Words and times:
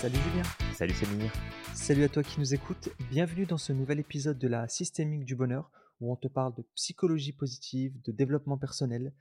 Salut 0.00 0.16
Julien. 0.16 0.42
Salut 0.72 0.94
Samir. 0.94 1.30
Salut 1.74 2.04
à 2.04 2.08
toi 2.08 2.22
qui 2.22 2.40
nous 2.40 2.54
écoutes. 2.54 2.88
Bienvenue 3.10 3.44
dans 3.44 3.58
ce 3.58 3.74
nouvel 3.74 4.00
épisode 4.00 4.38
de 4.38 4.48
la 4.48 4.66
Systémique 4.66 5.26
du 5.26 5.36
Bonheur 5.36 5.70
où 6.00 6.10
on 6.10 6.16
te 6.16 6.26
parle 6.26 6.54
de 6.54 6.62
psychologie 6.74 7.34
positive, 7.34 8.00
de 8.00 8.10
développement 8.10 8.56
personnel 8.56 9.12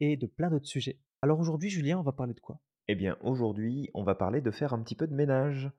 et 0.00 0.16
de 0.16 0.26
plein 0.26 0.50
d'autres 0.50 0.66
sujets. 0.66 0.98
Alors 1.22 1.38
aujourd'hui, 1.38 1.70
Julien, 1.70 2.00
on 2.00 2.02
va 2.02 2.10
parler 2.10 2.34
de 2.34 2.40
quoi? 2.40 2.58
Eh 2.88 2.96
bien, 2.96 3.16
aujourd'hui, 3.20 3.90
on 3.94 4.02
va 4.02 4.16
parler 4.16 4.40
de 4.40 4.50
faire 4.50 4.72
un 4.72 4.82
petit 4.82 4.96
peu 4.96 5.06
de 5.06 5.14
ménage. 5.14 5.70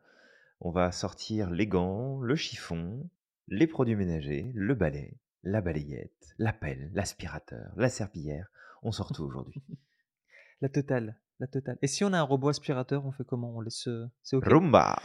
On 0.62 0.72
va 0.72 0.94
sortir 0.94 1.49
les 1.49 1.67
gants, 1.67 2.22
le 2.22 2.38
chiffon, 2.38 3.09
les 3.49 3.67
produits 3.67 3.98
ménagers, 3.98 4.53
le 4.55 4.73
balai, 4.73 5.17
la 5.44 5.59
balayette, 5.59 6.34
la 6.38 6.53
pelle, 6.53 6.91
l'aspirateur, 6.94 7.73
la 7.76 7.90
serpillière. 7.90 8.48
On 8.84 8.94
sort 8.94 9.12
tout 9.12 9.23
aujourd'hui. 9.23 9.62
La 10.62 10.70
totale, 10.70 11.20
la 11.39 11.48
totale. 11.48 11.77
Et 11.81 11.88
si 11.88 12.03
on 12.03 12.13
a 12.13 12.20
un 12.20 12.23
robot 12.23 12.49
aspirateur, 12.49 13.05
on 13.05 13.12
fait 13.12 13.23
comment? 13.25 13.52
On 13.55 13.62
laisse. 13.62 13.88
euh, 13.88 14.07
C'est 14.23 14.35
ok. 14.38 14.45
Rumba 14.45 14.95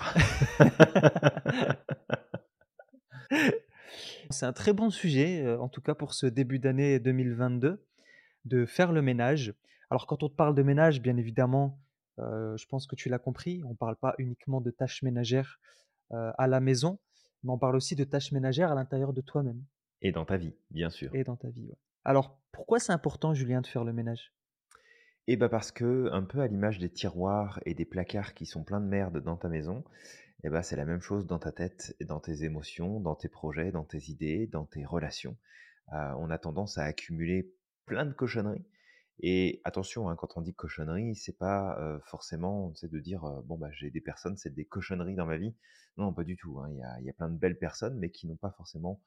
C'est 4.30 4.47
un 4.47 4.52
très 4.52 4.73
bon 4.73 4.91
sujet, 4.91 5.43
euh, 5.45 5.59
en 5.61 5.69
tout 5.69 5.80
cas 5.80 5.95
pour 5.95 6.15
ce 6.15 6.27
début 6.27 6.59
d'année 6.61 7.01
2022, 7.01 7.85
de 8.45 8.66
faire 8.66 8.93
le 8.93 9.02
ménage. 9.02 9.55
Alors 9.91 10.07
quand 10.07 10.23
on 10.23 10.29
te 10.29 10.35
parle 10.35 10.55
de 10.55 10.62
ménage, 10.62 11.01
bien 11.02 11.16
évidemment, 11.16 11.80
euh, 12.21 12.57
je 12.57 12.66
pense 12.66 12.87
que 12.87 12.95
tu 12.95 13.09
l'as 13.09 13.19
compris, 13.19 13.62
on 13.65 13.71
ne 13.71 13.74
parle 13.77 13.97
pas 13.97 14.15
uniquement 14.19 14.60
de 14.60 14.71
tâches 14.71 15.02
ménagères 15.02 15.59
euh, 16.12 16.30
à 16.38 16.47
la 16.47 16.60
maison, 16.60 16.99
mais 17.43 17.51
on 17.51 17.59
parle 17.59 17.74
aussi 17.77 17.97
de 17.97 18.05
tâches 18.05 18.30
ménagères 18.33 18.71
à 18.71 18.74
l'intérieur 18.77 19.12
de 19.12 19.21
toi-même 19.21 19.62
Et 20.02 20.12
dans 20.12 20.24
ta 20.24 20.37
vie, 20.37 20.55
bien 20.71 20.91
sûr. 20.91 21.12
et 21.15 21.24
dans 21.24 21.37
ta 21.37 21.49
vie. 21.49 21.66
ouais. 21.66 21.77
Alors 22.05 22.38
pourquoi 22.52 22.79
c'est 22.79 22.93
important, 22.93 23.35
Julien, 23.35 23.60
de 23.62 23.66
faire 23.66 23.85
le 23.85 23.93
ménage? 23.93 24.33
Et 25.31 25.37
bah 25.37 25.49
parce 25.49 25.71
que, 25.71 26.11
un 26.13 26.25
peu 26.25 26.41
à 26.41 26.47
l'image 26.49 26.79
des 26.79 26.91
tiroirs 26.91 27.61
et 27.65 27.73
des 27.75 27.85
placards 27.85 28.35
qui 28.35 28.47
sont 28.47 28.65
pleins 28.65 28.81
de 28.81 28.87
merde 28.87 29.23
dans 29.23 29.37
ta 29.37 29.49
maison, 29.49 29.85
eh 30.45 30.51
bah 30.51 30.63
c'est 30.63 30.77
la 30.77 30.85
même 30.85 31.01
chose 31.01 31.27
dans 31.27 31.39
ta 31.39 31.53
tête, 31.53 31.97
et 32.01 32.05
dans 32.05 32.21
tes 32.21 32.45
émotions, 32.45 33.01
dans 33.01 33.15
tes 33.15 33.29
projets, 33.29 33.71
dans 33.73 33.85
tes 33.85 34.11
idées, 34.11 34.47
dans 34.49 34.65
tes 34.67 34.85
relations. 34.85 35.37
Euh, 35.93 36.13
on 36.19 36.31
a 36.31 36.39
tendance 36.39 36.79
à 36.79 36.85
accumuler 36.85 37.55
plein 37.87 38.07
de 38.07 38.13
cochonneries. 38.13 38.67
Et 39.21 39.61
attention, 39.65 40.09
hein, 40.09 40.17
quand 40.17 40.37
on 40.37 40.43
dit 40.43 40.55
cochonnerie, 40.55 41.15
c'est 41.15 41.39
pas 41.39 41.79
euh, 41.81 42.01
forcément 42.07 42.73
de 42.83 42.99
dire 43.01 43.23
bon 43.45 43.59
bah 43.59 43.71
j'ai 43.73 43.91
des 43.91 44.01
personnes, 44.01 44.37
c'est 44.37 44.55
des 44.55 44.65
cochonneries 44.65 45.15
dans 45.17 45.27
ma 45.27 45.37
vie. 45.39 45.55
Non, 45.97 46.13
pas 46.13 46.25
du 46.25 46.37
tout. 46.37 46.59
hein. 46.61 46.69
Il 46.73 46.79
y, 46.79 46.83
a, 46.83 47.01
il 47.01 47.07
y 47.07 47.11
a 47.11 47.15
plein 47.15 47.31
de 47.31 47.39
belles 47.39 47.59
personnes, 47.59 47.99
mais 47.99 48.11
qui 48.11 48.27
n'ont 48.27 48.37
pas 48.37 48.53
forcément 48.57 49.01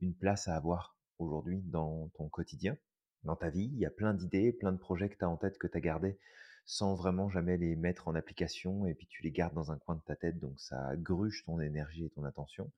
une 0.00 0.14
place 0.14 0.48
à 0.48 0.56
avoir 0.56 0.96
aujourd'hui 1.18 1.62
dans 1.66 2.08
ton 2.16 2.28
quotidien 2.28 2.76
dans 3.24 3.36
ta 3.36 3.50
vie. 3.50 3.70
Il 3.72 3.78
y 3.78 3.86
a 3.86 3.90
plein 3.90 4.14
d'idées, 4.14 4.52
plein 4.52 4.72
de 4.72 4.78
projets 4.78 5.08
que 5.08 5.16
tu 5.16 5.24
as 5.24 5.28
en 5.28 5.36
tête, 5.36 5.58
que 5.58 5.66
tu 5.66 5.76
as 5.76 5.80
gardés 5.80 6.18
sans 6.66 6.96
vraiment 6.96 7.28
jamais 7.28 7.56
les 7.56 7.76
mettre 7.76 8.08
en 8.08 8.16
application 8.16 8.86
et 8.86 8.94
puis 8.94 9.06
tu 9.06 9.22
les 9.22 9.30
gardes 9.30 9.54
dans 9.54 9.70
un 9.70 9.78
coin 9.78 9.94
de 9.94 10.00
ta 10.00 10.16
tête, 10.16 10.40
donc 10.40 10.58
ça 10.58 10.96
gruge 10.96 11.44
ton 11.46 11.60
énergie 11.60 12.04
et 12.04 12.10
ton 12.10 12.24
attention. 12.24 12.72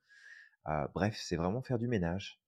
Euh, 0.66 0.86
bref, 0.94 1.18
c'est 1.18 1.36
vraiment 1.36 1.62
faire 1.62 1.78
du 1.78 1.88
ménage 1.88 2.38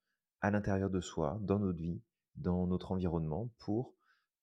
à 0.42 0.50
l'intérieur 0.50 0.91
de 0.91 1.00
soi, 1.00 1.38
dans 1.41 1.58
notre 1.58 1.80
vie, 1.80 2.02
dans 2.36 2.66
notre 2.66 2.92
environnement, 2.92 3.50
pour 3.58 3.94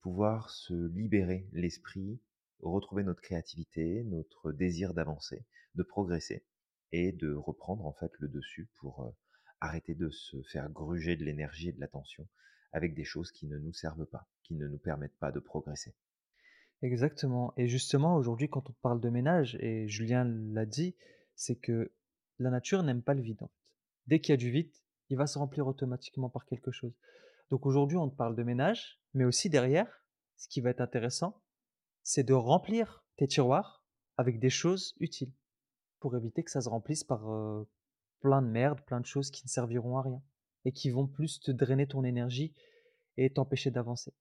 pouvoir 0.01 0.49
se 0.49 0.73
libérer 0.87 1.47
l'esprit, 1.51 2.19
retrouver 2.61 3.03
notre 3.03 3.21
créativité, 3.21 4.03
notre 4.05 4.51
désir 4.51 4.95
d'avancer, 4.95 5.45
de 5.75 5.83
progresser 5.83 6.45
et 6.91 7.11
de 7.11 7.31
reprendre 7.31 7.85
en 7.85 7.93
fait 7.93 8.11
le 8.17 8.27
dessus 8.27 8.69
pour 8.79 9.03
euh, 9.03 9.11
arrêter 9.59 9.93
de 9.93 10.09
se 10.09 10.41
faire 10.43 10.67
gruger 10.69 11.15
de 11.15 11.25
l'énergie 11.25 11.69
et 11.69 11.73
de 11.73 11.79
l'attention 11.79 12.27
avec 12.71 12.93
des 12.93 13.03
choses 13.03 13.31
qui 13.31 13.47
ne 13.47 13.57
nous 13.57 13.73
servent 13.73 14.05
pas, 14.05 14.27
qui 14.43 14.55
ne 14.55 14.67
nous 14.67 14.77
permettent 14.77 15.17
pas 15.17 15.31
de 15.31 15.39
progresser. 15.39 15.95
Exactement. 16.81 17.53
Et 17.57 17.67
justement, 17.67 18.15
aujourd'hui, 18.15 18.49
quand 18.49 18.69
on 18.69 18.73
parle 18.81 19.01
de 19.01 19.09
ménage, 19.09 19.57
et 19.59 19.87
Julien 19.87 20.25
l'a 20.25 20.65
dit, 20.65 20.95
c'est 21.35 21.55
que 21.55 21.91
la 22.39 22.49
nature 22.49 22.83
n'aime 22.83 23.01
pas 23.01 23.13
le 23.13 23.21
vide. 23.21 23.47
Dès 24.05 24.19
qu'il 24.19 24.33
y 24.33 24.33
a 24.33 24.37
du 24.37 24.51
vide, 24.51 24.71
il 25.09 25.17
va 25.17 25.27
se 25.27 25.39
remplir 25.39 25.65
automatiquement 25.67 26.29
par 26.29 26.45
quelque 26.45 26.71
chose. 26.71 26.93
Donc 27.49 27.65
aujourd'hui, 27.65 27.97
on 27.97 28.09
te 28.09 28.15
parle 28.15 28.35
de 28.35 28.43
ménage, 28.43 29.01
mais 29.13 29.23
aussi 29.23 29.49
derrière, 29.49 30.03
ce 30.35 30.47
qui 30.47 30.61
va 30.61 30.69
être 30.69 30.81
intéressant, 30.81 31.41
c'est 32.03 32.23
de 32.23 32.33
remplir 32.33 33.03
tes 33.17 33.27
tiroirs 33.27 33.83
avec 34.17 34.39
des 34.39 34.49
choses 34.49 34.95
utiles 34.99 35.33
pour 35.99 36.15
éviter 36.15 36.43
que 36.43 36.51
ça 36.51 36.61
se 36.61 36.69
remplisse 36.69 37.03
par 37.03 37.21
plein 38.19 38.41
de 38.41 38.47
merde, 38.47 38.81
plein 38.81 38.99
de 38.99 39.05
choses 39.05 39.31
qui 39.31 39.43
ne 39.45 39.49
serviront 39.49 39.97
à 39.97 40.03
rien 40.03 40.21
et 40.67 40.73
qui 40.73 40.89
vont 40.89 41.07
plus 41.07 41.39
te 41.39 41.49
drainer 41.49 41.87
ton 41.87 42.03
énergie 42.03 42.53
et 43.15 43.29
t'empêcher 43.29 43.71
d'avancer. 43.71 44.11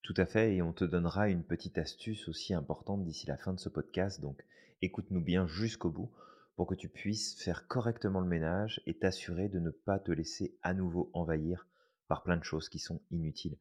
Tout 0.00 0.14
à 0.16 0.24
fait, 0.24 0.56
et 0.56 0.62
on 0.62 0.72
te 0.72 0.86
donnera 0.86 1.28
une 1.28 1.44
petite 1.44 1.76
astuce 1.76 2.28
aussi 2.28 2.54
importante 2.54 3.04
d'ici 3.04 3.26
la 3.26 3.36
fin 3.36 3.52
de 3.52 3.60
ce 3.60 3.68
podcast, 3.68 4.18
donc 4.22 4.42
écoute-nous 4.80 5.20
bien 5.20 5.46
jusqu'au 5.46 5.90
bout 5.90 6.10
pour 6.56 6.66
que 6.66 6.74
tu 6.74 6.88
puisses 6.88 7.38
faire 7.42 7.68
correctement 7.68 8.20
le 8.20 8.26
ménage 8.26 8.80
et 8.86 8.98
t'assurer 8.98 9.50
de 9.50 9.58
ne 9.58 9.68
pas 9.68 9.98
te 9.98 10.10
laisser 10.10 10.56
à 10.62 10.72
nouveau 10.72 11.10
envahir 11.12 11.68
par 12.08 12.22
plein 12.22 12.38
de 12.38 12.44
choses 12.44 12.70
qui 12.70 12.78
sont 12.78 13.02
inutiles. 13.10 13.58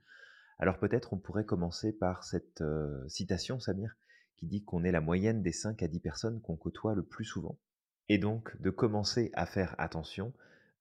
Alors 0.58 0.80
peut-être 0.80 1.12
on 1.12 1.20
pourrait 1.20 1.46
commencer 1.46 1.92
par 1.92 2.24
cette 2.24 2.62
euh, 2.62 3.06
citation, 3.10 3.60
Samir, 3.60 3.98
qui 4.38 4.46
dit 4.48 4.64
qu'on 4.64 4.86
est 4.86 4.92
la 4.94 5.02
moyenne 5.02 5.44
des 5.44 5.52
5 5.52 5.84
à 5.84 5.90
10 5.90 6.00
personnes 6.00 6.42
qu'on 6.42 6.56
côtoie 6.56 6.96
le 6.96 7.04
plus 7.04 7.26
souvent. 7.26 7.60
Et 8.08 8.20
donc 8.20 8.56
de 8.62 8.70
commencer 8.70 9.32
à 9.34 9.46
faire 9.46 9.76
attention 9.80 10.32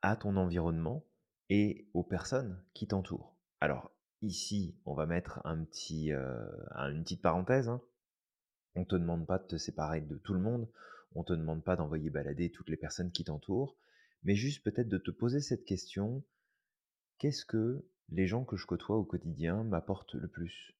à 0.01 0.15
ton 0.15 0.37
environnement 0.37 1.05
et 1.51 1.87
aux 1.93 2.03
personnes 2.03 2.63
qui 2.75 2.87
t'entourent. 2.87 3.37
Alors 3.61 3.93
ici, 4.23 4.75
on 4.87 4.95
va 4.95 5.05
mettre 5.07 5.41
euh, 5.45 6.49
un- 6.71 6.91
une 6.93 7.03
petite 7.03 7.21
parenthèse. 7.23 7.69
hein. 7.69 7.83
On 8.75 8.81
ne 8.81 8.85
te 8.87 8.97
demande 8.97 9.27
pas 9.27 9.39
de 9.39 9.47
te 9.47 9.57
séparer 9.57 10.01
de 10.01 10.17
tout 10.19 10.35
le 10.35 10.41
monde, 10.41 10.69
on 11.15 11.21
ne 11.21 11.25
te 11.27 11.33
demande 11.35 11.63
pas 11.65 11.77
d'envoyer 11.77 12.11
balader 12.11 12.51
toutes 12.51 12.69
les 12.71 12.77
personnes 12.77 13.13
qui 13.13 13.25
t'entourent, 13.25 13.77
mais 14.25 14.35
juste 14.35 14.65
peut-être 14.65 14.89
de 14.89 14.99
te 14.99 15.11
poser 15.13 15.41
cette 15.41 15.65
question, 15.65 16.25
qu'est-ce 17.19 17.45
que 17.47 17.85
les 18.11 18.27
gens 18.27 18.45
que 18.45 18.57
je 18.57 18.67
côtoie 18.67 18.97
au 18.97 19.05
quotidien 19.05 19.63
m'apportent 19.65 20.15
le 20.15 20.27
plus? 20.29 20.75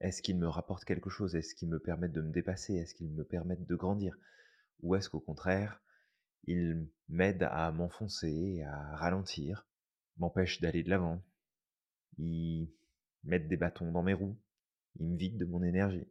Est-ce 0.00 0.22
qu'ils 0.22 0.38
me 0.38 0.48
rapportent 0.48 0.84
quelque 0.84 1.10
chose? 1.10 1.36
Est-ce 1.36 1.54
qu'ils 1.54 1.70
me 1.70 1.78
permettent 1.80 2.12
de 2.12 2.22
me 2.22 2.32
dépasser? 2.32 2.74
Est-ce 2.74 2.94
qu'ils 2.94 3.10
me 3.12 3.24
permettent 3.24 3.66
de 3.66 3.76
grandir? 3.76 4.16
Ou 4.82 4.96
est-ce 4.96 5.10
qu'au 5.10 5.20
contraire, 5.20 5.82
ils 6.46 6.86
m'aident 7.08 7.48
à 7.50 7.72
m'enfoncer, 7.72 8.62
à 8.64 8.96
ralentir, 8.96 9.66
m'empêchent 10.20 10.60
d'aller 10.60 10.82
de 10.82 10.90
l'avant. 10.90 11.22
Ils 12.18 12.70
mettent 13.24 13.48
des 13.48 13.56
bâtons 13.56 13.90
dans 13.90 14.02
mes 14.02 14.14
roues, 14.14 14.38
ils 14.98 15.08
me 15.08 15.16
vident 15.16 15.38
de 15.38 15.44
mon 15.44 15.62
énergie. 15.62 16.06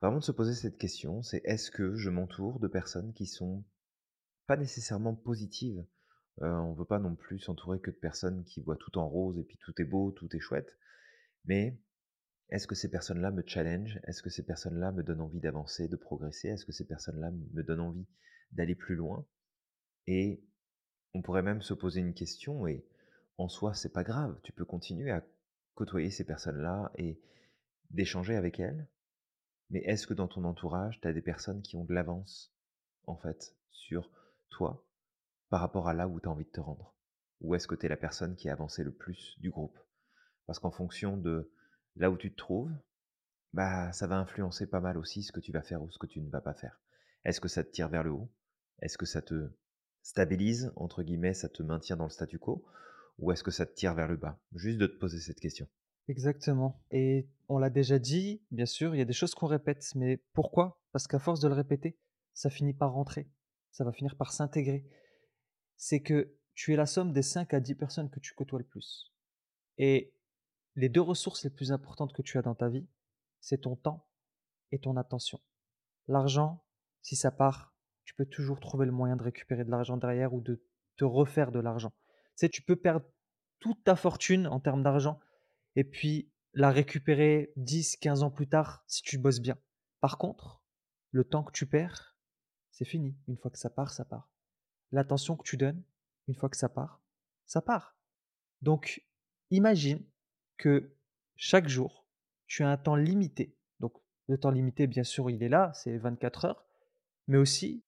Vraiment 0.00 0.18
de 0.18 0.24
se 0.24 0.32
poser 0.32 0.54
cette 0.54 0.78
question, 0.78 1.22
c'est 1.22 1.42
est-ce 1.44 1.70
que 1.70 1.94
je 1.94 2.10
m'entoure 2.10 2.60
de 2.60 2.68
personnes 2.68 3.12
qui 3.12 3.26
sont 3.26 3.64
pas 4.46 4.56
nécessairement 4.56 5.14
positives? 5.14 5.84
Euh, 6.42 6.52
On 6.52 6.74
veut 6.74 6.84
pas 6.84 6.98
non 6.98 7.14
plus 7.14 7.38
s'entourer 7.38 7.80
que 7.80 7.90
de 7.90 7.96
personnes 7.96 8.44
qui 8.44 8.60
voient 8.60 8.76
tout 8.76 8.98
en 8.98 9.08
rose 9.08 9.38
et 9.38 9.44
puis 9.44 9.58
tout 9.58 9.74
est 9.80 9.84
beau, 9.84 10.10
tout 10.12 10.34
est 10.34 10.40
chouette. 10.40 10.76
Mais 11.44 11.78
est-ce 12.48 12.66
que 12.66 12.74
ces 12.74 12.90
personnes-là 12.90 13.30
me 13.30 13.42
challenge 13.46 14.00
Est-ce 14.04 14.22
que 14.22 14.30
ces 14.30 14.44
personnes-là 14.44 14.92
me 14.92 15.02
donnent 15.02 15.20
envie 15.20 15.40
d'avancer, 15.40 15.88
de 15.88 15.96
progresser? 15.96 16.48
Est-ce 16.48 16.66
que 16.66 16.72
ces 16.72 16.86
personnes-là 16.86 17.30
me 17.30 17.62
donnent 17.62 17.80
envie 17.80 18.06
d'aller 18.50 18.74
plus 18.74 18.96
loin? 18.96 19.24
Et 20.06 20.42
on 21.14 21.22
pourrait 21.22 21.42
même 21.42 21.62
se 21.62 21.74
poser 21.74 22.00
une 22.00 22.14
question, 22.14 22.66
et 22.66 22.84
en 23.38 23.48
soi, 23.48 23.74
c'est 23.74 23.92
pas 23.92 24.04
grave. 24.04 24.38
Tu 24.42 24.52
peux 24.52 24.64
continuer 24.64 25.10
à 25.10 25.24
côtoyer 25.74 26.10
ces 26.10 26.24
personnes-là 26.24 26.92
et 26.96 27.20
d'échanger 27.90 28.36
avec 28.36 28.60
elles. 28.60 28.86
Mais 29.70 29.80
est-ce 29.80 30.06
que 30.06 30.14
dans 30.14 30.28
ton 30.28 30.44
entourage, 30.44 31.00
tu 31.00 31.08
as 31.08 31.12
des 31.12 31.22
personnes 31.22 31.62
qui 31.62 31.76
ont 31.76 31.84
de 31.84 31.94
l'avance, 31.94 32.52
en 33.06 33.16
fait, 33.16 33.56
sur 33.70 34.10
toi 34.50 34.84
par 35.48 35.60
rapport 35.60 35.88
à 35.88 35.94
là 35.94 36.08
où 36.08 36.20
tu 36.20 36.28
as 36.28 36.30
envie 36.30 36.44
de 36.44 36.50
te 36.50 36.60
rendre? 36.60 36.94
Ou 37.40 37.54
est-ce 37.54 37.66
que 37.66 37.74
tu 37.74 37.86
es 37.86 37.88
la 37.88 37.96
personne 37.96 38.36
qui 38.36 38.48
a 38.48 38.52
avancé 38.52 38.84
le 38.84 38.92
plus 38.92 39.36
du 39.40 39.50
groupe? 39.50 39.78
Parce 40.46 40.58
qu'en 40.58 40.70
fonction 40.70 41.16
de 41.16 41.50
là 41.96 42.10
où 42.10 42.16
tu 42.16 42.30
te 42.30 42.36
trouves, 42.36 42.72
bah, 43.52 43.92
ça 43.92 44.06
va 44.06 44.16
influencer 44.16 44.66
pas 44.66 44.80
mal 44.80 44.96
aussi 44.96 45.22
ce 45.22 45.32
que 45.32 45.40
tu 45.40 45.52
vas 45.52 45.62
faire 45.62 45.82
ou 45.82 45.90
ce 45.90 45.98
que 45.98 46.06
tu 46.06 46.20
ne 46.20 46.30
vas 46.30 46.40
pas 46.40 46.54
faire. 46.54 46.80
Est-ce 47.24 47.40
que 47.40 47.48
ça 47.48 47.64
te 47.64 47.70
tire 47.70 47.88
vers 47.88 48.02
le 48.02 48.12
haut? 48.12 48.30
Est-ce 48.80 48.96
que 48.96 49.06
ça 49.06 49.20
te 49.20 49.50
stabilise, 50.02 50.72
entre 50.76 51.02
guillemets, 51.02 51.34
ça 51.34 51.48
te 51.48 51.62
maintient 51.62 51.96
dans 51.96 52.04
le 52.04 52.10
statu 52.10 52.38
quo 52.38 52.64
Ou 53.18 53.32
est-ce 53.32 53.42
que 53.42 53.50
ça 53.50 53.66
te 53.66 53.74
tire 53.74 53.94
vers 53.94 54.08
le 54.08 54.16
bas? 54.16 54.40
Juste 54.54 54.78
de 54.78 54.86
te 54.86 54.98
poser 54.98 55.20
cette 55.20 55.40
question. 55.40 55.68
Exactement. 56.08 56.82
Et 56.90 57.28
on 57.48 57.58
l'a 57.58 57.70
déjà 57.70 57.98
dit, 57.98 58.42
bien 58.50 58.66
sûr, 58.66 58.94
il 58.94 58.98
y 58.98 59.02
a 59.02 59.06
des 59.06 59.12
choses 59.12 59.34
qu'on 59.34 59.46
répète, 59.46 59.94
mais 59.94 60.22
pourquoi? 60.32 60.80
Parce 60.92 61.06
qu'à 61.06 61.18
force 61.18 61.40
de 61.40 61.48
le 61.48 61.54
répéter, 61.54 61.98
ça 62.34 62.50
finit 62.50 62.74
par 62.74 62.92
rentrer, 62.92 63.30
ça 63.70 63.84
va 63.84 63.92
finir 63.92 64.16
par 64.16 64.32
s'intégrer. 64.32 64.88
C'est 65.76 66.00
que 66.00 66.36
tu 66.54 66.72
es 66.72 66.76
la 66.76 66.86
somme 66.86 67.12
des 67.12 67.22
5 67.22 67.54
à 67.54 67.60
10 67.60 67.74
personnes 67.76 68.10
que 68.10 68.20
tu 68.20 68.34
côtoies 68.34 68.58
le 68.58 68.66
plus. 68.66 69.12
Et 69.78 70.14
les 70.74 70.88
deux 70.88 71.00
ressources 71.00 71.44
les 71.44 71.50
plus 71.50 71.72
importantes 71.72 72.12
que 72.12 72.22
tu 72.22 72.38
as 72.38 72.42
dans 72.42 72.54
ta 72.54 72.68
vie, 72.68 72.86
c'est 73.40 73.62
ton 73.62 73.76
temps 73.76 74.06
et 74.70 74.78
ton 74.78 74.96
attention. 74.96 75.40
L'argent, 76.08 76.64
si 77.02 77.16
ça 77.16 77.30
part, 77.30 77.71
tu 78.04 78.14
peux 78.14 78.26
toujours 78.26 78.60
trouver 78.60 78.86
le 78.86 78.92
moyen 78.92 79.16
de 79.16 79.22
récupérer 79.22 79.64
de 79.64 79.70
l'argent 79.70 79.96
derrière 79.96 80.34
ou 80.34 80.40
de 80.40 80.62
te 80.96 81.04
refaire 81.04 81.52
de 81.52 81.60
l'argent. 81.60 81.90
Tu 81.90 82.46
sais, 82.46 82.48
tu 82.48 82.62
peux 82.62 82.76
perdre 82.76 83.06
toute 83.60 83.82
ta 83.84 83.96
fortune 83.96 84.46
en 84.46 84.60
termes 84.60 84.82
d'argent 84.82 85.20
et 85.76 85.84
puis 85.84 86.30
la 86.54 86.70
récupérer 86.70 87.52
10, 87.56 87.96
15 87.96 88.22
ans 88.22 88.30
plus 88.30 88.48
tard 88.48 88.84
si 88.86 89.02
tu 89.02 89.18
bosses 89.18 89.40
bien. 89.40 89.56
Par 90.00 90.18
contre, 90.18 90.62
le 91.10 91.24
temps 91.24 91.44
que 91.44 91.52
tu 91.52 91.66
perds, 91.66 92.16
c'est 92.70 92.84
fini. 92.84 93.16
Une 93.28 93.36
fois 93.36 93.50
que 93.50 93.58
ça 93.58 93.70
part, 93.70 93.90
ça 93.90 94.04
part. 94.04 94.30
L'attention 94.90 95.36
que 95.36 95.44
tu 95.44 95.56
donnes, 95.56 95.82
une 96.28 96.34
fois 96.34 96.48
que 96.48 96.56
ça 96.56 96.68
part, 96.68 97.02
ça 97.46 97.62
part. 97.62 97.96
Donc, 98.60 99.04
imagine 99.50 100.04
que 100.56 100.96
chaque 101.36 101.68
jour, 101.68 102.06
tu 102.46 102.62
as 102.62 102.68
un 102.68 102.76
temps 102.76 102.96
limité. 102.96 103.56
Donc, 103.80 103.94
le 104.28 104.38
temps 104.38 104.50
limité, 104.50 104.86
bien 104.86 105.04
sûr, 105.04 105.30
il 105.30 105.42
est 105.42 105.48
là, 105.48 105.72
c'est 105.74 105.96
24 105.96 106.44
heures, 106.44 106.66
mais 107.26 107.38
aussi, 107.38 107.84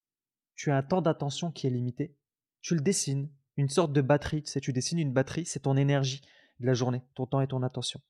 tu 0.55 0.71
as 0.71 0.77
un 0.77 0.83
temps 0.83 1.03
d'attention 1.03 1.51
qui 1.51 1.67
est 1.67 1.71
limité. 1.71 2.17
Tu 2.61 2.75
le 2.75 2.81
dessines, 2.81 3.31
une 3.57 3.69
sorte 3.69 3.93
de 3.93 4.01
batterie, 4.01 4.43
tu 4.43 4.61
tu 4.61 4.73
dessines 4.73 4.99
une 4.99 5.13
batterie, 5.13 5.47
c'est 5.47 5.61
ton 5.61 5.77
énergie 5.77 6.23
de 6.61 6.67
la 6.67 6.75
journée, 6.75 7.03
ton 7.15 7.27
temps 7.27 7.41
et 7.41 7.49
ton 7.49 7.63
attention. 7.63 8.01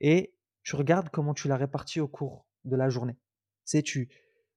Et 0.00 0.34
tu 0.62 0.76
regardes 0.76 1.08
comment 1.08 1.34
tu 1.34 1.48
l'as 1.48 1.56
répartie 1.56 2.00
au 2.00 2.08
cours 2.08 2.46
de 2.64 2.76
la 2.76 2.88
journée. 2.88 3.16
Sais, 3.64 3.82
tu, 3.82 4.08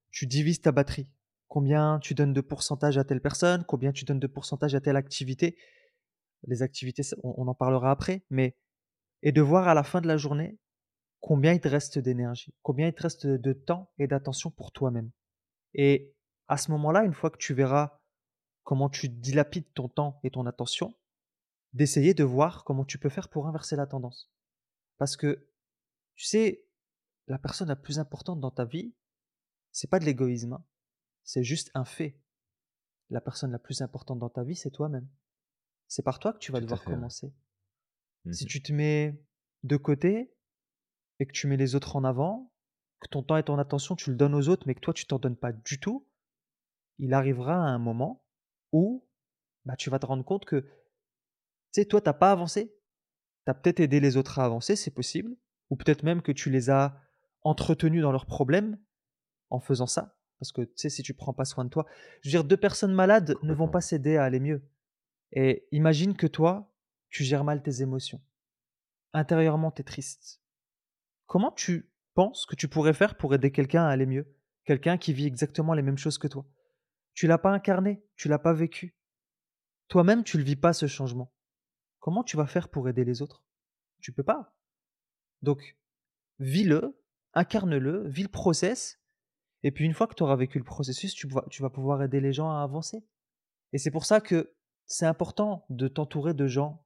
tu 0.09 0.27
divises 0.27 0.61
ta 0.61 0.71
batterie. 0.71 1.09
Combien 1.47 1.99
tu 1.99 2.13
donnes 2.13 2.33
de 2.33 2.41
pourcentage 2.41 2.97
à 2.97 3.03
telle 3.03 3.21
personne, 3.21 3.65
combien 3.65 3.91
tu 3.91 4.05
donnes 4.05 4.19
de 4.19 4.27
pourcentage 4.27 4.75
à 4.75 4.81
telle 4.81 4.95
activité. 4.95 5.57
Les 6.47 6.61
activités, 6.61 7.03
on, 7.23 7.47
en 7.47 7.53
parlera 7.53 7.91
après, 7.91 8.23
mais 8.29 8.57
et 9.21 9.31
de 9.31 9.41
voir 9.41 9.67
à 9.67 9.73
la 9.73 9.83
fin 9.83 10.01
de 10.01 10.07
la 10.07 10.17
journée 10.17 10.57
combien 11.19 11.53
il 11.53 11.59
te 11.59 11.67
reste 11.67 11.99
d'énergie, 11.99 12.53
combien 12.63 12.87
il 12.87 12.93
te 12.93 13.03
reste 13.03 13.27
de 13.27 13.53
temps 13.53 13.91
et 13.99 14.07
d'attention 14.07 14.49
pour 14.49 14.71
toi-même. 14.71 15.11
Et 15.73 16.13
à 16.51 16.57
ce 16.57 16.69
moment-là, 16.71 17.05
une 17.05 17.13
fois 17.13 17.29
que 17.29 17.37
tu 17.37 17.53
verras 17.53 17.97
comment 18.63 18.89
tu 18.89 19.07
dilapides 19.07 19.71
ton 19.73 19.87
temps 19.87 20.19
et 20.21 20.31
ton 20.31 20.45
attention, 20.45 20.93
d'essayer 21.71 22.13
de 22.13 22.25
voir 22.25 22.65
comment 22.65 22.83
tu 22.83 22.99
peux 22.99 23.07
faire 23.07 23.29
pour 23.29 23.47
inverser 23.47 23.77
la 23.77 23.87
tendance. 23.87 24.29
Parce 24.97 25.15
que, 25.15 25.47
tu 26.15 26.25
sais, 26.25 26.67
la 27.27 27.39
personne 27.39 27.69
la 27.69 27.77
plus 27.77 27.99
importante 27.99 28.41
dans 28.41 28.51
ta 28.51 28.65
vie, 28.65 28.93
c'est 29.71 29.89
pas 29.89 29.99
de 29.99 30.03
l'égoïsme, 30.03 30.51
hein. 30.51 30.65
c'est 31.23 31.45
juste 31.45 31.71
un 31.73 31.85
fait. 31.85 32.19
La 33.09 33.21
personne 33.21 33.53
la 33.53 33.59
plus 33.59 33.81
importante 33.81 34.19
dans 34.19 34.29
ta 34.29 34.43
vie, 34.43 34.57
c'est 34.57 34.71
toi-même. 34.71 35.07
C'est 35.87 36.03
par 36.03 36.19
toi 36.19 36.33
que 36.33 36.39
tu 36.39 36.51
vas 36.51 36.59
devoir 36.59 36.83
commencer. 36.83 37.33
Si 38.29 38.43
mmh 38.43 38.47
tu 38.47 38.61
te 38.61 38.73
mets 38.73 39.23
de 39.63 39.77
côté 39.77 40.35
et 41.19 41.25
que 41.25 41.31
tu 41.31 41.47
mets 41.47 41.55
les 41.55 41.75
autres 41.75 41.95
en 41.95 42.03
avant, 42.03 42.51
que 42.99 43.07
ton 43.07 43.23
temps 43.23 43.37
et 43.37 43.43
ton 43.43 43.57
attention, 43.57 43.95
tu 43.95 44.09
le 44.09 44.17
donnes 44.17 44.35
aux 44.35 44.49
autres, 44.49 44.67
mais 44.67 44.75
que 44.75 44.81
toi, 44.81 44.93
tu 44.93 45.05
t'en 45.05 45.17
donnes 45.17 45.37
pas 45.37 45.53
du 45.53 45.79
tout, 45.79 46.05
il 47.01 47.13
arrivera 47.15 47.55
un 47.55 47.79
moment 47.79 48.23
où 48.71 49.03
bah, 49.65 49.75
tu 49.75 49.89
vas 49.89 49.99
te 49.99 50.05
rendre 50.05 50.23
compte 50.23 50.45
que, 50.45 50.61
tu 50.61 50.69
sais, 51.81 51.85
toi, 51.85 51.99
tu 51.99 52.07
n'as 52.07 52.13
pas 52.13 52.31
avancé. 52.31 52.77
Tu 53.45 53.51
as 53.51 53.53
peut-être 53.55 53.79
aidé 53.79 53.99
les 53.99 54.17
autres 54.17 54.39
à 54.39 54.45
avancer, 54.45 54.75
c'est 54.75 54.91
possible. 54.91 55.35
Ou 55.69 55.75
peut-être 55.75 56.03
même 56.03 56.21
que 56.21 56.31
tu 56.31 56.49
les 56.49 56.69
as 56.69 57.01
entretenus 57.41 58.03
dans 58.03 58.11
leurs 58.11 58.27
problèmes 58.27 58.79
en 59.49 59.59
faisant 59.59 59.87
ça. 59.87 60.15
Parce 60.39 60.51
que, 60.51 60.61
tu 60.61 60.73
sais, 60.75 60.89
si 60.89 61.01
tu 61.01 61.13
prends 61.13 61.33
pas 61.33 61.45
soin 61.45 61.65
de 61.65 61.69
toi, 61.69 61.85
je 62.21 62.29
veux 62.29 62.31
dire, 62.31 62.43
deux 62.43 62.57
personnes 62.57 62.93
malades 62.93 63.35
ne 63.41 63.53
vont 63.53 63.67
pas 63.67 63.81
s'aider 63.81 64.17
à 64.17 64.23
aller 64.23 64.39
mieux. 64.39 64.63
Et 65.31 65.67
imagine 65.71 66.15
que 66.15 66.27
toi, 66.27 66.71
tu 67.09 67.23
gères 67.23 67.43
mal 67.43 67.63
tes 67.63 67.81
émotions. 67.81 68.21
Intérieurement, 69.13 69.71
tu 69.71 69.81
es 69.81 69.83
triste. 69.83 70.41
Comment 71.25 71.51
tu 71.51 71.91
penses 72.13 72.45
que 72.45 72.55
tu 72.55 72.67
pourrais 72.67 72.93
faire 72.93 73.17
pour 73.17 73.33
aider 73.33 73.51
quelqu'un 73.51 73.85
à 73.85 73.89
aller 73.89 74.05
mieux? 74.05 74.35
Quelqu'un 74.65 74.97
qui 74.97 75.13
vit 75.13 75.25
exactement 75.25 75.73
les 75.73 75.81
mêmes 75.81 75.97
choses 75.97 76.17
que 76.19 76.27
toi? 76.27 76.45
Tu 77.13 77.27
l'as 77.27 77.37
pas 77.37 77.51
incarné, 77.51 78.03
tu 78.15 78.27
l'as 78.27 78.39
pas 78.39 78.53
vécu. 78.53 78.95
Toi-même, 79.87 80.23
tu 80.23 80.37
ne 80.37 80.41
le 80.41 80.45
vis 80.45 80.55
pas 80.55 80.73
ce 80.73 80.87
changement. 80.87 81.33
Comment 81.99 82.23
tu 82.23 82.37
vas 82.37 82.47
faire 82.47 82.69
pour 82.69 82.87
aider 82.87 83.03
les 83.03 83.21
autres? 83.21 83.43
Tu 83.99 84.11
peux 84.11 84.23
pas. 84.23 84.55
Donc, 85.41 85.77
vis-le, 86.39 86.99
incarne-le, 87.33 88.07
vis 88.07 88.23
le 88.23 88.29
process, 88.29 88.99
et 89.63 89.71
puis 89.71 89.85
une 89.85 89.93
fois 89.93 90.07
que 90.07 90.15
tu 90.15 90.23
auras 90.23 90.35
vécu 90.35 90.57
le 90.57 90.63
processus, 90.63 91.13
tu, 91.13 91.27
tu 91.49 91.61
vas 91.61 91.69
pouvoir 91.69 92.01
aider 92.01 92.19
les 92.19 92.33
gens 92.33 92.49
à 92.49 92.63
avancer. 92.63 93.05
Et 93.73 93.77
c'est 93.77 93.91
pour 93.91 94.05
ça 94.05 94.21
que 94.21 94.55
c'est 94.85 95.05
important 95.05 95.65
de 95.69 95.87
t'entourer 95.87 96.33
de 96.33 96.47
gens 96.47 96.85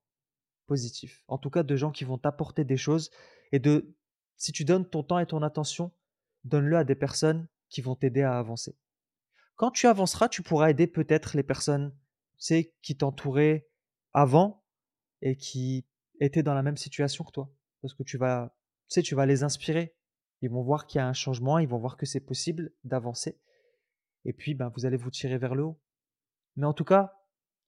positifs, 0.68 1.24
en 1.28 1.38
tout 1.38 1.50
cas 1.50 1.64
de 1.64 1.76
gens 1.76 1.92
qui 1.92 2.04
vont 2.04 2.18
t'apporter 2.18 2.64
des 2.64 2.78
choses, 2.78 3.12
et 3.52 3.60
de, 3.60 3.96
si 4.36 4.52
tu 4.52 4.66
donnes 4.66 4.88
ton 4.90 5.04
temps 5.04 5.20
et 5.20 5.26
ton 5.26 5.42
attention, 5.44 5.92
donne-le 6.44 6.78
à 6.78 6.84
des 6.84 6.96
personnes 6.96 7.48
qui 7.70 7.82
vont 7.82 7.96
t'aider 7.96 8.22
à 8.24 8.38
avancer. 8.38 8.76
Quand 9.56 9.72
tu 9.72 9.88
avanceras, 9.88 10.30
tu 10.30 10.44
pourras 10.44 10.70
aider 10.70 10.88
peut-être 10.88 11.36
les 11.36 11.44
personnes 11.44 11.96
tu 12.38 12.74
qui 12.82 12.98
t'entouraient 12.98 13.68
avant 14.14 14.64
et 15.22 15.38
qui 15.38 15.86
étaient 16.20 16.44
dans 16.44 16.54
la 16.54 16.64
même 16.64 16.78
situation 16.78 17.24
que 17.24 17.32
toi. 17.32 17.54
Parce 17.82 17.94
que 17.94 18.04
tu 18.04 18.18
vas, 18.18 18.56
tu 18.90 18.96
sais, 18.96 19.02
tu 19.02 19.16
vas 19.16 19.26
les 19.26 19.44
inspirer. 19.44 19.96
Ils 20.42 20.50
vont 20.50 20.64
voir 20.64 20.86
qu'il 20.86 21.00
y 21.00 21.02
a 21.02 21.08
un 21.08 21.14
changement, 21.14 21.60
ils 21.60 21.68
vont 21.68 21.78
voir 21.78 21.98
que 21.98 22.06
c'est 22.06 22.20
possible 22.20 22.74
d'avancer. 22.84 23.40
Et 24.26 24.34
puis, 24.34 24.54
ben, 24.54 24.72
vous 24.76 24.86
allez 24.86 24.98
vous 24.98 25.12
tirer 25.12 25.38
vers 25.38 25.56
le 25.56 25.64
haut. 25.64 25.80
Mais 26.56 26.66
en 26.66 26.74
tout 26.74 26.84
cas, 26.84 27.14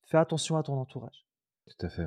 fais 0.06 0.18
attention 0.18 0.56
à 0.56 0.62
ton 0.62 0.74
entourage. 0.74 1.26
Tout 1.66 1.86
à 1.86 1.88
fait, 1.88 2.06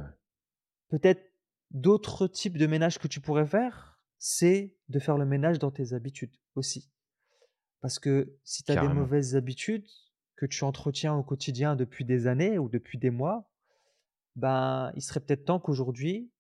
Peut-être 0.90 1.32
d'autres 1.70 2.28
types 2.28 2.58
de 2.58 2.68
ménage 2.68 3.00
que 3.00 3.08
tu 3.08 3.22
pourrais 3.22 3.46
faire, 3.46 4.02
c'est 4.18 4.76
de 4.90 5.00
faire 5.00 5.18
le 5.18 5.26
ménage 5.26 5.58
dans 5.58 5.72
tes 5.72 5.94
habitudes 5.94 6.36
aussi. 6.56 6.92
Parce 7.82 7.98
que 7.98 8.38
si 8.44 8.64
tu 8.64 8.72
as 8.72 8.80
des 8.80 8.94
mauvaises 8.94 9.36
habitudes 9.36 9.88
que 10.36 10.46
tu 10.46 10.64
entretiens 10.64 11.16
au 11.16 11.24
quotidien 11.24 11.76
depuis 11.76 12.06
des 12.06 12.28
années 12.28 12.58
ou 12.58 12.70
depuis 12.70 12.98
des 12.98 13.10
mois, 13.10 13.52
ben, 14.36 14.92
il 14.96 15.02
serait 15.02 15.20
peut-être 15.20 15.46
temps 15.46 15.60
qu'aujourd'hui, 15.60 16.32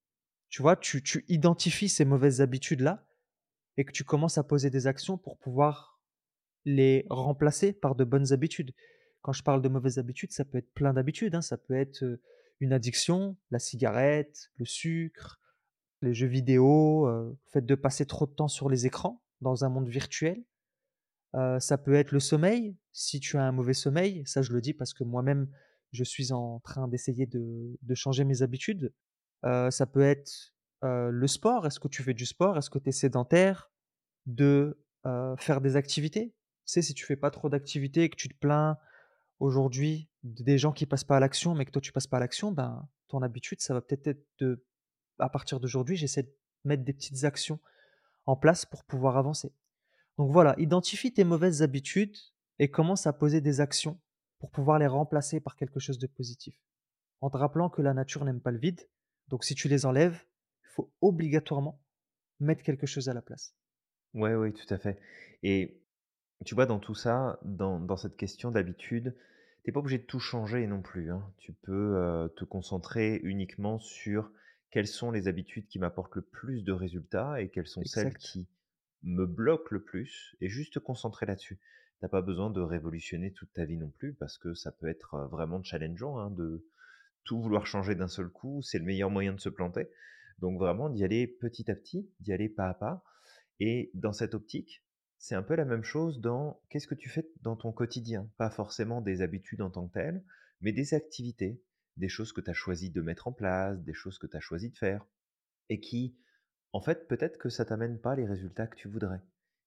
tu 0.49 0.61
vois, 0.61 0.75
tu, 0.75 1.01
tu 1.01 1.25
identifies 1.27 1.89
ces 1.89 2.05
mauvaises 2.05 2.41
habitudes-là 2.41 3.05
et 3.77 3.85
que 3.85 3.91
tu 3.91 4.03
commences 4.03 4.38
à 4.38 4.43
poser 4.43 4.69
des 4.69 4.85
actions 4.85 5.17
pour 5.17 5.38
pouvoir 5.38 5.99
les 6.65 7.05
remplacer 7.09 7.73
par 7.73 7.95
de 7.95 8.03
bonnes 8.03 8.33
habitudes. 8.33 8.73
Quand 9.21 9.33
je 9.33 9.44
parle 9.44 9.61
de 9.61 9.69
mauvaises 9.69 9.97
habitudes, 9.97 10.31
ça 10.31 10.45
peut 10.45 10.59
être 10.59 10.71
plein 10.73 10.94
d'habitudes. 10.94 11.33
Hein. 11.33 11.41
Ça 11.41 11.57
peut 11.57 11.75
être 11.75 12.19
une 12.59 12.73
addiction, 12.73 13.35
la 13.49 13.59
cigarette, 13.59 14.51
le 14.57 14.65
sucre, 14.65 15.39
les 16.01 16.13
jeux 16.13 16.27
vidéo, 16.27 17.07
le 17.07 17.37
fait 17.51 17.65
de 17.65 17.75
passer 17.75 18.05
trop 18.05 18.27
de 18.27 18.31
temps 18.31 18.47
sur 18.47 18.69
les 18.69 18.85
écrans 18.85 19.23
dans 19.41 19.65
un 19.65 19.69
monde 19.69 19.87
virtuel 19.87 20.44
ça 21.33 21.78
peut 21.78 21.94
être 21.94 22.12
le 22.12 22.19
sommeil, 22.19 22.75
si 22.92 23.19
tu 23.19 23.38
as 23.38 23.44
un 23.44 23.51
mauvais 23.51 23.74
sommeil, 23.74 24.24
ça 24.25 24.42
je 24.42 24.51
le 24.51 24.62
dis 24.62 24.74
parce 24.74 24.94
que 24.94 25.04
moi-même 25.04 25.48
je 25.92 26.04
suis 26.04 26.31
en 26.31 26.60
train 26.60 26.88
d'essayer 26.88 27.25
de, 27.25 27.95
changer 27.95 28.24
mes 28.24 28.42
habitudes. 28.42 28.94
ça 29.44 29.86
peut 29.86 30.01
être 30.01 30.54
le 30.81 31.28
sport, 31.28 31.66
est-ce 31.66 31.80
que 31.80 31.88
tu 31.88 32.04
fais 32.04 32.14
du 32.14 32.26
sport, 32.26 32.57
est-ce 32.57 32.69
que 32.69 32.80
tu 32.80 32.90
es 32.90 32.92
sédentaire, 32.92 33.71
de 34.26 34.78
faire 35.38 35.61
des 35.61 35.76
activités? 35.76 36.33
Tu 36.66 36.73
sais, 36.73 36.81
si 36.81 36.94
tu 36.94 37.06
fais 37.06 37.16
pas 37.16 37.31
trop 37.31 37.50
d'activités 37.50 38.04
et 38.04 38.09
que 38.09 38.16
tu 38.16 38.30
te 38.30 38.38
plains 38.38 38.78
aujourd'hui 39.40 40.09
des 40.23 40.57
gens 40.57 40.71
qui 40.71 40.85
passent 40.85 41.04
pas 41.04 41.18
à 41.18 41.19
l'action, 41.19 41.56
mais 41.56 41.66
que 41.66 41.71
toi 41.71 41.81
tu 41.81 41.92
passes 41.92 42.07
pas 42.07 42.18
à 42.18 42.19
l'action, 42.19 42.52
ben 42.52 42.88
ton 43.07 43.21
habitude, 43.21 43.61
ça 43.61 43.73
va 43.73 43.81
peut-être 43.81 44.07
être 44.07 44.26
de, 44.40 44.64
à 45.19 45.30
partir 45.30 45.59
d'aujourd'hui, 45.59 45.97
j'essaie 45.97 46.23
de 46.23 46.33
mettre 46.64 46.83
des 46.83 46.94
petites 46.94 47.23
actions 47.23 47.59
en 48.26 48.35
place 48.35 48.66
pour 48.66 48.83
pouvoir 48.85 49.18
avancer. 49.18 49.52
Donc 50.18 50.31
voilà, 50.31 50.56
identifie 50.57 51.13
tes 51.13 51.23
mauvaises 51.23 51.61
habitudes 51.61 52.18
et 52.59 52.69
commence 52.69 53.07
à 53.07 53.13
poser 53.13 53.41
des 53.41 53.61
actions 53.61 53.99
pour 54.39 54.51
pouvoir 54.51 54.80
les 54.80 54.87
remplacer 54.87 55.39
par 55.39 55.56
quelque 55.56 55.80
chose 55.80 55.99
de 55.99 56.07
positif. 56.07 56.56
En 57.21 57.30
te 57.30 57.37
rappelant 57.37 57.69
que 57.69 57.81
la 57.81 57.94
nature 57.94 58.25
n'aime 58.25 58.41
pas 58.41 58.51
le 58.51 58.59
vide, 58.59 58.81
donc 59.27 59.44
si 59.44 59.56
tu 59.56 59.68
les 59.68 59.85
enlèves, 59.85 60.25
il 60.63 60.69
faut 60.73 60.91
obligatoirement 61.01 61.81
mettre 62.39 62.63
quelque 62.63 62.87
chose 62.87 63.09
à 63.09 63.13
la 63.13 63.21
place. 63.21 63.56
Ouais, 64.13 64.35
oui, 64.35 64.51
tout 64.51 64.73
à 64.73 64.77
fait. 64.77 64.99
Et 65.44 65.81
tu 66.45 66.56
vois, 66.56 66.65
dans 66.65 66.80
tout 66.80 66.95
ça, 66.95 67.39
dans, 67.44 67.97
cette 67.97 68.18
question 68.18 68.51
d'habitude, 68.51 69.15
tu 69.63 69.69
n'es 69.69 69.73
pas 69.73 69.80
obligé 69.80 69.99
de 69.99 70.03
tout 70.03 70.19
changer 70.19 70.65
non 70.68 70.81
plus. 70.81 71.11
Hein. 71.11 71.23
Tu 71.37 71.53
peux 71.53 71.95
euh, 71.95 72.27
te 72.30 72.44
concentrer 72.44 73.19
uniquement 73.23 73.80
sur 73.80 74.31
quelles 74.71 74.87
sont 74.87 75.11
les 75.11 75.27
habitudes 75.27 75.68
qui 75.68 75.80
m'apportent 75.80 76.15
le 76.15 76.23
plus 76.23 76.63
de 76.63 76.71
résultats 76.71 77.41
et 77.41 77.49
quelles 77.49 77.68
sont 77.68 77.83
celles 77.83 78.18
qui 78.18 78.47
me 79.03 79.25
bloque 79.25 79.71
le 79.71 79.83
plus 79.83 80.35
et 80.41 80.49
juste 80.49 80.73
te 80.73 80.79
concentrer 80.79 81.25
là-dessus. 81.25 81.59
T'as 81.99 82.07
pas 82.07 82.21
besoin 82.21 82.49
de 82.49 82.61
révolutionner 82.61 83.31
toute 83.31 83.53
ta 83.53 83.65
vie 83.65 83.77
non 83.77 83.89
plus 83.89 84.13
parce 84.13 84.37
que 84.37 84.53
ça 84.53 84.71
peut 84.71 84.87
être 84.87 85.27
vraiment 85.31 85.61
challengeant 85.63 86.17
hein, 86.17 86.31
de 86.31 86.65
tout 87.23 87.39
vouloir 87.41 87.67
changer 87.67 87.95
d'un 87.95 88.07
seul 88.07 88.29
coup. 88.29 88.61
C'est 88.63 88.79
le 88.79 88.85
meilleur 88.85 89.09
moyen 89.09 89.33
de 89.33 89.39
se 89.39 89.49
planter. 89.49 89.87
Donc 90.39 90.59
vraiment 90.59 90.89
d'y 90.89 91.03
aller 91.03 91.27
petit 91.27 91.69
à 91.69 91.75
petit, 91.75 92.09
d'y 92.19 92.33
aller 92.33 92.49
pas 92.49 92.69
à 92.69 92.73
pas. 92.73 93.03
Et 93.59 93.91
dans 93.93 94.13
cette 94.13 94.33
optique, 94.33 94.83
c'est 95.19 95.35
un 95.35 95.43
peu 95.43 95.55
la 95.55 95.65
même 95.65 95.83
chose 95.83 96.19
dans 96.19 96.59
qu'est-ce 96.69 96.87
que 96.87 96.95
tu 96.95 97.09
fais 97.09 97.29
dans 97.41 97.55
ton 97.55 97.71
quotidien. 97.71 98.27
Pas 98.37 98.49
forcément 98.49 99.01
des 99.01 99.21
habitudes 99.21 99.61
en 99.61 99.69
tant 99.69 99.87
que 99.87 99.93
telles, 99.93 100.23
mais 100.61 100.71
des 100.71 100.95
activités, 100.95 101.61
des 101.97 102.09
choses 102.09 102.33
que 102.33 102.41
tu 102.41 102.49
as 102.49 102.55
choisi 102.55 102.89
de 102.89 103.01
mettre 103.01 103.27
en 103.27 103.31
place, 103.31 103.79
des 103.83 103.93
choses 103.93 104.17
que 104.17 104.25
tu 104.25 104.35
as 104.35 104.39
choisi 104.39 104.71
de 104.71 104.77
faire 104.77 105.05
et 105.69 105.79
qui 105.79 106.17
en 106.73 106.81
fait, 106.81 107.07
peut-être 107.07 107.37
que 107.37 107.49
ça 107.49 107.66
t'amène 107.66 107.99
pas 107.99 108.16
les 108.16 108.25
résultats 108.25 108.68
que 108.68 108.75
tu 108.75 108.87
voudrais 108.90 109.21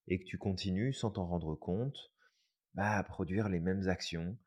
et 0.07 0.19
que 0.19 0.25
tu 0.25 0.37
continues 0.37 0.93
sans 0.93 1.11
t'en 1.11 1.25
rendre 1.25 1.55
compte 1.55 2.11
bah, 2.75 2.97
à 2.97 3.03
produire 3.03 3.49
les 3.49 3.59
mêmes 3.59 3.89
actions, 3.89 4.37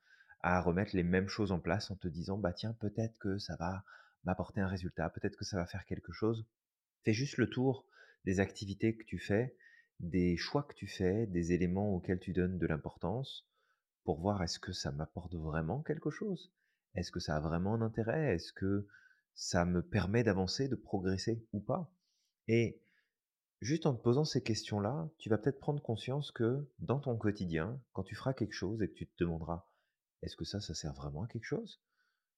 à 0.43 0.61
remettre 0.61 0.95
les 0.97 1.03
mêmes 1.03 1.29
choses 1.29 1.53
en 1.53 1.61
place 1.61 1.91
en 1.91 1.97
te 1.97 2.09
disant 2.09 2.39
bah 2.39 2.53
tiens 2.53 2.75
peut-être 2.75 3.19
que 3.19 3.39
ça 3.39 3.57
va 3.57 3.85
m'apporter 4.25 4.61
un 4.61 4.69
résultat, 4.69 5.11
peut-être 5.11 5.37
que 5.37 5.45
ça 5.45 5.57
va 5.57 5.67
faire 5.67 5.85
quelque 5.85 6.13
chose. 6.13 6.47
Fais 7.05 7.13
juste 7.13 7.39
le 7.39 7.51
tour 7.51 7.87
des 8.25 8.41
activités 8.41 8.97
que 8.97 9.05
tu 9.05 9.19
fais, 9.19 9.57
des 10.01 10.37
choix 10.37 10.65
que 10.65 10.75
tu 10.75 10.87
fais, 10.87 11.27
des 11.27 11.53
éléments 11.53 11.95
auxquels 11.95 12.21
tu 12.21 12.33
donnes 12.33 12.59
de 12.59 12.67
l'importance 12.67 13.49
pour 14.05 14.21
voir 14.21 14.43
est-ce 14.43 14.59
que 14.59 14.73
ça 14.73 14.93
m'apporte 14.93 15.35
vraiment 15.35 15.83
quelque 15.83 16.11
chose? 16.11 16.53
Est-ce 16.95 17.13
que 17.13 17.21
ça 17.21 17.37
a 17.37 17.41
vraiment 17.41 17.75
un 17.75 17.83
intérêt? 17.83 18.35
Est-ce 18.35 18.53
que 18.53 18.89
ça 19.35 19.65
me 19.65 19.83
permet 19.83 20.25
d'avancer, 20.25 20.69
de 20.69 20.77
progresser 20.77 21.47
ou 21.53 21.61
pas? 21.61 21.93
Et 22.49 22.81
juste 23.61 23.87
en 23.87 23.95
te 23.95 24.03
posant 24.03 24.25
ces 24.25 24.43
questions-là, 24.43 25.09
tu 25.19 25.29
vas 25.29 25.39
peut-être 25.39 25.61
prendre 25.61 25.83
conscience 25.83 26.33
que 26.33 26.67
dans 26.79 26.99
ton 26.99 27.17
quotidien, 27.17 27.81
quand 27.93 28.03
tu 28.03 28.15
feras 28.15 28.33
quelque 28.33 28.55
chose 28.55 28.83
et 28.83 28.89
que 28.89 28.95
tu 28.95 29.07
te 29.07 29.25
demanderas 29.25 29.67
est-ce 30.23 30.37
que 30.37 30.45
ça, 30.45 30.61
ça 30.61 30.75
sert 30.75 30.95
vraiment 30.95 31.25
à 31.25 31.29
quelque 31.29 31.45
chose? 31.45 31.81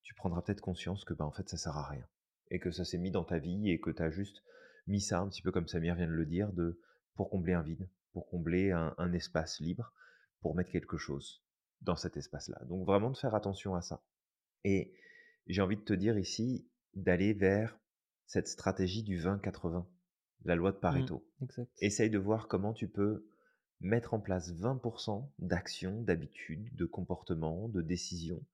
Tu 0.02 0.14
prendras 0.14 0.42
peut-être 0.42 0.60
conscience 0.60 1.04
que 1.04 1.14
bah, 1.14 1.24
en 1.24 1.30
fait 1.30 1.48
ça 1.48 1.56
sert 1.56 1.76
à 1.76 1.88
rien 1.88 2.06
et 2.50 2.58
que 2.58 2.70
ça 2.70 2.84
s'est 2.84 2.98
mis 2.98 3.10
dans 3.10 3.24
ta 3.24 3.38
vie 3.38 3.70
et 3.70 3.80
que 3.80 3.90
tu 3.90 4.02
as 4.02 4.10
juste 4.10 4.42
mis 4.86 5.00
ça 5.00 5.20
un 5.20 5.28
petit 5.28 5.42
peu 5.42 5.52
comme 5.52 5.68
Samir 5.68 5.94
vient 5.94 6.06
de 6.06 6.12
le 6.12 6.26
dire, 6.26 6.52
de 6.52 6.80
pour 7.14 7.30
combler 7.30 7.52
un 7.52 7.62
vide, 7.62 7.88
pour 8.12 8.28
combler 8.28 8.72
un, 8.72 9.12
espace 9.12 9.60
libre, 9.60 9.92
pour 10.40 10.54
mettre 10.54 10.70
quelque 10.70 10.96
chose 10.96 11.44
dans 11.80 11.96
cet 11.96 12.16
espace-là. 12.16 12.60
Donc 12.64 12.84
vraiment 12.86 13.10
de 13.10 13.16
faire 13.16 13.34
attention 13.34 13.74
à 13.74 13.82
ça. 13.82 14.02
Et 14.64 14.94
j'ai 15.46 15.62
envie 15.62 15.76
de 15.76 15.82
te 15.82 15.92
dire 15.92 16.18
ici 16.18 16.68
d'aller 16.94 17.32
vers 17.32 17.78
cette 18.26 18.48
stratégie 18.48 19.02
du 19.02 19.18
20-80, 19.20 19.86
la 20.44 20.54
loi 20.54 20.72
de 20.72 20.76
mmh, 20.76 20.80
Pareto. 20.80 21.26
Essaye 21.78 22.10
de 22.10 22.18
voir 22.18 22.48
comment 22.48 22.72
tu 22.72 22.88
peux 22.88 23.26
mettre 23.80 24.14
en 24.14 24.20
place 24.20 24.52
20% 24.52 25.30
d'actions, 25.38 26.02
d'habitudes, 26.02 26.74
de 26.74 26.84
comportements, 26.84 27.68
de 27.68 27.82
décisions 27.82 28.44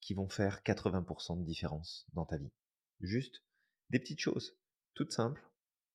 qui 0.00 0.14
vont 0.14 0.28
faire 0.28 0.62
80% 0.62 1.38
de 1.38 1.44
différence 1.44 2.06
dans 2.14 2.24
ta 2.26 2.36
vie. 2.36 2.52
Juste 3.00 3.42
des 3.90 3.98
petites 3.98 4.20
choses, 4.20 4.58
toutes 4.94 5.12
simples, 5.12 5.42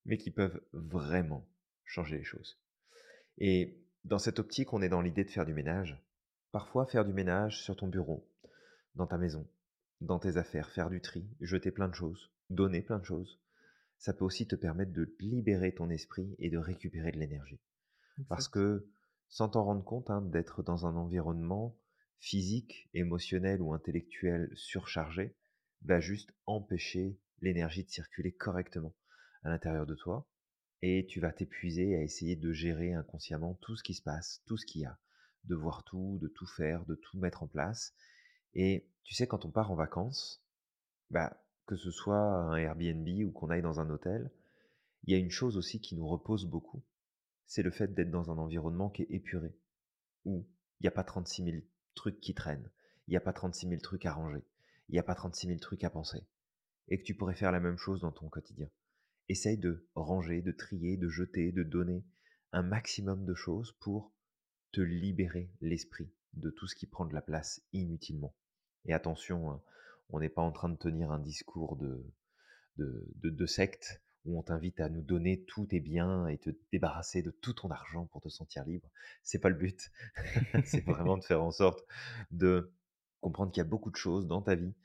mais 0.06 0.17
qui 0.17 0.32
peuvent 0.32 0.62
vraiment 0.72 1.48
changer 1.84 2.17
les 2.17 2.24
choses. 2.24 2.60
Et 3.38 3.84
dans 4.06 4.20
cette 4.20 4.39
optique, 4.39 4.74
on 4.74 4.82
est 4.82 4.89
dans 4.89 5.01
l'idée 5.01 5.25
de 5.25 5.29
faire 5.29 5.46
du 5.46 5.53
ménage. 5.53 6.01
Parfois, 6.51 6.86
faire 6.86 7.06
du 7.06 7.13
ménage 7.13 7.62
sur 7.63 7.75
ton 7.75 7.88
bureau, 7.88 8.29
dans 8.96 9.08
ta 9.08 9.17
maison, 9.17 9.48
dans 10.01 10.20
tes 10.20 10.38
affaires, 10.38 10.72
faire 10.72 10.89
du 10.89 11.01
tri, 11.01 11.27
jeter 11.41 11.72
plein 11.72 11.89
de 11.89 11.94
choses, 11.94 12.32
donner 12.50 12.82
plein 12.82 13.00
de 13.00 13.06
choses, 13.06 13.39
ça 13.97 14.13
peut 14.13 14.25
aussi 14.25 14.47
te 14.47 14.55
permettre 14.55 14.93
de 14.93 15.15
libérer 15.19 15.73
ton 15.73 15.89
esprit 15.89 16.35
et 16.39 16.49
de 16.49 16.57
récupérer 16.57 17.11
de 17.11 17.19
l'énergie. 17.19 17.59
Parce 18.29 18.47
que, 18.47 18.87
sans 19.29 19.49
t'en 19.49 19.63
rendre 19.63 19.83
compte, 19.83 20.09
hein, 20.09 20.21
d'être 20.21 20.63
dans 20.63 20.85
un 20.85 20.95
environnement 20.95 21.77
physique, 22.19 22.89
émotionnel 22.93 23.61
ou 23.61 23.73
intellectuel 23.73 24.49
surchargé, 24.55 25.35
va 25.83 25.99
juste 25.99 26.33
empêcher 26.45 27.19
l'énergie 27.41 27.83
de 27.83 27.89
circuler 27.89 28.31
correctement 28.31 28.95
à 29.43 29.49
l'intérieur 29.49 29.85
de 29.85 29.95
toi 29.95 30.27
et 30.81 31.05
tu 31.07 31.19
vas 31.19 31.31
t'épuiser 31.31 31.95
à 31.95 32.03
essayer 32.03 32.35
de 32.35 32.51
gérer 32.51 32.93
inconsciemment 32.93 33.55
tout 33.61 33.75
ce 33.75 33.83
qui 33.83 33.93
se 33.93 34.01
passe, 34.01 34.41
tout 34.45 34.57
ce 34.57 34.65
qu'il 34.65 34.81
y 34.81 34.85
a, 34.85 34.97
de 35.45 35.55
voir 35.55 35.83
tout, 35.83 36.19
de 36.21 36.27
tout 36.27 36.45
faire, 36.45 36.85
de 36.85 36.95
tout 36.95 37.17
mettre 37.17 37.43
en 37.43 37.47
place. 37.47 37.93
Et 38.53 38.87
tu 39.03 39.15
sais, 39.15 39.27
quand 39.27 39.45
on 39.45 39.51
part 39.51 39.71
en 39.71 39.75
vacances, 39.75 40.43
bah, 41.09 41.43
que 41.67 41.75
ce 41.75 41.91
soit 41.91 42.17
un 42.17 42.55
Airbnb 42.55 43.07
ou 43.25 43.31
qu'on 43.31 43.50
aille 43.50 43.62
dans 43.62 43.79
un 43.79 43.89
hôtel, 43.89 44.31
il 45.03 45.13
y 45.13 45.15
a 45.15 45.19
une 45.19 45.29
chose 45.29 45.57
aussi 45.57 45.79
qui 45.79 45.95
nous 45.95 46.07
repose 46.07 46.45
beaucoup, 46.45 46.83
c'est 47.45 47.62
le 47.62 47.71
fait 47.71 47.93
d'être 47.93 48.09
dans 48.09 48.31
un 48.31 48.38
environnement 48.38 48.89
qui 48.89 49.03
est 49.03 49.12
épuré, 49.12 49.53
où 50.25 50.47
il 50.79 50.83
n'y 50.83 50.88
a 50.88 50.91
pas 50.91 51.03
36 51.03 51.43
000 51.43 51.57
trucs 51.93 52.19
qui 52.19 52.33
traînent, 52.33 52.71
il 53.07 53.12
n'y 53.12 53.17
a 53.17 53.21
pas 53.21 53.33
36 53.33 53.67
000 53.67 53.81
trucs 53.81 54.05
à 54.05 54.13
ranger, 54.13 54.43
il 54.89 54.93
n'y 54.93 55.00
a 55.00 55.03
pas 55.03 55.15
36 55.15 55.47
000 55.47 55.59
trucs 55.59 55.83
à 55.83 55.89
penser, 55.89 56.25
et 56.88 56.97
que 56.97 57.03
tu 57.03 57.15
pourrais 57.15 57.36
faire 57.36 57.51
la 57.51 57.59
même 57.59 57.77
chose 57.77 58.01
dans 58.01 58.12
ton 58.12 58.29
quotidien. 58.29 58.69
Essaye 59.29 59.57
de 59.57 59.88
ranger, 59.93 60.41
de 60.41 60.51
trier, 60.53 60.95
de 60.95 61.09
jeter, 61.09 61.51
de 61.51 61.63
donner 61.63 62.05
un 62.53 62.63
maximum 62.63 63.25
de 63.25 63.33
choses 63.33 63.74
pour 63.81 64.13
te 64.71 64.79
libérer 64.79 65.51
l'esprit 65.59 66.09
de 66.33 66.50
tout 66.50 66.67
ce 66.67 66.75
qui 66.75 66.88
prend 66.88 67.05
de 67.05 67.13
la 67.13 67.21
place 67.21 67.62
inutilement. 67.74 68.36
Et 68.86 68.93
attention, 68.93 69.51
hein, 69.51 69.62
on 70.09 70.19
n'est 70.19 70.29
pas 70.29 70.41
en 70.41 70.51
train 70.51 70.69
de 70.69 70.77
tenir 70.77 71.11
un 71.11 71.19
discours 71.19 71.77
de, 71.77 73.45
secte 73.45 74.01
où 74.25 74.37
on 74.37 74.43
t'invite 74.43 74.79
à 74.79 74.89
nous 74.89 75.01
donner 75.01 75.43
tous 75.45 75.67
tes 75.67 75.79
biens 75.79 76.27
et 76.27 76.37
te 76.37 76.49
débarrasser 76.71 77.21
de 77.21 77.31
tout 77.31 77.53
ton 77.53 77.69
argent 77.69 78.07
pour 78.07 78.21
te 78.21 78.29
sentir 78.29 78.65
libre. 78.65 78.89
C'est 79.23 79.39
pas 79.39 79.49
le 79.49 79.55
but. 79.55 79.89
c'est 80.65 80.83
vraiment 80.83 81.17
de 81.17 81.23
faire 81.23 81.43
en 81.43 81.51
sorte 81.51 81.85
de 82.31 82.73
comprendre 83.21 83.51
qu'il 83.51 83.61
y 83.61 83.65
a 83.65 83.69
beaucoup 83.69 83.91
de 83.91 83.95
choses 83.95 84.27
dans 84.27 84.41
ta 84.41 84.55
vie 84.55 84.75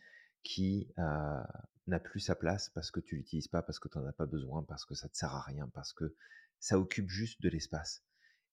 qui 0.42 0.92
euh, 0.98 1.42
n'a 1.86 1.98
plus 1.98 2.20
sa 2.20 2.34
place 2.34 2.70
parce 2.70 2.90
que 2.90 3.00
tu 3.00 3.16
l'utilises 3.16 3.48
pas, 3.48 3.62
parce 3.62 3.78
que 3.78 3.88
tu 3.88 3.98
n'en 3.98 4.06
as 4.06 4.12
pas 4.12 4.26
besoin, 4.26 4.62
parce 4.62 4.84
que 4.84 4.94
ça 4.94 5.08
te 5.08 5.16
sert 5.16 5.34
à 5.34 5.42
rien, 5.42 5.68
parce 5.74 5.92
que 5.92 6.14
ça 6.58 6.78
occupe 6.78 7.08
juste 7.08 7.42
de 7.42 7.48
l'espace. 7.48 8.04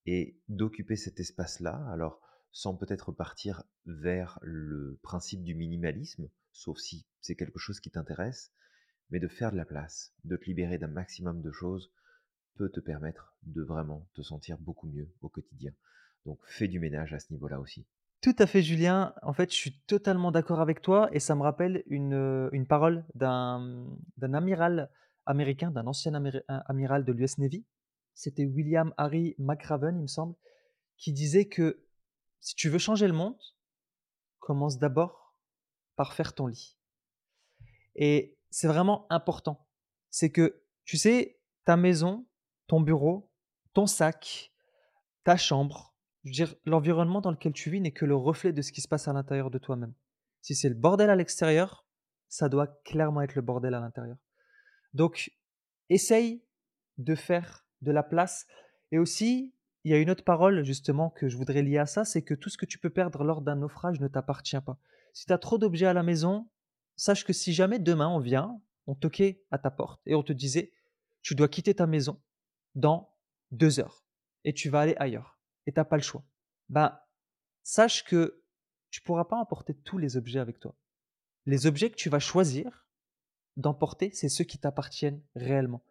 Et 0.06 0.40
d'occuper 0.48 0.96
cet 0.96 1.20
espace-là, 1.20 1.86
alors 1.92 2.22
sans 2.52 2.76
peut-être 2.76 3.12
partir 3.12 3.64
vers 3.86 4.40
le 4.42 5.00
principe 5.04 5.44
du 5.44 5.54
minimalisme, 5.54 6.30
sauf 6.52 6.78
si 6.78 7.06
c'est 7.22 7.36
quelque 7.36 7.60
chose 7.60 7.80
qui 7.80 7.92
t'intéresse, 7.92 8.52
mais 9.10 9.20
de 9.20 9.28
faire 9.28 9.52
de 9.52 9.58
la 9.58 9.66
place, 9.66 10.14
de 10.24 10.38
te 10.38 10.46
libérer 10.46 10.78
d'un 10.78 10.88
maximum 10.88 11.42
de 11.42 11.52
choses, 11.52 11.92
peut 12.56 12.70
te 12.70 12.80
permettre 12.80 13.34
de 13.44 13.64
vraiment 13.64 14.08
te 14.14 14.22
sentir 14.22 14.58
beaucoup 14.58 14.88
mieux 14.88 15.12
au 15.22 15.30
quotidien. 15.30 15.72
Donc 16.26 16.40
fais 16.46 16.68
du 16.68 16.80
ménage 16.80 17.14
à 17.14 17.20
ce 17.20 17.32
niveau-là 17.32 17.60
aussi. 17.60 17.88
Tout 18.22 18.36
à 18.38 18.48
fait, 18.48 18.62
Julien. 18.62 19.14
En 19.22 19.32
fait, 19.32 19.50
je 19.50 19.56
suis 19.56 19.80
totalement 19.88 20.32
d'accord 20.32 20.60
avec 20.60 20.82
toi 20.82 21.10
et 21.14 21.20
ça 21.20 21.36
me 21.36 21.42
rappelle 21.42 21.84
une, 21.88 22.14
euh, 22.14 22.50
une 22.52 22.68
parole 22.68 23.06
d'un 23.16 23.88
amiral 24.22 24.90
américain, 25.26 25.72
d'un 25.72 25.88
ancien 25.88 26.14
amiral 26.66 27.06
de 27.06 27.14
l'US 27.14 27.38
Navy. 27.38 27.66
C'était 28.14 28.46
William 28.46 28.94
Harry 28.98 29.36
McRaven, 29.38 29.96
il 29.98 30.02
me 30.02 30.08
semble, 30.08 30.36
qui 30.98 31.14
disait 31.14 31.48
que 31.48 31.86
si 32.42 32.56
tu 32.56 32.68
veux 32.70 32.78
changer 32.78 33.08
le 33.08 33.14
monde, 33.14 33.38
commence 34.40 34.80
d'abord 34.80 35.19
par 36.00 36.14
faire 36.14 36.34
ton 36.34 36.48
lit. 36.48 36.78
Et 37.96 38.38
c'est 38.52 38.70
vraiment 38.70 39.06
important. 39.10 39.68
C'est 40.10 40.32
que, 40.32 40.64
tu 40.86 40.96
sais, 40.96 41.42
ta 41.66 41.76
maison, 41.76 42.26
ton 42.68 42.80
bureau, 42.80 43.30
ton 43.74 43.86
sac, 43.86 44.54
ta 45.26 45.36
chambre, 45.36 45.94
je 46.24 46.30
veux 46.30 46.34
dire, 46.34 46.56
l'environnement 46.64 47.20
dans 47.20 47.32
lequel 47.32 47.52
tu 47.52 47.70
vis 47.70 47.82
n'est 47.82 47.92
que 47.92 48.06
le 48.06 48.16
reflet 48.16 48.54
de 48.54 48.62
ce 48.62 48.72
qui 48.72 48.80
se 48.80 48.88
passe 48.88 49.10
à 49.10 49.14
l'intérieur 49.14 49.52
de 49.52 49.58
toi-même. 49.58 49.94
Si 50.42 50.56
c'est 50.56 50.70
le 50.70 50.76
bordel 50.76 51.10
à 51.10 51.18
l'extérieur, 51.18 51.86
ça 52.30 52.48
doit 52.48 52.68
clairement 52.86 53.22
être 53.22 53.36
le 53.36 53.42
bordel 53.42 53.74
à 53.74 53.82
l'intérieur. 53.82 54.20
Donc, 54.94 55.34
essaye 55.90 56.46
de 56.98 57.14
faire 57.14 57.68
de 57.82 57.92
la 57.92 58.04
place. 58.04 58.48
Et 58.94 59.00
aussi, 59.00 59.54
il 59.84 59.92
y 59.92 59.94
a 59.94 59.98
une 59.98 60.12
autre 60.12 60.24
parole 60.24 60.64
justement 60.64 61.10
que 61.10 61.28
je 61.28 61.36
voudrais 61.36 61.62
lier 61.62 61.80
à 61.80 61.86
ça, 61.86 62.06
c'est 62.06 62.22
que 62.22 62.36
tout 62.36 62.50
ce 62.50 62.58
que 62.58 62.66
tu 62.66 62.80
peux 62.80 62.90
perdre 62.90 63.26
lors 63.26 63.42
d'un 63.42 63.58
naufrage 63.58 64.00
ne 64.00 64.08
t'appartient 64.08 64.62
pas. 64.62 64.80
Si 65.20 65.26
tu 65.26 65.34
as 65.34 65.38
trop 65.38 65.58
d'objets 65.58 65.86
à 65.86 65.92
la 65.92 66.02
maison, 66.02 66.50
sache 66.96 67.26
que 67.26 67.34
si 67.34 67.52
jamais 67.52 67.78
demain 67.78 68.08
on 68.08 68.22
vient, 68.22 68.62
on 68.88 68.96
toquait 68.96 69.44
à 69.52 69.58
ta 69.58 69.70
porte 69.70 70.02
et 70.06 70.16
on 70.16 70.24
te 70.24 70.32
disait, 70.32 70.72
tu 71.22 71.36
dois 71.36 71.50
quitter 71.50 71.76
ta 71.76 71.88
maison 71.88 72.22
dans 72.74 73.14
deux 73.52 73.82
heures 73.82 74.06
et 74.46 74.54
tu 74.54 74.70
vas 74.70 74.80
aller 74.80 74.96
ailleurs 74.96 75.38
et 75.66 75.74
tu 75.74 75.78
n'as 75.78 75.84
pas 75.84 75.98
le 75.98 76.04
choix. 76.04 76.24
Ben, 76.70 76.98
sache 77.64 78.06
que 78.06 78.46
tu 78.92 79.02
pourras 79.02 79.26
pas 79.26 79.36
emporter 79.36 79.74
tous 79.74 79.98
les 79.98 80.16
objets 80.16 80.40
avec 80.40 80.58
toi. 80.58 80.74
Les 81.46 81.66
objets 81.66 81.90
que 81.90 81.98
tu 81.98 82.10
vas 82.10 82.20
choisir 82.20 82.88
d'emporter, 83.58 84.12
c'est 84.14 84.30
ceux 84.30 84.46
qui 84.46 84.58
t'appartiennent 84.58 85.22
réellement. 85.36 85.84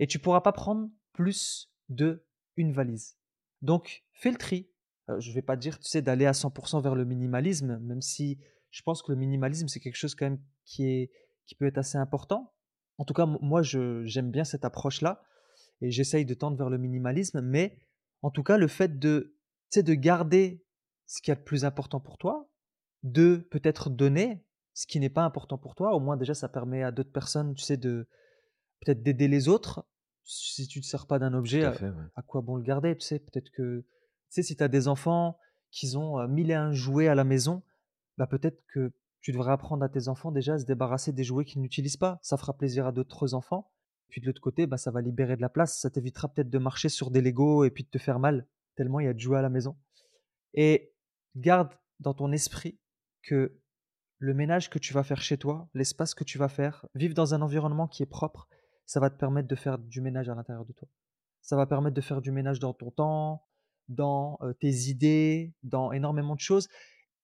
Et 0.00 0.08
tu 0.08 0.18
pourras 0.18 0.40
pas 0.40 0.50
prendre 0.50 0.90
plus 1.12 1.72
de 1.88 2.26
une 2.56 2.72
valise. 2.72 3.16
Donc, 3.62 4.04
fais 4.12 4.32
le 4.32 4.38
tri. 4.38 4.68
Euh, 5.10 5.20
je 5.20 5.30
ne 5.30 5.34
vais 5.34 5.42
pas 5.42 5.56
dire, 5.56 5.78
tu 5.78 5.88
sais, 5.88 6.02
d'aller 6.02 6.26
à 6.26 6.32
100% 6.32 6.82
vers 6.82 6.94
le 6.94 7.04
minimalisme, 7.04 7.78
même 7.78 8.02
si 8.02 8.38
je 8.70 8.82
pense 8.82 9.02
que 9.02 9.12
le 9.12 9.18
minimalisme, 9.18 9.68
c'est 9.68 9.80
quelque 9.80 9.96
chose 9.96 10.14
quand 10.14 10.26
même 10.26 10.40
qui, 10.64 10.86
est, 10.86 11.10
qui 11.46 11.54
peut 11.54 11.66
être 11.66 11.78
assez 11.78 11.98
important. 11.98 12.52
En 12.98 13.04
tout 13.04 13.14
cas, 13.14 13.26
moi, 13.26 13.62
j'aime 13.62 14.30
bien 14.30 14.44
cette 14.44 14.64
approche-là 14.64 15.22
et 15.80 15.90
j'essaye 15.90 16.24
de 16.24 16.34
tendre 16.34 16.56
vers 16.56 16.70
le 16.70 16.78
minimalisme, 16.78 17.40
mais 17.40 17.78
en 18.22 18.30
tout 18.30 18.42
cas, 18.42 18.58
le 18.58 18.68
fait 18.68 18.98
de, 18.98 19.34
de 19.74 19.94
garder 19.94 20.64
ce 21.06 21.22
qui 21.22 21.30
est 21.30 21.34
le 21.34 21.42
plus 21.42 21.64
important 21.64 21.98
pour 22.00 22.18
toi, 22.18 22.50
de 23.02 23.36
peut-être 23.50 23.90
donner 23.90 24.44
ce 24.74 24.86
qui 24.86 25.00
n'est 25.00 25.10
pas 25.10 25.24
important 25.24 25.58
pour 25.58 25.74
toi, 25.74 25.94
au 25.94 26.00
moins 26.00 26.16
déjà 26.16 26.34
ça 26.34 26.48
permet 26.48 26.82
à 26.82 26.92
d'autres 26.92 27.12
personnes, 27.12 27.54
tu 27.54 27.64
sais, 27.64 27.76
de 27.76 28.06
peut-être 28.80 29.02
d'aider 29.02 29.28
les 29.28 29.48
autres. 29.48 29.86
Si 30.24 30.68
tu 30.68 30.78
ne 30.78 30.82
te 30.82 30.88
sers 30.88 31.06
pas 31.06 31.18
d'un 31.18 31.34
objet, 31.34 31.64
à, 31.64 32.22
quoi 32.26 32.40
bon 32.42 32.56
le 32.56 32.62
garder 32.62 32.96
Tu 32.96 33.06
sais, 33.06 33.18
peut-être 33.18 33.50
que, 33.50 33.84
sais, 34.34 34.42
si 34.42 34.56
tu 34.56 34.62
as 34.62 34.68
des 34.68 34.88
enfants 34.88 35.38
qui 35.70 35.96
ont 35.96 36.26
mille 36.28 36.50
et 36.50 36.54
un 36.54 36.72
jouets 36.72 37.08
à 37.08 37.14
la 37.14 37.24
maison, 37.24 37.62
bah 38.18 38.26
peut-être 38.26 38.62
que 38.72 38.92
tu 39.20 39.32
devrais 39.32 39.52
apprendre 39.52 39.84
à 39.84 39.88
tes 39.88 40.08
enfants 40.08 40.32
déjà 40.32 40.54
à 40.54 40.58
se 40.58 40.64
débarrasser 40.64 41.12
des 41.12 41.24
jouets 41.24 41.44
qu'ils 41.44 41.60
n'utilisent 41.60 41.96
pas. 41.96 42.18
Ça 42.22 42.36
fera 42.36 42.56
plaisir 42.56 42.86
à 42.86 42.92
d'autres 42.92 43.34
enfants. 43.34 43.70
Puis 44.08 44.20
de 44.20 44.26
l'autre 44.26 44.40
côté, 44.40 44.66
bah, 44.66 44.76
ça 44.76 44.90
va 44.90 45.00
libérer 45.00 45.36
de 45.36 45.42
la 45.42 45.48
place. 45.48 45.78
Ça 45.80 45.90
t'évitera 45.90 46.28
peut-être 46.28 46.50
de 46.50 46.58
marcher 46.58 46.88
sur 46.88 47.10
des 47.10 47.20
Legos 47.20 47.64
et 47.64 47.70
puis 47.70 47.84
de 47.84 47.88
te 47.88 47.98
faire 47.98 48.18
mal, 48.18 48.46
tellement 48.76 49.00
il 49.00 49.06
y 49.06 49.08
a 49.08 49.14
de 49.14 49.18
jouets 49.18 49.38
à 49.38 49.42
la 49.42 49.50
maison. 49.50 49.76
Et 50.54 50.92
garde 51.36 51.70
dans 52.00 52.14
ton 52.14 52.32
esprit 52.32 52.78
que 53.22 53.60
le 54.18 54.34
ménage 54.34 54.68
que 54.68 54.78
tu 54.78 54.92
vas 54.92 55.02
faire 55.02 55.22
chez 55.22 55.38
toi, 55.38 55.68
l'espace 55.74 56.14
que 56.14 56.24
tu 56.24 56.38
vas 56.38 56.48
faire, 56.48 56.86
vivre 56.94 57.14
dans 57.14 57.34
un 57.34 57.42
environnement 57.42 57.86
qui 57.86 58.02
est 58.02 58.06
propre, 58.06 58.48
ça 58.84 59.00
va 59.00 59.10
te 59.10 59.16
permettre 59.16 59.48
de 59.48 59.54
faire 59.54 59.78
du 59.78 60.00
ménage 60.00 60.28
à 60.28 60.34
l'intérieur 60.34 60.64
de 60.64 60.72
toi. 60.72 60.88
Ça 61.40 61.56
va 61.56 61.66
permettre 61.66 61.94
de 61.94 62.00
faire 62.00 62.20
du 62.20 62.32
ménage 62.32 62.58
dans 62.58 62.74
ton 62.74 62.90
temps, 62.90 63.46
dans 63.90 64.38
tes 64.60 64.72
idées, 64.88 65.52
dans 65.62 65.92
énormément 65.92 66.34
de 66.34 66.40
choses. 66.40 66.68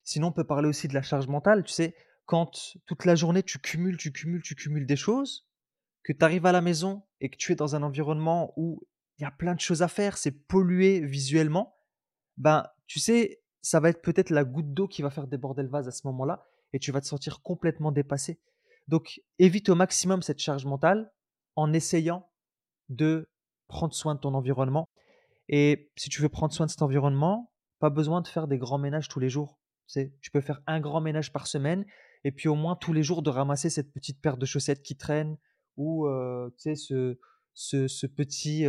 Sinon, 0.05 0.29
on 0.29 0.33
peut 0.33 0.45
parler 0.45 0.69
aussi 0.69 0.89
de 0.89 0.95
la 0.95 1.03
charge 1.03 1.27
mentale. 1.27 1.65
Tu 1.65 1.73
sais, 1.73 1.95
quand 2.27 2.77
toute 2.87 3.05
la 3.05 3.15
journée, 3.15 3.43
tu 3.43 3.59
cumules, 3.59 3.97
tu 3.97 4.13
cumules, 4.13 4.43
tu 4.43 4.55
cumules 4.55 4.87
des 4.87 4.97
choses, 4.97 5.49
que 6.05 6.13
tu 6.13 6.25
arrives 6.25 6.47
à 6.47 6.53
la 6.53 6.61
maison 6.61 7.03
et 7.21 7.31
que 7.31 7.37
tu 7.37 7.53
es 7.53 7.57
dans 7.57 7.75
un 7.75 7.83
environnement 7.83 8.53
où 8.57 8.83
il 9.19 9.23
y 9.23 9.25
a 9.25 9.31
plein 9.31 9.55
de 9.55 9.61
choses 9.61 9.83
à 9.83 9.89
faire, 9.89 10.19
c'est 10.19 10.31
pollué 10.31 11.01
visuellement, 11.01 11.77
ben, 12.37 12.67
tu 12.87 13.01
sais, 13.01 13.41
ça 13.63 13.81
va 13.81 13.89
être 13.89 14.03
peut-être 14.03 14.31
la 14.31 14.45
goutte 14.45 14.73
d'eau 14.75 14.87
qui 14.87 15.03
va 15.03 15.11
faire 15.11 15.27
déborder 15.27 15.63
le 15.63 15.69
vase 15.69 15.89
à 15.89 15.91
ce 15.91 16.07
moment-là 16.07 16.47
et 16.73 16.79
tu 16.79 16.93
vas 16.93 17.01
te 17.01 17.07
sentir 17.07 17.41
complètement 17.43 17.93
dépassé. 17.93 18.39
Donc, 18.89 19.21
évite 19.39 19.69
au 19.69 19.75
maximum 19.75 20.23
cette 20.23 20.39
charge 20.39 20.67
mentale 20.67 21.11
en 21.57 21.73
essayant 21.73 22.29
de 22.89 23.29
prendre 23.67 23.95
soin 23.95 24.15
de 24.15 24.21
ton 24.21 24.35
environnement. 24.35 24.89
Et 25.49 25.93
si 25.97 26.09
tu 26.09 26.23
veux 26.23 26.29
prendre 26.29 26.53
soin 26.53 26.67
de 26.67 26.71
cet 26.71 26.83
environnement, 26.83 27.53
pas 27.79 27.91
besoin 27.91 28.21
de 28.21 28.29
faire 28.29 28.49
des 28.49 28.59
grands 28.59 28.79
ménages 28.79 29.09
tous 29.09 29.21
les 29.21 29.29
jours. 29.29 29.59
Tu, 29.89 30.13
tu 30.21 30.31
peux 30.31 30.41
faire 30.41 30.63
un 30.67 30.81
grand 30.81 31.01
ménage 31.01 31.33
par 31.33 31.47
semaine 31.47 31.85
et 32.25 32.33
puis 32.33 32.49
au 32.49 32.57
moins 32.57 32.75
tous 32.75 32.93
les 32.93 33.03
jours 33.03 33.23
de 33.23 33.31
ramasser 33.31 33.71
cette 33.71 33.93
petite 33.93 34.21
paire 34.21 34.37
de 34.37 34.47
chaussettes 34.47 34.83
qui 34.83 34.97
traîne 34.97 35.37
ou 35.77 36.09
tu 36.59 36.75
sais, 36.75 36.75
ce, 36.75 37.17
ce, 37.55 38.07
petit 38.07 38.65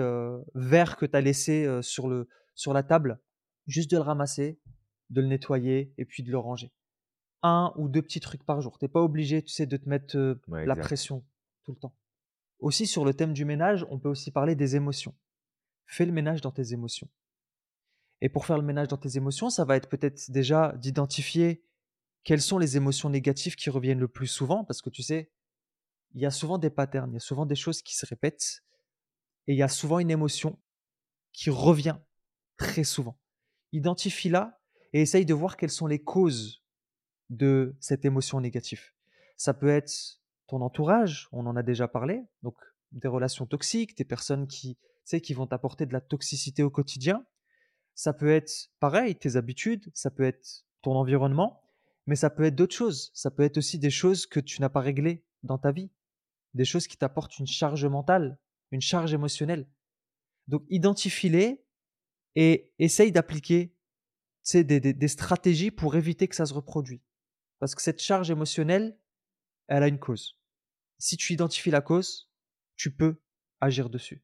verre 0.53 0.97
que 0.97 1.05
tu 1.05 1.15
as 1.15 1.21
laissé 1.21 1.81
sur, 1.81 2.07
le, 2.07 2.27
sur 2.53 2.73
la 2.73 2.83
table, 2.83 3.19
juste 3.65 3.89
de 3.89 3.97
le 3.97 4.03
ramasser, 4.03 4.59
de 5.09 5.21
le 5.21 5.27
nettoyer 5.27 5.93
et 5.97 6.05
puis 6.05 6.23
de 6.23 6.31
le 6.31 6.37
ranger. 6.37 6.71
Un 7.43 7.73
ou 7.77 7.87
deux 7.87 8.01
petits 8.01 8.19
trucs 8.19 8.43
par 8.43 8.61
jour. 8.61 8.77
Tu 8.77 8.85
n'es 8.85 8.89
pas 8.89 9.01
obligé, 9.01 9.41
tu 9.41 9.53
sais, 9.53 9.65
de 9.65 9.77
te 9.77 9.87
mettre 9.87 10.37
la 10.47 10.75
pression 10.75 11.23
tout 11.63 11.71
le 11.71 11.79
temps. 11.79 11.95
Aussi, 12.59 12.87
sur 12.87 13.05
le 13.05 13.13
thème 13.13 13.33
du 13.33 13.45
ménage, 13.45 13.85
on 13.89 13.99
peut 13.99 14.09
aussi 14.09 14.31
parler 14.31 14.55
des 14.55 14.75
émotions. 14.75 15.15
Fais 15.87 16.05
le 16.05 16.11
ménage 16.11 16.41
dans 16.41 16.51
tes 16.51 16.73
émotions. 16.73 17.09
Et 18.21 18.29
pour 18.29 18.45
faire 18.45 18.57
le 18.57 18.63
ménage 18.63 18.87
dans 18.87 18.97
tes 18.97 19.17
émotions, 19.17 19.49
ça 19.49 19.65
va 19.65 19.75
être 19.75 19.89
peut-être 19.89 20.29
déjà 20.31 20.73
d'identifier 20.77 21.63
quelles 22.23 22.41
sont 22.41 22.57
les 22.57 22.75
émotions 22.75 23.09
négatives 23.09 23.55
qui 23.55 23.69
reviennent 23.69 23.99
le 23.99 24.07
plus 24.07 24.27
souvent, 24.27 24.65
parce 24.65 24.81
que 24.81 24.89
tu 24.89 25.01
sais, 25.01 25.31
il 26.13 26.21
y 26.21 26.25
a 26.25 26.31
souvent 26.31 26.57
des 26.57 26.69
patterns, 26.69 27.11
il 27.11 27.13
y 27.13 27.17
a 27.17 27.21
souvent 27.21 27.45
des 27.45 27.55
choses 27.55 27.81
qui 27.81 27.95
se 27.95 28.05
répètent, 28.05 28.63
et 29.47 29.53
il 29.53 29.57
y 29.57 29.63
a 29.63 29.69
souvent 29.69 29.99
une 29.99 30.11
émotion 30.11 30.59
qui 31.31 31.49
revient 31.49 31.97
très 32.57 32.83
souvent. 32.83 33.17
Identifie-la 33.71 34.59
et 34.93 35.01
essaye 35.01 35.25
de 35.25 35.33
voir 35.33 35.55
quelles 35.55 35.71
sont 35.71 35.87
les 35.87 36.03
causes 36.03 36.63
de 37.29 37.75
cette 37.79 38.03
émotion 38.03 38.41
négative. 38.41 38.91
Ça 39.37 39.53
peut 39.53 39.69
être 39.69 40.19
ton 40.47 40.61
entourage, 40.61 41.29
on 41.31 41.45
en 41.45 41.55
a 41.55 41.63
déjà 41.63 41.87
parlé, 41.87 42.23
donc 42.41 42.55
des 42.91 43.07
relations 43.07 43.45
toxiques, 43.45 43.97
des 43.97 44.05
personnes 44.05 44.47
qui, 44.47 44.77
qui 45.15 45.33
vont 45.33 45.47
t'apporter 45.47 45.85
de 45.85 45.93
la 45.93 46.01
toxicité 46.01 46.63
au 46.63 46.69
quotidien. 46.69 47.25
Ça 47.95 48.13
peut 48.13 48.29
être 48.29 48.69
pareil, 48.79 49.15
tes 49.15 49.35
habitudes, 49.35 49.89
ça 49.93 50.11
peut 50.11 50.23
être 50.23 50.65
ton 50.81 50.95
environnement, 50.95 51.63
mais 52.05 52.15
ça 52.15 52.29
peut 52.29 52.43
être 52.43 52.55
d'autres 52.55 52.75
choses. 52.75 53.11
Ça 53.13 53.31
peut 53.31 53.43
être 53.43 53.57
aussi 53.57 53.79
des 53.79 53.89
choses 53.89 54.25
que 54.25 54.39
tu 54.39 54.61
n'as 54.61 54.69
pas 54.69 54.81
réglées 54.81 55.25
dans 55.43 55.57
ta 55.57 55.71
vie, 55.71 55.89
des 56.53 56.65
choses 56.65 56.87
qui 56.87 56.97
t'apportent 56.97 57.39
une 57.39 57.47
charge 57.47 57.85
mentale, 57.85 58.37
une 58.71 58.81
charge 58.81 59.13
émotionnelle. 59.13 59.67
Donc 60.47 60.63
identifie-les 60.69 61.63
et 62.35 62.73
essaye 62.79 63.11
d'appliquer 63.11 63.75
des, 64.53 65.07
stratégies 65.07 65.71
pour 65.71 65.95
éviter 65.95 66.27
que 66.27 66.35
ça 66.35 66.45
se 66.45 66.53
reproduise. 66.53 67.01
Parce 67.59 67.75
que 67.75 67.81
cette 67.81 68.01
charge 68.01 68.29
émotionnelle, 68.29 68.97
elle 69.67 69.83
a 69.83 69.87
une 69.87 69.99
cause. 69.99 70.39
Si 70.99 71.17
tu 71.17 71.33
identifies 71.33 71.71
la 71.71 71.81
cause, 71.81 72.31
tu 72.75 72.95
peux 72.95 73.21
agir 73.59 73.89
dessus. 73.89 74.23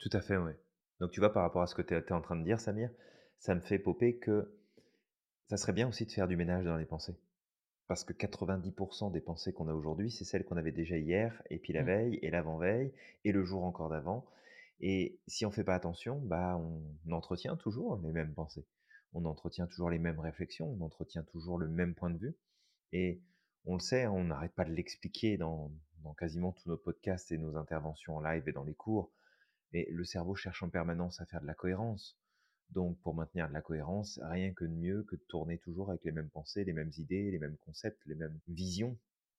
Tout 0.00 0.10
à 0.12 0.20
fait, 0.20 0.36
oui. 0.36 0.52
Donc 0.98 1.10
tu 1.10 1.20
vois, 1.20 1.32
par 1.32 1.42
rapport 1.42 1.62
à 1.62 1.66
ce 1.66 1.74
que 1.74 1.82
tu 1.82 1.94
es, 1.94 2.12
en 2.12 2.20
train 2.20 2.36
de 2.36 2.44
dire, 2.44 2.60
Samir, 2.60 2.90
ça 3.38 3.54
me 3.54 3.60
fait 3.60 3.78
popper 3.78 4.18
que 4.18 4.52
ça 5.48 5.56
serait 5.56 5.72
bien 5.72 5.88
aussi 5.88 6.06
de 6.06 6.12
faire 6.12 6.28
du 6.28 6.36
ménage 6.36 6.64
dans 6.64 6.76
les 6.76 6.86
pensées. 6.86 7.16
Parce 7.88 8.04
que 8.04 8.12
90% 8.12 9.10
des 9.10 9.20
pensées 9.20 9.52
qu'on 9.52 9.68
a 9.68 9.74
aujourd'hui, 9.74 10.10
c'est 10.10 10.24
celles 10.24 10.44
qu'on 10.44 10.56
avait 10.56 10.72
déjà 10.72 10.96
hier, 10.96 11.42
et 11.50 11.58
puis 11.58 11.72
la 11.72 11.82
mmh. 11.82 11.86
veille, 11.86 12.18
et 12.22 12.30
l'avant-veille, 12.30 12.92
et 13.24 13.32
le 13.32 13.44
jour 13.44 13.64
encore 13.64 13.88
d'avant. 13.88 14.26
Et 14.80 15.18
si 15.26 15.44
on 15.44 15.48
ne 15.48 15.54
fait 15.54 15.64
pas 15.64 15.74
attention, 15.74 16.18
bah 16.20 16.56
on 16.56 17.12
entretient 17.12 17.56
toujours 17.56 17.96
les 17.96 18.12
mêmes 18.12 18.32
pensées. 18.32 18.66
On 19.12 19.24
entretient 19.24 19.66
toujours 19.66 19.90
les 19.90 19.98
mêmes 19.98 20.20
réflexions, 20.20 20.70
on 20.70 20.84
entretient 20.84 21.24
toujours 21.24 21.58
le 21.58 21.68
même 21.68 21.94
point 21.94 22.10
de 22.10 22.18
vue. 22.18 22.36
Et 22.92 23.20
on 23.66 23.74
le 23.74 23.80
sait, 23.80 24.06
on 24.06 24.24
n'arrête 24.24 24.54
pas 24.54 24.64
de 24.64 24.72
l'expliquer 24.72 25.36
dans, 25.36 25.72
dans, 26.02 26.14
quasiment 26.14 26.52
tous 26.52 26.68
nos 26.68 26.76
podcasts 26.76 27.30
et 27.32 27.38
nos 27.38 27.56
interventions 27.56 28.16
en 28.16 28.20
live 28.20 28.48
et 28.48 28.52
dans 28.52 28.64
les 28.64 28.74
cours. 28.74 29.12
Mais 29.72 29.86
le 29.90 30.04
cerveau 30.04 30.34
cherche 30.34 30.62
en 30.62 30.68
permanence 30.68 31.20
à 31.20 31.26
faire 31.26 31.40
de 31.40 31.46
la 31.46 31.54
cohérence. 31.54 32.18
Donc, 32.70 33.00
pour 33.00 33.14
maintenir 33.14 33.48
de 33.48 33.52
la 33.52 33.62
cohérence, 33.62 34.20
rien 34.22 34.52
que 34.52 34.64
de 34.64 34.74
mieux 34.74 35.02
que 35.04 35.16
de 35.16 35.24
tourner 35.28 35.58
toujours 35.58 35.90
avec 35.90 36.04
les 36.04 36.12
mêmes 36.12 36.30
pensées, 36.30 36.64
les 36.64 36.72
mêmes 36.72 36.92
idées, 36.98 37.30
les 37.30 37.38
mêmes 37.38 37.56
concepts, 37.58 38.00
les 38.06 38.14
mêmes 38.14 38.38
visions. 38.48 38.96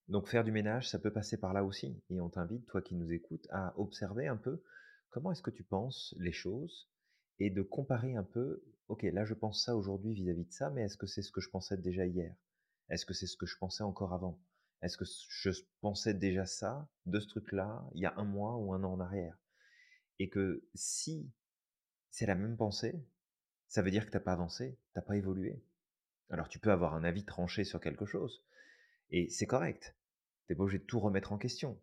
Donc, 0.08 0.28
faire 0.28 0.44
du 0.44 0.52
ménage, 0.52 0.90
ça 0.90 0.98
peut 0.98 1.12
passer 1.12 1.38
par 1.38 1.52
là 1.52 1.64
aussi. 1.64 2.02
Et 2.10 2.20
on 2.20 2.28
t'invite, 2.28 2.66
toi 2.66 2.82
qui 2.82 2.94
nous 2.94 3.10
écoutes, 3.12 3.46
à 3.50 3.72
observer 3.78 4.26
un 4.26 4.36
peu 4.36 4.62
comment 5.10 5.32
est-ce 5.32 5.42
que 5.42 5.50
tu 5.50 5.64
penses 5.64 6.14
les 6.18 6.32
choses 6.32 6.90
et 7.38 7.50
de 7.50 7.62
comparer 7.62 8.14
un 8.16 8.24
peu, 8.24 8.62
ok, 8.88 9.02
là 9.02 9.24
je 9.24 9.34
pense 9.34 9.64
ça 9.64 9.76
aujourd'hui 9.76 10.14
vis-à-vis 10.14 10.44
de 10.44 10.52
ça, 10.52 10.70
mais 10.70 10.82
est-ce 10.82 10.96
que 10.96 11.06
c'est 11.06 11.22
ce 11.22 11.32
que 11.32 11.40
je 11.40 11.50
pensais 11.50 11.76
déjà 11.76 12.06
hier? 12.06 12.34
Est-ce 12.88 13.06
que 13.06 13.14
c'est 13.14 13.26
ce 13.26 13.36
que 13.36 13.46
je 13.46 13.56
pensais 13.56 13.82
encore 13.82 14.12
avant? 14.12 14.38
Est-ce 14.82 14.96
que 14.96 15.04
je 15.04 15.50
pensais 15.80 16.14
déjà 16.14 16.44
ça, 16.44 16.88
de 17.06 17.20
ce 17.20 17.28
truc-là, 17.28 17.88
il 17.94 18.00
y 18.00 18.06
a 18.06 18.14
un 18.16 18.24
mois 18.24 18.56
ou 18.56 18.74
un 18.74 18.84
an 18.84 18.92
en 18.92 19.00
arrière? 19.00 19.41
Et 20.22 20.28
que 20.28 20.62
si 20.76 21.32
c'est 22.10 22.26
la 22.26 22.36
même 22.36 22.56
pensée, 22.56 23.04
ça 23.66 23.82
veut 23.82 23.90
dire 23.90 24.06
que 24.06 24.10
tu 24.12 24.16
n'as 24.16 24.22
pas 24.22 24.34
avancé, 24.34 24.78
tu 24.92 24.92
n'as 24.94 25.02
pas 25.02 25.16
évolué. 25.16 25.60
Alors 26.30 26.48
tu 26.48 26.60
peux 26.60 26.70
avoir 26.70 26.94
un 26.94 27.02
avis 27.02 27.24
tranché 27.24 27.64
sur 27.64 27.80
quelque 27.80 28.06
chose, 28.06 28.44
et 29.10 29.28
c'est 29.30 29.48
correct. 29.48 29.96
Tu 30.46 30.52
n'es 30.52 30.56
pas 30.56 30.62
obligé 30.62 30.78
de 30.78 30.84
tout 30.84 31.00
remettre 31.00 31.32
en 31.32 31.38
question. 31.38 31.76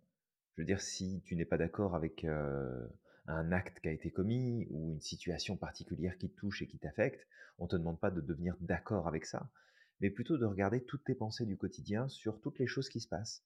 Je 0.56 0.62
veux 0.62 0.66
dire, 0.66 0.80
si 0.80 1.22
tu 1.26 1.36
n'es 1.36 1.44
pas 1.44 1.58
d'accord 1.58 1.96
avec 1.96 2.24
un 2.24 3.52
acte 3.52 3.82
qui 3.82 3.90
a 3.90 3.92
été 3.92 4.10
commis 4.10 4.68
ou 4.70 4.94
une 4.94 5.02
situation 5.02 5.58
particulière 5.58 6.18
qui 6.18 6.30
te 6.30 6.38
touche 6.38 6.62
et 6.62 6.68
qui 6.68 6.80
t'affecte, 6.80 7.28
on 7.58 7.68
te 7.68 7.76
demande 7.76 8.00
pas 8.00 8.10
de 8.10 8.22
devenir 8.22 8.56
d'accord 8.62 9.10
avec 9.10 9.26
ça, 9.26 9.52
mais 10.00 10.12
plutôt 10.12 10.38
de 10.38 10.46
regarder 10.46 10.86
toutes 10.86 11.04
tes 11.04 11.14
pensées 11.14 11.46
du 11.46 11.58
quotidien 11.58 12.08
sur 12.08 12.40
toutes 12.40 12.58
les 12.58 12.68
choses 12.68 12.88
qui 12.88 13.02
se 13.02 13.10
passent. 13.10 13.44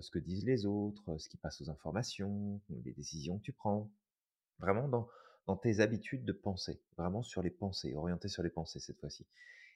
ce 0.00 0.10
que 0.10 0.18
disent 0.18 0.46
les 0.46 0.64
autres, 0.64 1.18
ce 1.18 1.28
qui 1.28 1.36
passe 1.36 1.60
aux 1.60 1.68
informations, 1.68 2.62
les 2.84 2.92
décisions 2.92 3.38
que 3.38 3.44
tu 3.44 3.52
prends. 3.52 3.90
Vraiment 4.58 4.88
dans, 4.88 5.56
tes 5.56 5.80
habitudes 5.80 6.24
de 6.24 6.32
pensée, 6.32 6.82
vraiment 6.96 7.22
sur 7.22 7.42
les 7.42 7.50
pensées, 7.50 7.94
orienté 7.94 8.28
sur 8.28 8.42
les 8.42 8.50
pensées 8.50 8.80
cette 8.80 8.98
fois-ci. 8.98 9.26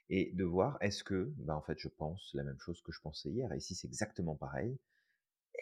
Et 0.09 0.33
de 0.35 0.45
voir, 0.45 0.79
est-ce 0.81 1.05
que, 1.05 1.33
bah 1.39 1.55
en 1.57 1.63
fait, 1.63 1.79
je 1.79 1.89
pense 1.89 2.31
la 2.35 2.43
même 2.43 2.59
chose 2.59 2.83
que 2.83 2.91
je 2.91 3.01
pensais 3.01 3.31
hier, 3.31 3.53
et 3.53 3.61
si 3.61 3.75
c'est 3.75 3.87
exactement 3.87 4.35
pareil, 4.35 4.79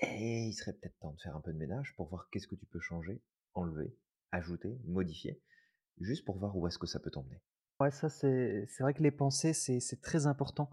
et 0.00 0.06
eh, 0.06 0.48
il 0.48 0.52
serait 0.54 0.72
peut-être 0.72 0.98
temps 1.00 1.12
de 1.12 1.20
faire 1.20 1.36
un 1.36 1.40
peu 1.40 1.52
de 1.52 1.58
ménage 1.58 1.94
pour 1.96 2.08
voir 2.08 2.28
qu'est-ce 2.30 2.46
que 2.46 2.54
tu 2.54 2.66
peux 2.66 2.80
changer, 2.80 3.20
enlever, 3.54 3.94
ajouter, 4.30 4.78
modifier, 4.84 5.42
juste 6.00 6.24
pour 6.24 6.38
voir 6.38 6.56
où 6.56 6.66
est-ce 6.66 6.78
que 6.78 6.86
ça 6.86 7.00
peut 7.00 7.10
t'emmener. 7.10 7.42
Ouais, 7.80 7.90
ça 7.90 8.08
c'est 8.08 8.66
vrai 8.80 8.94
que 8.94 9.02
les 9.02 9.10
pensées, 9.10 9.52
c'est 9.52 10.00
très 10.00 10.26
important 10.26 10.70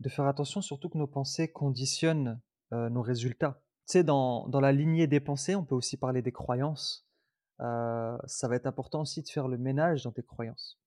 de 0.00 0.08
faire 0.08 0.26
attention, 0.26 0.60
surtout 0.60 0.88
que 0.88 0.98
nos 0.98 1.06
pensées 1.06 1.50
conditionnent 1.50 2.40
euh, 2.72 2.90
nos 2.90 3.02
résultats. 3.02 3.62
Tu 3.86 3.92
sais, 3.92 4.04
dans, 4.04 4.48
dans 4.48 4.60
la 4.60 4.72
lignée 4.72 5.06
des 5.06 5.20
pensées, 5.20 5.54
on 5.54 5.64
peut 5.64 5.74
aussi 5.74 5.96
parler 5.96 6.22
des 6.22 6.32
croyances 6.32 7.06
ça 7.58 8.48
va 8.48 8.56
être 8.56 8.66
important 8.66 9.02
aussi 9.02 9.22
de 9.22 9.28
faire 9.28 9.48
le 9.48 9.58
ménage 9.58 10.04
dans 10.04 10.12
tes 10.12 10.22
croyances. 10.22 10.78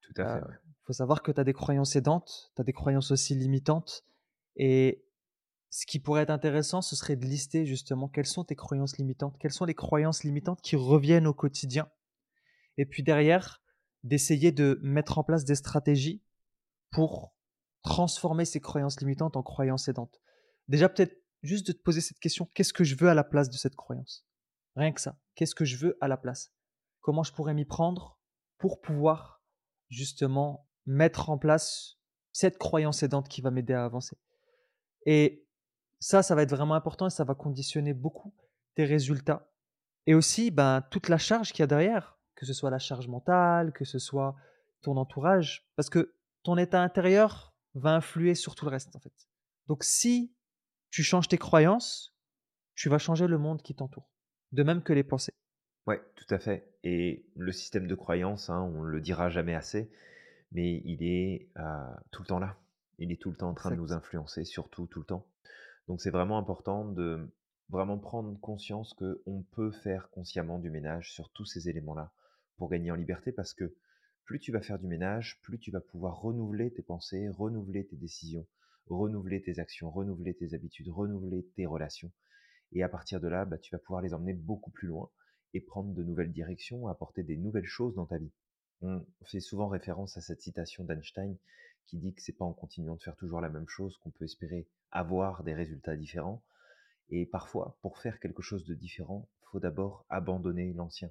Tout 0.00 0.20
à 0.20 0.40
fait. 0.40 0.46
Il 0.66 0.86
faut 0.86 0.92
savoir 0.92 1.22
que 1.22 1.32
tu 1.32 1.40
as 1.40 1.44
des 1.44 1.52
croyances 1.52 1.96
aidantes, 1.96 2.52
tu 2.54 2.62
as 2.62 2.64
des 2.64 2.72
croyances 2.72 3.10
aussi 3.10 3.34
limitantes. 3.34 4.04
Et 4.56 5.04
ce 5.70 5.84
qui 5.84 5.98
pourrait 5.98 6.22
être 6.22 6.30
intéressant, 6.30 6.80
ce 6.80 6.94
serait 6.96 7.16
de 7.16 7.26
lister 7.26 7.66
justement 7.66 8.08
quelles 8.08 8.26
sont 8.26 8.44
tes 8.44 8.54
croyances 8.54 8.96
limitantes, 8.98 9.36
quelles 9.38 9.52
sont 9.52 9.64
les 9.64 9.74
croyances 9.74 10.22
limitantes 10.22 10.62
qui 10.62 10.76
reviennent 10.76 11.26
au 11.26 11.34
quotidien. 11.34 11.90
Et 12.78 12.86
puis 12.86 13.02
derrière, 13.02 13.62
d'essayer 14.04 14.52
de 14.52 14.78
mettre 14.82 15.18
en 15.18 15.24
place 15.24 15.44
des 15.44 15.56
stratégies 15.56 16.22
pour 16.90 17.34
transformer 17.82 18.44
ces 18.44 18.60
croyances 18.60 19.00
limitantes 19.00 19.36
en 19.36 19.42
croyances 19.42 19.88
aidantes. 19.88 20.20
Déjà, 20.68 20.88
peut-être 20.88 21.20
juste 21.42 21.66
de 21.66 21.72
te 21.72 21.82
poser 21.82 22.00
cette 22.00 22.18
question, 22.18 22.48
qu'est-ce 22.54 22.72
que 22.72 22.84
je 22.84 22.96
veux 22.96 23.08
à 23.08 23.14
la 23.14 23.24
place 23.24 23.50
de 23.50 23.56
cette 23.56 23.76
croyance? 23.76 24.26
Rien 24.76 24.92
que 24.92 25.00
ça. 25.00 25.18
Qu'est-ce 25.36 25.54
que 25.54 25.66
je 25.66 25.76
veux 25.76 25.98
à 26.00 26.08
la 26.08 26.16
place? 26.16 26.52
Comment 27.00 27.22
je 27.22 27.32
pourrais 27.32 27.54
m'y 27.54 27.66
prendre 27.66 28.18
pour 28.58 28.80
pouvoir 28.80 29.42
justement 29.88 30.66
mettre 30.86 31.30
en 31.30 31.38
place 31.38 31.98
cette 32.32 32.58
croyance 32.58 33.02
aidante 33.02 33.28
qui 33.28 33.42
va 33.42 33.50
m'aider 33.50 33.74
à 33.74 33.84
avancer? 33.84 34.16
Et 35.04 35.46
ça, 36.00 36.22
ça 36.22 36.34
va 36.34 36.42
être 36.42 36.50
vraiment 36.50 36.74
important 36.74 37.06
et 37.06 37.10
ça 37.10 37.24
va 37.24 37.34
conditionner 37.34 37.92
beaucoup 37.92 38.34
tes 38.74 38.84
résultats. 38.84 39.52
Et 40.06 40.14
aussi, 40.14 40.50
ben, 40.50 40.82
toute 40.90 41.08
la 41.08 41.18
charge 41.18 41.52
qu'il 41.52 41.60
y 41.60 41.64
a 41.64 41.66
derrière, 41.66 42.18
que 42.34 42.46
ce 42.46 42.54
soit 42.54 42.70
la 42.70 42.78
charge 42.78 43.06
mentale, 43.06 43.72
que 43.72 43.84
ce 43.84 43.98
soit 43.98 44.36
ton 44.80 44.96
entourage, 44.96 45.68
parce 45.76 45.90
que 45.90 46.14
ton 46.42 46.56
état 46.56 46.82
intérieur 46.82 47.54
va 47.74 47.94
influer 47.94 48.34
sur 48.34 48.54
tout 48.54 48.64
le 48.64 48.70
reste, 48.70 48.96
en 48.96 49.00
fait. 49.00 49.28
Donc, 49.66 49.84
si 49.84 50.34
tu 50.90 51.02
changes 51.02 51.28
tes 51.28 51.38
croyances, 51.38 52.16
tu 52.74 52.88
vas 52.88 52.98
changer 52.98 53.26
le 53.26 53.38
monde 53.38 53.62
qui 53.62 53.74
t'entoure 53.74 54.08
de 54.52 54.62
même 54.64 54.82
que 54.82 54.92
les 54.92 55.04
pensées. 55.04 55.32
Ouais, 55.86 56.00
tout 56.16 56.26
à 56.34 56.38
fait 56.38 56.68
et 56.84 57.24
le 57.36 57.52
système 57.52 57.86
de 57.86 57.94
croyance, 57.94 58.50
hein, 58.50 58.62
on 58.74 58.82
le 58.82 59.00
dira 59.00 59.30
jamais 59.30 59.54
assez, 59.54 59.90
mais 60.52 60.82
il 60.84 61.02
est, 61.02 61.48
heu, 61.58 61.62
tout 62.12 62.22
le 62.22 62.28
temps 62.28 62.38
là. 62.38 62.56
Il 62.98 63.12
est 63.12 63.20
tout 63.20 63.30
le 63.30 63.36
temps 63.36 63.50
en 63.50 63.54
train 63.54 63.70
de 63.70 63.76
nous 63.76 63.92
influencer, 63.92 64.44
surtout 64.44 64.86
tout 64.86 65.00
le 65.00 65.06
temps. 65.06 65.26
Donc 65.88 66.00
c'est 66.02 66.10
vraiment 66.10 66.38
important 66.38 66.84
de 66.86 67.28
vraiment 67.70 67.98
prendre 67.98 68.38
conscience 68.40 68.94
qu'on 68.94 69.44
peut 69.52 69.72
faire 69.72 70.10
consciemment 70.10 70.58
du 70.58 70.70
ménage 70.70 71.12
sur 71.12 71.30
tous 71.30 71.46
ces 71.46 71.68
éléments-là 71.68 72.12
pour 72.58 72.70
gagner 72.70 72.90
en 72.92 72.96
liberté 72.96 73.32
parce 73.32 73.54
que 73.54 73.74
plus 74.24 74.40
tu 74.40 74.52
vas 74.52 74.62
faire 74.62 74.78
du 74.78 74.86
ménage, 74.88 75.40
plus 75.42 75.58
tu 75.58 75.70
vas 75.70 75.80
pouvoir 75.80 76.20
renouveler 76.20 76.72
tes 76.72 76.82
pensées, 76.82 77.28
renouveler 77.28 77.86
tes 77.86 77.96
décisions, 77.96 78.46
renouveler 78.88 79.42
tes 79.42 79.58
actions, 79.60 79.90
renouveler 79.90 80.34
tes 80.34 80.54
habitudes, 80.54 80.88
renouveler 80.90 81.46
tes 81.56 81.66
relations 81.66 82.12
et 82.72 82.82
à 82.82 82.88
partir 82.88 83.20
de 83.20 83.28
là, 83.28 83.44
bah, 83.44 83.58
tu 83.58 83.74
vas 83.74 83.78
pouvoir 83.78 84.02
les 84.02 84.14
emmener 84.14 84.34
beaucoup 84.34 84.70
plus 84.70 84.88
loin 84.88 85.10
et 85.54 85.60
prendre 85.60 85.92
de 85.94 86.02
nouvelles 86.02 86.32
directions, 86.32 86.88
apporter 86.88 87.22
des 87.22 87.36
nouvelles 87.36 87.66
choses 87.66 87.94
dans 87.94 88.06
ta 88.06 88.18
vie. 88.18 88.32
On 88.82 89.04
fait 89.24 89.40
souvent 89.40 89.68
référence 89.68 90.16
à 90.16 90.20
cette 90.20 90.42
citation 90.42 90.84
d'Einstein 90.84 91.36
qui 91.86 91.98
dit 91.98 92.14
que 92.14 92.22
c'est 92.22 92.36
pas 92.36 92.44
en 92.44 92.52
continuant 92.52 92.96
de 92.96 93.02
faire 93.02 93.16
toujours 93.16 93.40
la 93.40 93.48
même 93.48 93.68
chose 93.68 93.96
qu'on 93.98 94.10
peut 94.10 94.24
espérer 94.24 94.68
avoir 94.90 95.44
des 95.44 95.54
résultats 95.54 95.96
différents. 95.96 96.42
Et 97.08 97.26
parfois, 97.26 97.78
pour 97.80 97.98
faire 97.98 98.18
quelque 98.20 98.42
chose 98.42 98.64
de 98.66 98.74
différent, 98.74 99.28
faut 99.52 99.60
d'abord 99.60 100.04
abandonner 100.08 100.72
l'ancien. 100.72 101.10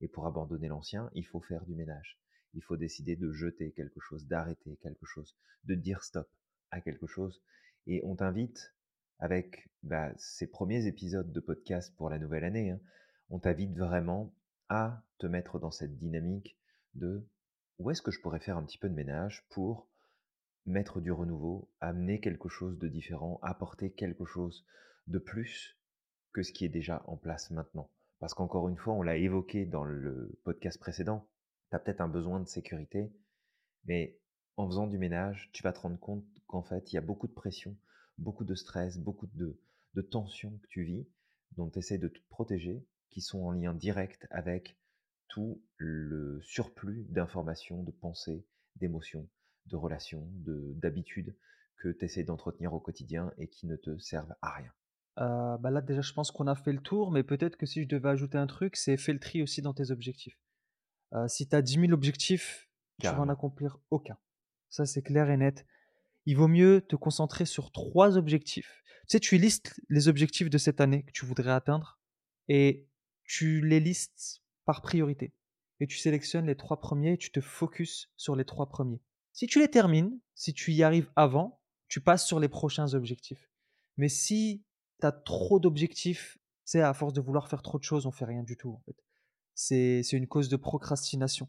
Et 0.00 0.08
pour 0.08 0.26
abandonner 0.26 0.68
l'ancien, 0.68 1.10
il 1.14 1.26
faut 1.26 1.40
faire 1.40 1.64
du 1.64 1.74
ménage. 1.74 2.18
Il 2.54 2.62
faut 2.62 2.76
décider 2.76 3.16
de 3.16 3.32
jeter 3.32 3.72
quelque 3.72 4.00
chose, 4.00 4.26
d'arrêter 4.26 4.76
quelque 4.82 5.06
chose, 5.06 5.36
de 5.64 5.74
dire 5.74 6.02
stop 6.02 6.28
à 6.70 6.80
quelque 6.80 7.06
chose. 7.06 7.42
Et 7.86 8.00
on 8.04 8.16
t'invite, 8.16 8.74
avec 9.18 9.68
bah, 9.82 10.12
ces 10.16 10.46
premiers 10.46 10.86
épisodes 10.86 11.32
de 11.32 11.40
podcast 11.40 11.94
pour 11.96 12.10
la 12.10 12.18
nouvelle 12.18 12.44
année, 12.44 12.70
hein, 12.70 12.80
on 13.30 13.38
t'invite 13.38 13.76
vraiment 13.76 14.34
à 14.68 15.02
te 15.18 15.26
mettre 15.26 15.58
dans 15.58 15.70
cette 15.70 15.98
dynamique 15.98 16.58
de 16.94 17.26
où 17.78 17.90
est-ce 17.90 18.02
que 18.02 18.10
je 18.10 18.20
pourrais 18.20 18.40
faire 18.40 18.56
un 18.56 18.64
petit 18.64 18.78
peu 18.78 18.88
de 18.88 18.94
ménage 18.94 19.46
pour 19.50 19.88
mettre 20.66 21.00
du 21.00 21.12
renouveau, 21.12 21.70
amener 21.80 22.20
quelque 22.20 22.48
chose 22.48 22.78
de 22.78 22.88
différent, 22.88 23.38
apporter 23.42 23.90
quelque 23.90 24.24
chose 24.24 24.64
de 25.06 25.18
plus 25.18 25.78
que 26.32 26.42
ce 26.42 26.52
qui 26.52 26.64
est 26.64 26.70
déjà 26.70 27.02
en 27.06 27.16
place 27.16 27.50
maintenant. 27.50 27.90
Parce 28.18 28.34
qu'encore 28.34 28.68
une 28.68 28.76
fois, 28.76 28.94
on 28.94 29.02
l'a 29.02 29.16
évoqué 29.16 29.66
dans 29.66 29.84
le 29.84 30.38
podcast 30.44 30.78
précédent, 30.78 31.28
tu 31.70 31.76
as 31.76 31.78
peut-être 31.78 32.00
un 32.00 32.08
besoin 32.08 32.40
de 32.40 32.48
sécurité, 32.48 33.12
mais 33.84 34.18
en 34.56 34.66
faisant 34.66 34.86
du 34.86 34.98
ménage, 34.98 35.50
tu 35.52 35.62
vas 35.62 35.72
te 35.72 35.80
rendre 35.80 35.98
compte 35.98 36.24
qu'en 36.46 36.62
fait, 36.62 36.92
il 36.92 36.94
y 36.94 36.98
a 36.98 37.02
beaucoup 37.02 37.26
de 37.26 37.32
pression, 37.32 37.76
beaucoup 38.18 38.44
de 38.44 38.54
stress, 38.54 38.98
beaucoup 38.98 39.26
de, 39.34 39.60
de 39.94 40.02
tensions 40.02 40.58
que 40.58 40.66
tu 40.68 40.84
vis, 40.84 41.06
dont 41.56 41.70
tu 41.70 41.78
essaies 41.78 41.98
de 41.98 42.08
te 42.08 42.18
protéger, 42.28 42.86
qui 43.10 43.20
sont 43.20 43.42
en 43.42 43.52
lien 43.52 43.74
direct 43.74 44.26
avec 44.30 44.76
tout 45.28 45.62
le 45.76 46.40
surplus 46.42 47.06
d'informations, 47.10 47.82
de 47.82 47.90
pensées, 47.90 48.46
d'émotions, 48.76 49.28
de 49.66 49.76
relations, 49.76 50.28
de 50.32 50.72
d'habitudes 50.76 51.36
que 51.76 51.88
tu 51.88 52.04
essaies 52.04 52.24
d'entretenir 52.24 52.72
au 52.72 52.80
quotidien 52.80 53.32
et 53.38 53.48
qui 53.48 53.66
ne 53.66 53.76
te 53.76 53.98
servent 53.98 54.34
à 54.42 54.50
rien. 54.52 54.72
Heu, 55.18 55.58
bah, 55.60 55.70
là, 55.70 55.80
déjà, 55.80 56.00
je 56.00 56.12
pense 56.12 56.30
qu'on 56.30 56.46
a 56.46 56.54
fait 56.54 56.72
le 56.72 56.80
tour, 56.80 57.10
mais 57.10 57.22
peut-être 57.22 57.56
que 57.56 57.66
si 57.66 57.82
je 57.82 57.88
devais 57.88 58.08
ajouter 58.08 58.38
un 58.38 58.46
truc, 58.46 58.76
c'est 58.76 58.96
fais 58.96 59.12
le 59.12 59.20
tri 59.20 59.42
aussi 59.42 59.62
dans 59.62 59.74
tes 59.74 59.90
objectifs. 59.90 60.38
Heu, 61.14 61.28
si 61.28 61.48
tu 61.48 61.54
as 61.56 61.62
10 61.62 61.78
000 61.78 61.92
objectifs, 61.92 62.68
tu 62.98 63.06
vas 63.06 63.20
en 63.20 63.28
accomplir 63.28 63.78
aucun. 63.90 64.18
Ça, 64.70 64.86
c'est 64.86 65.02
clair 65.02 65.30
et 65.30 65.36
net. 65.36 65.66
Il 66.26 66.36
vaut 66.36 66.48
mieux 66.48 66.80
te 66.80 66.96
concentrer 66.96 67.44
sur 67.44 67.70
3 67.72 68.16
objectifs. 68.16 68.82
Tu 69.02 69.12
sais, 69.12 69.20
tu 69.20 69.38
listes 69.38 69.78
les 69.88 70.08
objectifs 70.08 70.50
de 70.50 70.58
cette 70.58 70.80
année 70.80 71.04
que 71.04 71.12
tu 71.12 71.26
voudrais 71.26 71.52
atteindre 71.52 72.00
et 72.48 72.88
tu 73.24 73.60
les 73.66 73.80
listes 73.80 74.42
par 74.64 74.80
priorité 74.80 75.34
et 75.80 75.86
tu 75.86 75.98
sélectionnes 75.98 76.46
les 76.46 76.56
3 76.56 76.80
premiers 76.80 77.14
et 77.14 77.18
tu 77.18 77.30
te 77.30 77.40
focuses 77.40 78.10
sur 78.16 78.36
les 78.36 78.44
3 78.44 78.68
premiers. 78.68 79.02
Si 79.32 79.46
tu 79.46 79.58
les 79.58 79.68
termines, 79.68 80.18
si 80.34 80.54
tu 80.54 80.72
y 80.72 80.82
arrives 80.82 81.10
avant, 81.16 81.60
tu 81.88 82.00
passes 82.00 82.26
sur 82.26 82.40
les 82.40 82.48
prochains 82.48 82.94
objectifs. 82.94 83.50
Mais 83.96 84.08
si 84.08 84.64
tu 85.00 85.06
as 85.06 85.12
trop 85.12 85.60
d'objectifs, 85.60 86.38
sais, 86.64 86.80
à 86.80 86.94
force 86.94 87.12
de 87.12 87.20
vouloir 87.20 87.48
faire 87.48 87.62
trop 87.62 87.78
de 87.78 87.84
choses, 87.84 88.06
on 88.06 88.10
fait 88.10 88.24
rien 88.24 88.42
du 88.42 88.56
tout, 88.56 88.70
en. 88.70 88.82
C'est 89.54 90.02
c'est 90.02 90.16
une 90.16 90.26
cause 90.26 90.48
de 90.48 90.56
procrastination. 90.56 91.48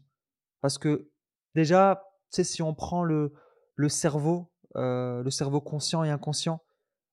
Parce 0.60 0.78
que 0.78 1.10
déjà, 1.54 2.04
tu 2.30 2.36
sais, 2.36 2.44
si 2.44 2.62
on 2.62 2.74
prend 2.74 3.02
le 3.02 3.34
le 3.74 3.88
cerveau, 3.88 4.52
heu, 4.76 5.22
le 5.24 5.30
cerveau 5.30 5.60
conscient 5.60 6.04
et 6.04 6.10
inconscient, 6.10 6.62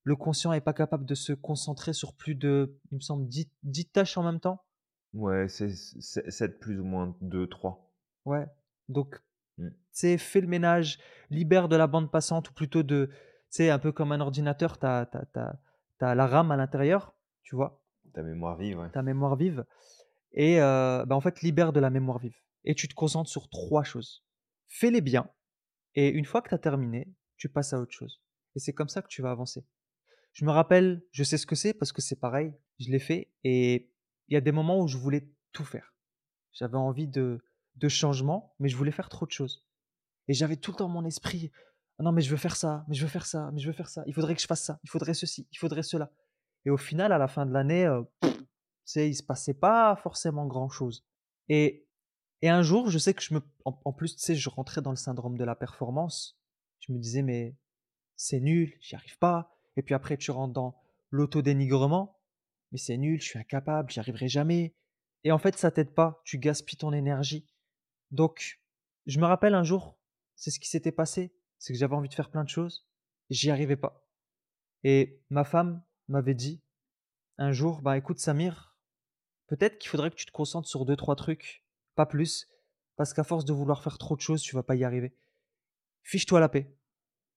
le 0.04 0.16
conscient 0.16 0.54
est 0.54 0.62
pas 0.62 0.74
capable 0.74 1.06
de 1.06 1.16
se 1.16 1.34
concentrer 1.34 1.94
sur 1.94 2.16
plus 2.16 2.36
de, 2.36 2.80
il 2.92 2.98
me 2.98 3.02
semble, 3.02 3.28
dix 3.30 3.52
10 3.64 3.88
tâches 3.88 4.18
en 4.18 4.24
même 4.24 4.40
temps. 4.42 4.66
Ouais, 5.14 5.48
c'est 5.48 5.70
c'est 5.72 6.30
7 6.30 6.60
plus 6.60 6.80
ou 6.80 6.84
moins 6.84 7.16
deux 7.22 7.48
trois. 7.48 7.92
Ouais, 8.26 8.46
donc 8.90 9.16
Mmh. 9.58 9.74
tu 9.94 10.00
sais, 10.00 10.18
fais 10.20 10.42
le 10.42 10.48
ménage, 10.48 11.00
libère 11.30 11.70
de 11.70 11.76
la 11.76 11.88
bande 11.88 12.12
passante 12.12 12.50
ou 12.50 12.54
plutôt 12.54 12.84
de 12.84 13.10
tu 13.12 13.58
sais, 13.58 13.70
un 13.72 13.80
peu 13.80 13.92
comme 13.94 14.12
un 14.14 14.22
ordinateur, 14.22 14.80
tu 14.80 14.86
as 14.88 15.08
tu 15.12 16.06
as 16.06 16.16
la 16.16 16.28
RAM 16.28 16.52
à 16.52 16.58
l'intérieur, 16.58 17.16
tu 17.44 17.56
vois? 17.56 17.84
Ta 18.14 18.24
mémoire 18.24 18.58
vive, 18.58 18.80
ouais. 18.80 18.90
Ta 18.92 19.02
mémoire 19.02 19.36
vive 19.36 19.66
et 20.34 20.60
heu, 20.60 21.06
bah, 21.06 21.16
en 21.16 21.22
fait, 21.22 21.42
libère 21.42 21.74
de 21.74 21.80
la 21.80 21.90
mémoire 21.90 22.20
vive 22.20 22.38
et 22.66 22.76
tu 22.76 22.88
te 22.88 22.96
concentres 22.96 23.30
sur 23.30 23.50
3 23.50 23.84
choses. 23.84 24.26
Fais-les 24.68 25.02
bien 25.02 25.30
et 25.96 26.10
une 26.10 26.26
fois 26.26 26.42
que 26.42 26.50
tu 26.50 26.56
as 26.56 26.60
terminé, 26.60 27.14
tu 27.44 27.50
passes 27.50 27.74
à 27.74 27.80
autre 27.80 27.92
chose 27.92 28.22
et 28.56 28.60
c'est 28.60 28.72
comme 28.72 28.88
ça 28.88 29.02
que 29.02 29.10
tu 29.10 29.22
vas 29.22 29.32
avancer. 29.32 29.66
Je 30.32 30.46
me 30.46 30.52
rappelle, 30.52 31.04
je 31.12 31.26
sais 31.26 31.38
ce 31.38 31.46
que 31.46 31.56
c'est 31.56 31.74
parce 31.74 31.92
que 31.92 32.02
c'est 32.02 32.16
pareil, 32.16 32.54
je 32.80 32.90
l'ai 32.90 33.00
fait 33.00 33.34
et 33.44 33.92
il 34.30 34.34
y 34.34 34.38
a 34.38 34.42
des 34.42 34.54
moments 34.54 34.80
où 34.80 34.88
je 34.88 34.98
voulais 34.98 35.30
tout 35.52 35.66
faire. 35.66 35.94
J'avais 36.54 36.78
envie 36.78 37.10
de 37.10 37.44
de 37.76 37.90
changement, 37.90 38.56
mais 38.60 38.70
je 38.70 38.78
voulais 38.78 38.94
faire 38.94 39.10
trop 39.10 39.26
de 39.26 39.32
choses 39.32 39.68
et 40.30 40.34
j'avais 40.34 40.56
tout 40.56 40.72
le 40.72 40.78
temps 40.78 40.88
mon 40.88 41.04
esprit: 41.04 41.52
«Ah 42.00 42.04
non, 42.04 42.14
mais 42.14 42.22
je 42.22 42.30
veux 42.30 42.38
faire 42.38 42.56
ça, 42.56 42.86
mais 42.88 42.96
je 42.96 43.02
veux 43.04 43.10
faire 43.10 43.26
ça, 43.26 43.52
mais 43.52 43.60
je 43.60 43.68
veux 43.68 43.74
faire 43.74 43.90
ça, 43.90 44.04
il 44.08 44.14
faudrait 44.14 44.36
que 44.36 44.42
je 44.42 44.48
fasse 44.48 44.64
ça, 44.64 44.80
il 44.86 44.90
faudrait 44.90 45.14
ceci, 45.14 45.46
il 45.52 45.58
faudrait 45.58 45.84
cela» 45.84 46.14
et 46.64 46.70
au 46.70 46.78
final, 46.78 47.12
à 47.12 47.18
la 47.18 47.28
fin 47.28 47.46
de 47.46 47.52
l'année, 47.52 47.86
tu 48.22 48.30
sais, 48.86 49.10
il 49.10 49.16
se 49.16 49.24
passait 49.24 49.54
pas 49.54 49.98
forcément 49.98 50.48
grand-chose 50.48 51.06
et 51.50 51.90
et 52.42 52.50
un 52.50 52.62
jour, 52.62 52.90
je 52.90 53.00
sais 53.00 53.14
que 53.14 53.22
je 53.22 53.34
me 53.34 53.42
en 53.66 53.92
plus, 53.92 54.16
tu 54.16 54.22
sais, 54.24 54.36
je 54.36 54.50
rentrais 54.50 54.82
dans 54.82 54.92
le 54.92 54.98
syndrome 55.08 55.38
de 55.38 55.44
la 55.44 55.56
performance. 55.56 56.40
Je 56.86 56.92
me 56.92 57.00
disais: 57.00 57.22
«Mais 57.22 57.56
c'est 58.16 58.42
nul, 58.42 58.78
j'y 58.82 58.96
arrive 58.96 59.18
pas» 59.18 59.56
et 59.76 59.82
puis 59.82 59.96
après 59.96 60.18
tu 60.18 60.32
rentres 60.32 60.54
dans 60.54 60.76
l'auto-dénigrement: 61.12 62.20
«Mais 62.72 62.78
c'est 62.78 62.98
nul, 62.98 63.22
je 63.22 63.26
suis 63.26 63.40
incapable, 63.40 63.90
j'y 63.90 64.00
arriverai 64.00 64.28
jamais» 64.28 64.76
et 65.24 65.32
en 65.32 65.38
fait, 65.38 65.58
ça 65.58 65.72
t'aide 65.72 65.94
pas, 65.94 66.22
tu 66.26 66.38
gaspilles 66.38 66.78
ton 66.78 66.92
énergie. 66.92 67.48
Donc 68.12 68.60
je 69.06 69.20
me 69.20 69.26
rappelle 69.26 69.56
un 69.56 69.64
jour, 69.64 69.98
c'est 70.36 70.52
ce 70.52 70.60
qui 70.60 70.68
s'était 70.68 70.92
passé, 70.92 71.34
c'est 71.58 71.72
que 71.72 71.80
j'avais 71.80 71.96
envie 71.96 72.10
de 72.10 72.14
faire 72.14 72.30
plein 72.30 72.44
de 72.44 72.50
choses, 72.50 72.86
j'y 73.30 73.50
arrivais 73.50 73.78
pas 73.78 74.06
et 74.84 75.22
ma 75.30 75.46
femme 75.46 75.82
m'avait 76.10 76.34
dit 76.34 76.62
un 77.38 77.54
jour: 77.54 77.82
«Bah, 77.82 77.98
écoute 77.98 78.20
Samir, 78.20 78.78
peut-être 79.48 79.80
qu'il 79.80 79.90
faudrait 79.90 80.12
que 80.12 80.16
tu 80.16 80.26
te 80.26 80.32
concentres 80.32 80.68
sur 80.68 80.86
deux 80.86 80.98
trois 80.98 81.16
trucs, 81.16 81.64
pas 81.96 82.06
plus, 82.06 82.50
parce 82.98 83.14
qu'à 83.14 83.24
force 83.24 83.46
de 83.46 83.54
vouloir 83.54 83.82
faire 83.82 83.98
trop 83.98 84.18
de 84.18 84.22
choses, 84.22 84.42
tu 84.42 84.56
vas 84.56 84.64
pas 84.64 84.76
y 84.76 84.84
arriver. 84.84 85.16
Fiche-toi 86.04 86.40
la 86.40 86.50
paix». 86.50 86.74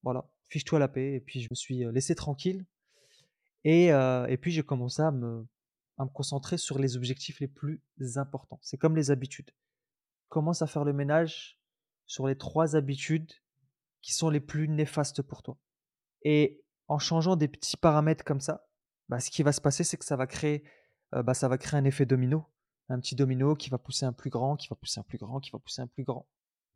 Voilà, 0.03 0.29
fiche-toi 0.49 0.79
la 0.79 0.87
paix 0.87 1.13
et 1.15 1.19
puis 1.19 1.41
je 1.41 1.47
me 1.51 1.55
suis, 1.55 1.83
heu, 1.83 1.91
laissé 1.91 2.15
tranquille 2.15 2.65
et 3.63 3.91
heu 3.91 4.25
et 4.29 4.37
puis 4.37 4.51
j'ai 4.51 4.63
commencé 4.63 5.01
à 5.01 5.11
me 5.11 5.45
à 5.97 6.05
me 6.05 6.09
concentrer 6.09 6.57
sur 6.57 6.79
les 6.79 6.95
objectifs 6.95 7.39
les 7.39 7.47
plus 7.47 7.81
importants. 8.17 8.59
C'est 8.61 8.77
comme 8.77 8.95
les 8.95 9.11
habitudes. 9.11 9.51
Commence 10.29 10.61
à 10.61 10.67
faire 10.67 10.85
le 10.85 10.93
ménage 10.93 11.59
sur 12.05 12.27
les 12.27 12.37
3 12.37 12.75
habitudes 12.75 13.33
qui 14.01 14.13
sont 14.13 14.29
les 14.29 14.39
plus 14.39 14.69
néfastes 14.69 15.21
pour 15.23 15.41
toi 15.43 15.57
et 16.23 16.63
en 16.87 16.99
changeant 16.99 17.35
des 17.35 17.47
petits 17.47 17.77
paramètres 17.77 18.23
comme 18.23 18.41
ça, 18.41 18.67
bah, 19.09 19.19
ce 19.19 19.29
qui 19.29 19.43
va 19.43 19.51
se 19.51 19.61
passer, 19.61 19.83
c'est 19.83 19.97
que 19.97 20.05
ça 20.05 20.15
va 20.15 20.27
créer, 20.27 20.63
heu, 21.15 21.21
bah, 21.23 21.33
ça 21.33 21.47
va 21.47 21.57
créer 21.57 21.79
un 21.79 21.85
effet 21.85 22.05
domino. 22.05 22.45
Un 22.89 22.99
petit 22.99 23.15
domino 23.15 23.55
qui 23.55 23.69
va 23.69 23.77
pousser 23.77 24.05
un 24.05 24.13
plus 24.13 24.29
grand, 24.29 24.55
qui 24.55 24.67
va 24.69 24.75
pousser 24.75 24.99
un 24.99 25.03
plus 25.03 25.17
grand, 25.17 25.39
qui 25.39 25.51
va 25.51 25.59
pousser 25.59 25.81
un 25.81 25.87
plus 25.87 26.03
grand 26.03 26.27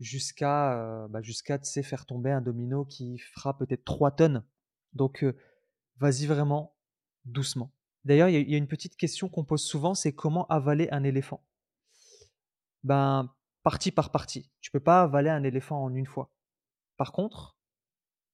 jusqu'à, 0.01 1.07
bah, 1.09 1.21
jusqu'à, 1.21 1.57
tu 1.57 1.69
sais, 1.69 1.83
faire 1.83 2.05
tomber 2.05 2.31
un 2.31 2.41
domino 2.41 2.83
qui 2.83 3.19
fera 3.19 3.57
peut-être 3.57 3.85
3 3.85 4.11
tonnes. 4.11 4.43
Donc 4.93 5.23
vas-y 5.97 6.25
vraiment 6.25 6.75
doucement. 7.23 7.71
D'ailleurs, 8.03 8.27
il 8.29 8.49
y 8.49 8.55
a 8.55 8.57
une 8.57 8.67
petite 8.67 8.97
question 8.97 9.29
qu'on 9.29 9.45
pose 9.45 9.63
souvent, 9.63 9.93
c'est 9.93 10.11
comment 10.11 10.47
avaler 10.47 10.89
un 10.91 11.03
éléphant? 11.03 11.45
Ben, 12.83 13.33
partie 13.61 13.91
par 13.91 14.11
partie. 14.11 14.51
Tu 14.59 14.71
peux 14.71 14.79
pas 14.79 15.03
avaler 15.03 15.29
un 15.29 15.43
éléphant 15.43 15.83
en 15.83 15.93
une 15.93 16.07
fois. 16.07 16.33
Par 16.97 17.11
contre, 17.11 17.55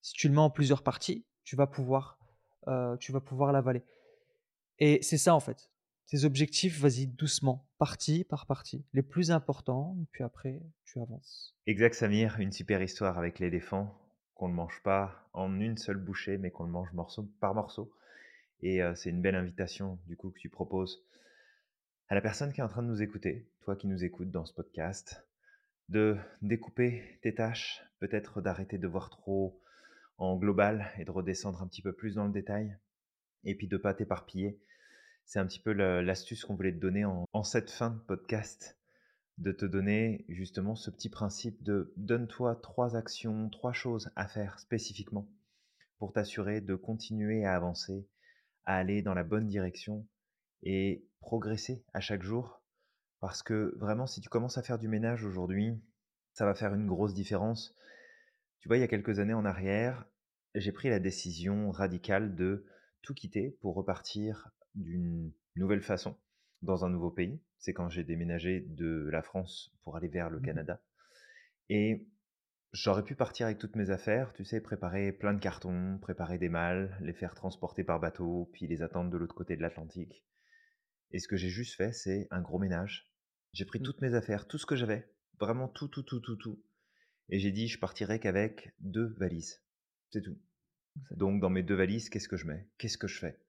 si 0.02 0.14
tu 0.14 0.30
le 0.30 0.34
mets 0.36 0.40
en 0.40 0.50
plusieurs 0.50 0.84
parties, 0.84 1.26
tu 1.44 1.58
vas 1.58 1.68
pouvoir, 1.68 2.18
tu 3.00 3.12
vas 3.12 3.22
pouvoir 3.22 3.52
l'avaler 3.52 3.84
et 4.80 5.02
c'est 5.02 5.18
ça, 5.18 5.36
en 5.36 5.40
fait. 5.40 5.70
Tes 6.08 6.24
objectifs, 6.24 6.80
vas-y 6.80 7.06
doucement, 7.06 7.68
partie 7.78 8.24
par 8.24 8.46
partie, 8.46 8.86
les 8.94 9.04
plus 9.04 9.30
importants 9.30 9.98
et 10.02 10.06
puis 10.12 10.24
après 10.24 10.62
tu 10.86 11.02
avances. 11.02 11.54
Exact 11.66 11.94
Samir, 11.94 12.40
une 12.40 12.54
super 12.54 12.82
histoire 12.82 13.18
avec 13.18 13.40
l'éléphant, 13.40 13.94
qu'on 14.34 14.48
ne 14.48 14.54
mange 14.54 14.82
pas 14.84 15.30
en 15.34 15.60
une 15.60 15.78
seule 15.78 15.98
bouchée, 15.98 16.38
mais 16.38 16.50
qu'on 16.50 16.64
le 16.64 16.72
mange 16.72 16.94
morceau 16.94 17.30
par 17.42 17.54
morceau 17.54 17.94
et 18.62 18.82
heu, 18.82 18.96
c'est 18.96 19.10
une 19.10 19.22
belle 19.22 19.36
invitation 19.36 20.00
du 20.08 20.16
coup 20.16 20.32
que 20.32 20.40
tu 20.40 20.50
proposes 20.50 21.04
à 22.10 22.16
la 22.16 22.22
personne 22.22 22.54
qui 22.54 22.62
est 22.62 22.64
en 22.64 22.70
train 22.70 22.84
de 22.84 22.88
nous 22.88 23.02
écouter, 23.02 23.52
toi 23.62 23.76
qui 23.76 23.88
nous 23.88 24.06
écoutes 24.06 24.32
dans 24.32 24.46
ce 24.46 24.54
podcast, 24.54 25.28
de 25.90 26.16
découper 26.42 27.20
tes 27.22 27.36
tâches, 27.36 27.84
peut-être 28.00 28.40
d'arrêter 28.40 28.78
de 28.78 28.88
voir 28.88 29.10
trop 29.10 29.62
en 30.18 30.38
global 30.38 30.90
et 30.98 31.04
de 31.04 31.12
redescendre 31.12 31.62
un 31.62 31.68
petit 31.68 31.82
peu 31.82 31.92
plus 31.92 32.16
dans 32.16 32.26
le 32.26 32.32
détail, 32.32 32.78
et 33.44 33.56
puis 33.56 33.68
de 33.68 33.76
pas 33.76 33.94
t'éparpiller. 33.94 34.58
C'est 35.28 35.40
un 35.40 35.46
petit 35.46 35.60
peu 35.60 35.74
l'astuce 35.74 36.46
qu'on 36.46 36.56
voulait 36.56 36.72
te 36.72 36.80
donner 36.80 37.04
en, 37.04 37.26
en 37.34 37.44
cette 37.44 37.70
fin 37.70 37.90
de 37.90 38.00
podcast, 38.00 38.80
de 39.38 39.52
te 39.52 39.66
donner 39.66 40.24
justement 40.30 40.74
ce 40.74 40.90
petit 40.90 41.10
principe 41.10 41.62
de 41.64 41.94
donne-toi 41.98 42.56
trois 42.64 42.96
actions, 42.96 43.50
trois 43.50 43.74
choses 43.74 44.10
à 44.16 44.30
faire 44.30 44.58
spécifiquement 44.58 45.30
pour 46.00 46.14
t'assurer 46.14 46.62
de 46.62 46.76
continuer 46.76 47.44
à 47.44 47.58
avancer, 47.58 48.08
à 48.64 48.78
aller 48.78 49.02
dans 49.02 49.14
la 49.14 49.26
bonne 49.26 49.50
direction 49.50 50.08
et 50.64 51.06
progresser 51.20 51.84
à 51.94 52.00
chaque 52.00 52.24
jour. 52.24 52.64
Parce 53.20 53.44
que 53.44 53.76
vraiment, 53.80 54.08
si 54.08 54.22
tu 54.22 54.30
commences 54.30 54.58
à 54.58 54.64
faire 54.64 54.80
du 54.80 54.88
ménage 54.88 55.26
aujourd'hui, 55.26 55.78
ça 56.32 56.46
va 56.46 56.56
faire 56.56 56.74
une 56.74 56.88
grosse 56.88 57.14
différence. 57.14 57.76
Tu 58.60 58.70
vois, 58.70 58.78
il 58.78 58.82
y 58.82 58.84
a 58.84 58.88
quelques 58.88 59.20
années 59.20 59.34
en 59.34 59.44
arrière, 59.44 60.06
j'ai 60.56 60.72
pris 60.72 60.88
la 60.88 61.02
décision 61.02 61.70
radicale 61.70 62.34
de 62.34 62.66
tout 63.02 63.14
quitter 63.14 63.58
pour 63.60 63.76
repartir 63.76 64.52
d'une 64.78 65.34
nouvelle 65.56 65.82
façon 65.82 66.18
dans 66.62 66.86
un 66.86 66.90
nouveau 66.90 67.12
pays. 67.12 67.42
C'est 67.58 67.74
quand 67.74 67.90
j'ai 67.90 68.04
déménagé 68.04 68.62
de 68.62 69.10
la 69.12 69.22
France 69.22 69.76
pour 69.84 69.98
aller 69.98 70.08
vers 70.08 70.30
le 70.30 70.40
Mmh 70.40 70.46
Canada. 70.46 70.82
Et 71.70 72.08
j'aurais 72.72 73.04
pu 73.04 73.16
partir 73.16 73.48
avec 73.48 73.58
toutes 73.58 73.76
mes 73.76 73.90
affaires, 73.90 74.34
tu 74.34 74.46
sais, 74.46 74.62
préparer 74.62 75.12
plein 75.12 75.34
de 75.34 75.40
cartons, 75.40 75.98
préparer 76.02 76.38
des 76.38 76.50
malles, 76.50 76.98
les 77.02 77.14
faire 77.14 77.36
transporter 77.36 77.84
par 77.84 78.00
bateau, 78.00 78.50
puis 78.54 78.68
les 78.68 78.82
attendre 78.82 79.10
de 79.10 79.18
l'autre 79.18 79.36
côté 79.36 79.58
de 79.58 79.62
l'Atlantique. 79.62 80.24
Et 81.12 81.20
ce 81.20 81.28
que 81.28 81.38
j'ai 81.38 81.50
juste 81.50 81.76
fait, 81.76 81.92
c'est 81.92 82.28
un 82.32 82.42
gros 82.42 82.60
ménage. 82.60 83.12
J'ai 83.54 83.66
pris 83.66 83.80
Mmh. 83.80 83.84
toutes 83.84 84.02
mes 84.02 84.14
affaires, 84.14 84.48
tout 84.48 84.58
ce 84.58 84.66
que 84.66 84.76
j'avais, 84.76 85.10
vraiment 85.40 85.68
tout, 85.68 85.88
tout, 85.88 86.04
tout, 86.04 86.20
tout, 86.20 86.36
tout. 86.36 86.62
Et 87.30 87.40
j'ai 87.40 87.52
dit, 87.52 87.68
je 87.68 87.80
partirai 87.80 88.20
qu'avec 88.20 88.74
deux 88.80 89.16
valises. 89.18 89.62
C'est 90.12 90.22
tout. 90.22 90.38
Donc, 91.12 91.42
dans 91.42 91.50
mes 91.50 91.64
deux 91.64 91.76
valises, 91.76 92.10
qu'est-ce 92.10 92.30
que 92.30 92.38
je 92.38 92.48
mets? 92.48 92.68
Qu'est-ce 92.78 92.98
que 92.98 93.08
je 93.08 93.20
fais? 93.20 93.40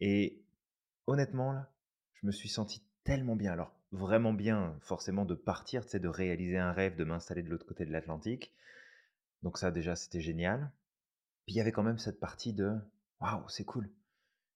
Et 0.00 0.41
honnêtement, 1.06 1.52
là, 1.52 1.72
je 2.14 2.26
me 2.26 2.32
suis 2.32 2.48
senti 2.48 2.82
tellement 3.04 3.36
bien. 3.36 3.52
Alors, 3.52 3.74
vraiment 3.90 4.32
bien, 4.32 4.76
forcément, 4.80 5.24
de 5.24 5.34
partir, 5.34 5.84
de 5.84 6.08
réaliser 6.08 6.58
un 6.58 6.72
rêve, 6.72 6.96
de 6.96 7.04
m'installer 7.04 7.42
de 7.42 7.50
l'autre 7.50 7.66
côté 7.66 7.84
de 7.84 7.92
l'Atlantique. 7.92 8.52
Donc, 9.42 9.58
ça, 9.58 9.70
déjà, 9.70 9.96
c'était 9.96 10.20
génial. 10.20 10.72
Puis, 11.46 11.54
il 11.54 11.58
y 11.58 11.60
avait 11.60 11.72
quand 11.72 11.82
même 11.82 11.98
cette 11.98 12.20
partie 12.20 12.52
de 12.52 12.78
waouh, 13.20 13.48
c'est 13.48 13.64
cool. 13.64 13.90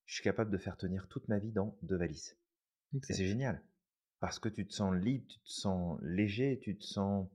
Je 0.07 0.15
suis 0.15 0.23
capable 0.23 0.51
de 0.51 0.59
faire 0.59 0.77
tenir 0.77 1.09
toute 1.09 1.29
ma 1.29 1.39
vie 1.39 1.53
dans 1.53 1.77
deux 1.83 1.97
valises. 1.97 2.37
Et 2.95 3.01
c'est 3.03 3.27
génial. 3.27 3.63
Parce 4.21 4.39
que 4.39 4.49
tu 4.49 4.67
te 4.67 4.73
sens 4.73 4.95
libre, 4.95 5.27
tu 5.29 5.39
te 5.41 5.51
sens 5.51 5.99
léger, 6.03 6.59
tu 6.61 6.79
te 6.79 6.85
sens 6.85 7.29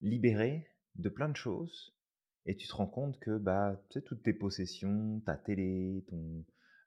libéré 0.00 0.68
de 0.96 1.08
plein 1.08 1.28
de 1.28 1.36
choses. 1.36 1.94
Et 2.44 2.56
tu 2.56 2.66
te 2.66 2.74
rends 2.74 2.88
compte 2.88 3.18
que 3.20 3.38
bah, 3.38 3.80
tu 3.88 4.00
sais, 4.00 4.04
toutes 4.04 4.24
tes 4.24 4.32
possessions, 4.32 5.20
ta 5.24 5.36
télé, 5.36 6.04
ton 6.08 6.44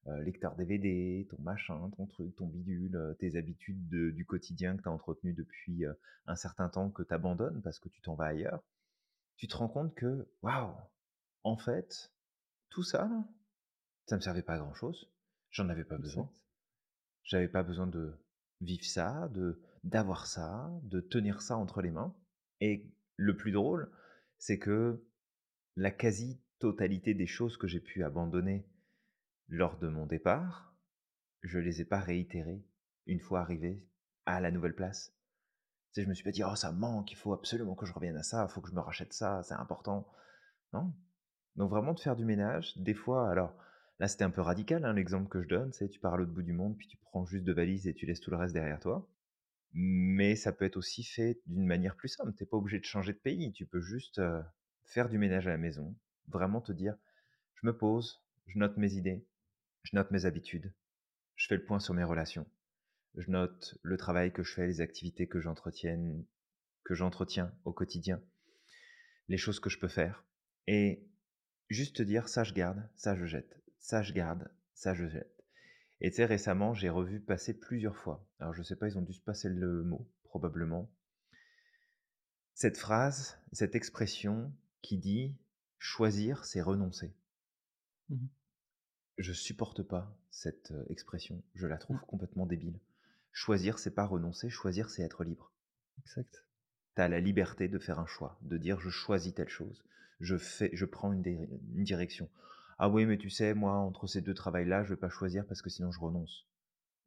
euh, 0.07 0.23
lecteur 0.23 0.55
DVD, 0.55 1.27
ton 1.29 1.41
machin, 1.41 1.89
ton 1.97 2.05
truc, 2.05 2.35
ton 2.35 2.47
bidule, 2.47 2.95
euh, 2.95 3.13
tes 3.15 3.35
habitudes 3.37 3.87
de- 3.89 4.11
du 4.11 4.25
quotidien 4.25 4.77
que 4.77 4.83
tu 4.83 4.89
as 4.89 4.91
entretenues 4.91 5.33
depuis 5.33 5.85
euh, 5.85 5.93
un 6.27 6.35
certain 6.35 6.69
temps 6.69 6.89
que 6.91 7.03
tu 7.03 7.13
abandonnes 7.13 7.61
parce 7.61 7.79
que 7.79 7.89
tu 7.89 8.01
t'en 8.01 8.15
vas 8.15 8.25
ailleurs, 8.27 8.63
tu 9.37 9.47
te 9.47 9.55
rends 9.57 9.69
compte 9.69 9.95
que, 9.95 10.27
waouh, 10.41 10.75
en 11.43 11.57
fait, 11.57 12.11
tout 12.69 12.83
ça, 12.83 13.07
là, 13.07 13.25
ça 14.05 14.15
me 14.15 14.21
servait 14.21 14.43
pas 14.43 14.53
à 14.55 14.59
grand 14.59 14.73
chose. 14.73 15.11
J'en 15.51 15.69
avais 15.69 15.85
pas 15.85 15.97
besoin. 15.97 16.31
J'avais 17.23 17.47
pas 17.47 17.63
besoin 17.63 17.87
de 17.87 18.13
vivre 18.61 18.85
ça, 18.85 19.29
de 19.33 19.61
d'avoir 19.83 20.25
ça, 20.25 20.71
de 20.83 20.99
tenir 20.99 21.41
ça 21.41 21.57
entre 21.57 21.81
les 21.81 21.91
mains. 21.91 22.15
Et 22.61 22.91
le 23.17 23.35
plus 23.37 23.51
drôle, 23.51 23.91
c'est 24.37 24.57
que 24.57 25.03
la 25.75 25.91
quasi-totalité 25.91 27.13
des 27.13 27.27
choses 27.27 27.57
que 27.57 27.67
j'ai 27.67 27.79
pu 27.79 28.03
abandonner 28.03 28.67
lors 29.49 29.77
de 29.77 29.87
mon 29.87 30.05
départ, 30.05 30.75
je 31.41 31.59
les 31.59 31.81
ai 31.81 31.85
pas 31.85 31.99
réitérées 31.99 32.65
une 33.05 33.19
fois 33.19 33.41
arrivé 33.41 33.85
à 34.25 34.39
la 34.39 34.51
nouvelle 34.51 34.75
place. 34.75 35.13
Tu 35.93 36.01
sais, 36.01 36.03
je 36.03 36.09
me 36.09 36.13
suis 36.13 36.23
pas 36.23 36.31
dit, 36.31 36.43
oh, 36.43 36.55
ça 36.55 36.71
manque, 36.71 37.11
il 37.11 37.15
faut 37.15 37.33
absolument 37.33 37.75
que 37.75 37.85
je 37.85 37.93
revienne 37.93 38.17
à 38.17 38.23
ça, 38.23 38.47
il 38.49 38.53
faut 38.53 38.61
que 38.61 38.69
je 38.69 38.75
me 38.75 38.81
rachète 38.81 39.13
ça, 39.13 39.43
c'est 39.43 39.53
important. 39.53 40.07
Non. 40.73 40.93
Donc 41.55 41.69
vraiment 41.69 41.93
de 41.93 41.99
faire 41.99 42.15
du 42.15 42.25
ménage, 42.25 42.77
des 42.77 42.93
fois, 42.93 43.29
alors 43.29 43.55
là 43.99 44.07
c'était 44.07 44.25
un 44.25 44.29
peu 44.29 44.41
radical 44.41 44.83
hein, 44.83 44.93
l'exemple 44.93 45.29
que 45.29 45.41
je 45.41 45.47
donne, 45.47 45.71
tu 45.71 45.99
pars 45.99 46.15
à 46.15 46.17
l'autre 46.17 46.33
bout 46.33 46.41
du 46.41 46.53
monde, 46.53 46.75
puis 46.77 46.87
tu 46.87 46.97
prends 46.97 47.25
juste 47.25 47.45
deux 47.45 47.53
valises 47.53 47.87
et 47.87 47.93
tu 47.93 48.05
laisses 48.05 48.19
tout 48.19 48.31
le 48.31 48.37
reste 48.37 48.53
derrière 48.53 48.79
toi. 48.79 49.07
Mais 49.77 50.35
ça 50.35 50.53
peut 50.53 50.65
être 50.65 50.77
aussi 50.77 51.03
fait 51.03 51.41
d'une 51.47 51.65
manière 51.65 51.97
plus 51.97 52.07
simple. 52.07 52.33
T'es 52.33 52.45
pas 52.45 52.55
obligé 52.55 52.79
de 52.79 52.85
changer 52.85 53.11
de 53.11 53.17
pays. 53.17 53.51
Tu 53.51 53.65
peux 53.65 53.81
juste 53.81 54.19
euh, 54.19 54.41
faire 54.85 55.09
du 55.09 55.17
ménage 55.17 55.47
à 55.47 55.49
la 55.49 55.57
maison. 55.57 55.93
Vraiment 56.29 56.61
te 56.61 56.71
dire, 56.71 56.95
je 57.55 57.67
me 57.67 57.77
pose, 57.77 58.25
je 58.47 58.57
note 58.57 58.77
mes 58.77 58.93
idées, 58.93 59.27
je 59.85 59.95
note 59.95 60.09
mes 60.09 60.25
habitudes, 60.25 60.73
je 61.35 61.47
fais 61.47 61.55
le 61.55 61.63
point 61.63 61.79
sur 61.79 61.93
mes 61.93 62.03
relations, 62.03 62.49
je 63.15 63.29
note 63.29 63.77
le 63.83 63.97
travail 63.97 64.33
que 64.33 64.41
je 64.41 64.51
fais, 64.51 64.65
les 64.65 64.81
activités 64.81 65.27
que 65.27 65.39
j'entretiens, 65.39 66.23
que 66.83 66.95
j'entretiens 66.95 67.53
au 67.65 67.71
quotidien, 67.71 68.19
les 69.27 69.37
choses 69.37 69.59
que 69.59 69.69
je 69.69 69.77
peux 69.77 69.87
faire. 69.87 70.25
Et 70.65 71.07
juste 71.69 71.97
te 71.97 72.03
dire, 72.03 72.27
ça 72.27 72.43
je 72.43 72.53
garde, 72.53 72.89
ça 72.95 73.15
je 73.15 73.25
jette, 73.25 73.61
ça 73.77 74.01
je 74.01 74.13
garde, 74.13 74.51
ça 74.73 74.95
je 74.95 75.07
jette. 75.07 75.45
Et 76.01 76.09
tu 76.09 76.17
sais, 76.17 76.25
récemment, 76.25 76.73
j'ai 76.73 76.89
revu 76.89 77.21
passer 77.21 77.57
plusieurs 77.57 77.95
fois. 77.95 78.27
Alors, 78.39 78.53
je 78.53 78.63
sais 78.63 78.75
pas, 78.75 78.87
ils 78.87 78.97
ont 78.97 79.03
dû 79.03 79.13
se 79.13 79.21
passer 79.21 79.49
le 79.49 79.83
mot, 79.83 80.11
probablement. 80.23 80.91
Cette 82.55 82.77
phrase, 82.77 83.39
cette 83.51 83.75
expression 83.75 84.51
qui 84.81 84.97
dit 84.97 85.37
choisir, 85.77 86.43
c'est 86.43 86.61
renoncer. 86.61 87.15
Mmh 88.09 88.25
Je 89.17 89.31
supporte 89.31 89.81
pas 89.81 90.17
cette 90.29 90.71
euh, 90.71 90.83
expression. 90.89 91.41
Je 91.53 91.67
la 91.67 91.77
trouve 91.77 91.97
Mmh. 91.97 92.05
complètement 92.07 92.45
débile. 92.45 92.79
Choisir, 93.31 93.79
c'est 93.79 93.95
pas 93.95 94.05
renoncer. 94.05 94.49
Choisir, 94.49 94.89
c'est 94.89 95.03
être 95.03 95.23
libre. 95.23 95.51
Exact. 95.99 96.45
Tu 96.95 97.01
as 97.01 97.07
la 97.07 97.19
liberté 97.19 97.67
de 97.67 97.79
faire 97.79 97.99
un 97.99 98.05
choix, 98.05 98.37
de 98.41 98.57
dire 98.57 98.79
je 98.79 98.89
choisis 98.89 99.33
telle 99.33 99.49
chose. 99.49 99.83
Je 100.19 100.37
fais, 100.37 100.69
je 100.73 100.85
prends 100.85 101.11
une, 101.11 101.21
direction. 101.83 102.29
Ah 102.77 102.89
oui, 102.89 103.05
mais 103.05 103.17
tu 103.17 103.29
sais, 103.29 103.53
moi, 103.53 103.73
entre 103.73 104.07
ces 104.07 104.21
deux 104.21 104.33
travails-là, 104.33 104.83
je 104.83 104.89
vais 104.89 104.99
pas 104.99 105.09
choisir 105.09 105.45
parce 105.45 105.61
que 105.61 105.69
sinon 105.69 105.91
je 105.91 105.99
renonce. 105.99 106.45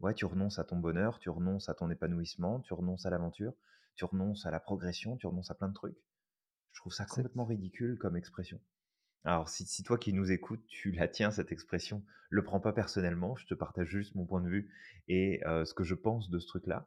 Ouais, 0.01 0.15
tu 0.15 0.25
renonces 0.25 0.59
à 0.59 0.65
ton 0.65 0.77
bonheur, 0.77 1.19
tu 1.19 1.31
renonces 1.31 1.69
à 1.69 1.75
ton 1.75 1.91
épanouissement, 1.91 2.61
tu 2.61 2.73
renonces 2.73 3.07
à 3.07 3.11
l'aventure, 3.11 3.55
tu 3.97 4.05
renonces 4.05 4.47
à 4.47 4.51
la 4.51 4.61
progression, 4.61 5.17
tu 5.17 5.27
renonces 5.27 5.51
à 5.51 5.55
plein 5.55 5.69
de 5.69 5.75
trucs. 5.75 5.99
Je 6.73 6.81
trouve 6.81 6.93
ça 6.93 7.05
complètement 7.07 7.45
ridicule 7.45 7.99
comme 7.99 8.17
expression. 8.17 8.61
Alors, 9.25 9.49
si, 9.49 9.83
toi 9.83 9.99
qui 9.99 10.13
nous 10.13 10.31
écoutes, 10.31 10.65
tu 10.67 10.93
la 10.93 11.09
tiens, 11.09 11.31
cette 11.31 11.53
expression, 11.53 12.03
le 12.31 12.45
prends 12.45 12.61
pas 12.61 12.73
personnellement, 12.73 13.37
je 13.37 13.47
te 13.47 13.55
partage 13.55 13.89
juste 13.89 14.15
mon 14.15 14.25
point 14.25 14.41
de 14.41 14.49
vue 14.49 14.71
et 15.09 15.41
ce 15.45 15.75
que 15.75 15.85
je 15.85 15.95
pense 15.95 16.31
de 16.31 16.39
ce 16.39 16.47
truc-là. 16.47 16.87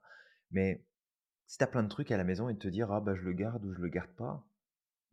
Mais 0.51 0.83
si 1.47 1.57
tu 1.57 1.63
as 1.63 1.67
plein 1.67 1.83
de 1.83 1.89
trucs 1.89 2.11
à 2.11 2.17
la 2.17 2.23
maison 2.23 2.49
et 2.49 2.57
te 2.57 2.67
dire, 2.67 2.91
ah 2.91 3.01
bah 3.01 3.15
je 3.15 3.21
le 3.21 3.33
garde 3.33 3.65
ou 3.65 3.73
je 3.73 3.79
le 3.79 3.89
garde 3.89 4.11
pas, 4.11 4.47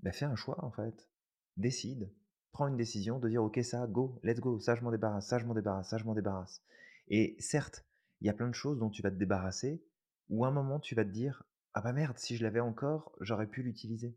bah 0.01 0.13
fais 0.13 0.25
un 0.25 0.37
choix 0.37 0.65
en 0.65 0.71
fait. 0.71 1.09
Décide. 1.57 2.13
Prends 2.53 2.69
une 2.69 2.77
décision 2.77 3.19
de 3.19 3.29
dire, 3.29 3.43
ok, 3.43 3.59
ça, 3.63 3.87
go, 3.87 4.21
let's 4.23 4.41
go, 4.41 4.59
ça 4.61 4.75
je 4.75 4.83
m'en 4.83 4.91
débarrasse, 4.91 5.29
ça 5.29 5.39
je 5.39 5.45
m'en 5.45 5.55
débarrasse, 5.55 5.91
ça 5.91 5.99
je 5.99 6.05
m'en 6.05 6.15
débarrasse. 6.15 6.63
Et 7.09 7.37
certes, 7.41 7.85
il 8.21 8.27
y 8.27 8.31
a 8.31 8.35
plein 8.35 8.49
de 8.49 8.55
choses 8.55 8.79
dont 8.79 8.91
tu 8.91 9.03
vas 9.03 9.11
te 9.11 9.17
débarrasser, 9.17 9.83
ou 10.29 10.45
à 10.45 10.49
un 10.49 10.53
moment 10.53 10.81
tu 10.81 10.95
vas 10.95 11.05
te 11.05 11.11
dire, 11.11 11.43
ah 11.75 11.81
bah 11.83 11.93
merde, 11.93 12.19
si 12.19 12.37
je 12.37 12.43
l'avais 12.43 12.61
encore, 12.61 13.17
j'aurais 13.21 13.47
pu 13.47 13.63
l'utiliser. 13.63 14.17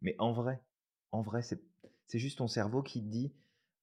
Mais 0.00 0.14
en 0.18 0.32
vrai, 0.32 0.60
en 1.12 1.22
vrai, 1.22 1.42
c'est 1.42 1.62
c'est 2.12 2.18
juste 2.18 2.36
ton 2.36 2.46
cerveau 2.46 2.82
qui 2.82 3.02
te 3.02 3.08
dit 3.08 3.32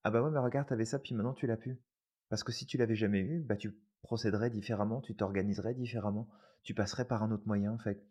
Ah 0.04 0.12
bah 0.12 0.22
ouais, 0.22 0.30
mais 0.30 0.38
regarde, 0.38 0.68
t'avais 0.68 0.86
ça, 0.86 1.00
puis 1.00 1.16
maintenant 1.16 1.34
tu 1.34 1.48
l'as 1.48 1.58
plus. 1.58 1.82
Parce 2.30 2.44
que 2.44 2.52
si 2.52 2.68
tu 2.68 2.78
l'avais 2.78 2.96
jamais 2.96 3.22
eu, 3.22 3.42
bah 3.42 3.58
tu 3.58 3.76
procéderais 4.04 4.52
différemment, 4.52 5.02
tu 5.02 5.16
t'organiserais 5.16 5.74
différemment, 5.74 6.30
tu 6.62 6.76
passerais 6.76 7.08
par 7.08 7.24
un 7.24 7.32
autre 7.32 7.48
moyen. 7.48 7.74
En 7.74 7.80
fait. 7.80 8.06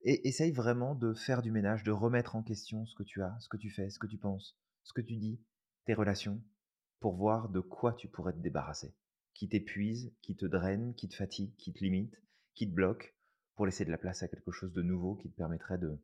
Et 0.00 0.26
essaye 0.26 0.50
vraiment 0.50 0.96
de 0.96 1.14
faire 1.14 1.42
du 1.42 1.52
ménage, 1.52 1.84
de 1.84 1.92
remettre 1.92 2.34
en 2.34 2.42
question 2.42 2.86
ce 2.86 2.96
que 2.96 3.04
tu 3.04 3.22
as, 3.22 3.36
ce 3.38 3.48
que 3.48 3.56
tu 3.56 3.70
fais, 3.70 3.88
ce 3.88 4.00
que 4.00 4.08
tu 4.08 4.18
penses, 4.18 4.58
ce 4.82 4.92
que 4.92 5.00
tu 5.00 5.14
dis, 5.14 5.40
tes 5.84 5.94
relations, 5.94 6.42
pour 6.98 7.14
voir 7.14 7.48
de 7.48 7.60
quoi 7.60 7.92
tu 7.92 8.08
pourrais 8.08 8.32
te 8.32 8.40
débarrasser. 8.40 8.96
Qui 9.32 9.48
t'épuise, 9.48 10.12
qui 10.22 10.34
te 10.34 10.44
draine, 10.44 10.92
qui 10.96 11.08
te 11.08 11.14
fatigue, 11.14 11.54
qui 11.54 11.72
te 11.72 11.84
limite, 11.84 12.20
qui 12.54 12.68
te 12.68 12.74
bloque, 12.74 13.16
pour 13.54 13.66
laisser 13.66 13.84
de 13.84 13.92
la 13.92 13.98
place 13.98 14.24
à 14.24 14.28
quelque 14.28 14.50
chose 14.50 14.72
de 14.72 14.82
nouveau 14.82 15.14
qui 15.14 15.30
te 15.30 15.36
permettrait 15.36 15.78
de, 15.78 16.02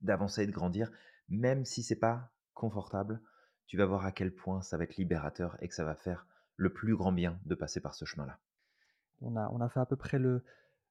d'avancer 0.00 0.44
et 0.44 0.46
de 0.46 0.52
grandir, 0.52 0.90
même 1.28 1.66
si 1.66 1.82
c'est 1.82 2.00
pas 2.00 2.33
confortable, 2.54 3.22
tu 3.66 3.76
vas 3.76 3.86
voir 3.86 4.04
à 4.06 4.12
quel 4.12 4.34
point 4.34 4.62
ça 4.62 4.76
va 4.78 4.84
être 4.84 4.96
libérateur 4.96 5.56
et 5.62 5.68
que 5.68 5.74
ça 5.74 5.84
va 5.84 5.94
faire 5.96 6.26
le 6.56 6.72
plus 6.72 6.96
grand 6.96 7.12
bien 7.12 7.40
de 7.44 7.54
passer 7.54 7.80
par 7.80 7.94
ce 7.94 8.04
chemin-là. 8.04 8.40
On 9.20 9.36
a 9.36 9.48
on 9.52 9.60
a 9.60 9.68
fait 9.68 9.80
à 9.80 9.86
peu 9.86 9.96
près 9.96 10.18
le 10.18 10.44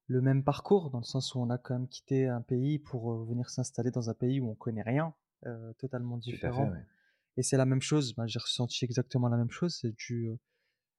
le 0.08 0.22
même 0.22 0.44
parcours, 0.46 0.92
dans 0.92 1.00
le 1.00 1.04
sens 1.06 1.36
où 1.36 1.40
on 1.42 1.50
a 1.52 1.58
quand 1.60 1.76
même 1.76 1.90
quitté 1.90 2.28
un 2.30 2.42
pays 2.42 2.80
pour, 2.80 3.12
heu, 3.14 3.26
venir 3.26 3.50
s'installer 3.50 3.92
dans 3.92 4.10
un 4.10 4.14
pays 4.16 4.40
où 4.40 4.50
on 4.50 4.56
connaît 4.56 4.84
rien, 4.84 5.16
heu, 5.48 5.74
totalement 5.80 6.18
fait, 6.30 6.48
différent 6.48 6.72
ouais. 6.72 6.86
et 7.38 7.44
c'est 7.44 7.58
la 7.58 7.66
même 7.66 7.82
chose, 7.82 8.16
ben, 8.16 8.28
j'ai 8.28 8.40
ressenti 8.40 8.86
exactement 8.86 9.30
la 9.30 9.38
même 9.38 9.52
chose, 9.52 9.84
heu, 9.86 9.94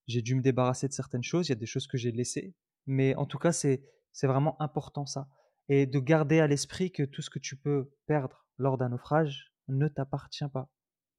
j'ai 0.07 0.23
dû 0.23 0.35
me 0.35 0.43
débarrasser 0.43 0.89
de 0.89 0.93
certaines 0.93 1.23
choses, 1.23 1.49
il 1.49 1.53
y 1.53 1.55
a 1.55 1.57
des 1.57 1.67
choses 1.67 1.87
que 1.87 1.97
j'ai 1.99 2.13
laissées, 2.13 2.55
Mais 2.87 3.15
en 3.17 3.27
tout 3.27 3.39
cas, 3.39 3.53
c'est 3.53 3.83
c'est 4.13 4.27
vraiment 4.29 4.61
important 4.63 5.07
ça 5.07 5.29
et 5.69 5.87
de 5.87 5.99
garder 5.99 6.41
à 6.41 6.47
l'esprit 6.47 6.93
que 6.93 7.03
tout 7.05 7.23
ce 7.23 7.31
que 7.31 7.39
tu 7.41 7.57
peux 7.57 7.91
perdre 8.07 8.47
lors 8.59 8.79
d'un 8.79 8.91
naufrage 8.91 9.54
ne 9.69 9.89
t'appartient 9.89 10.49
pas. 10.53 10.69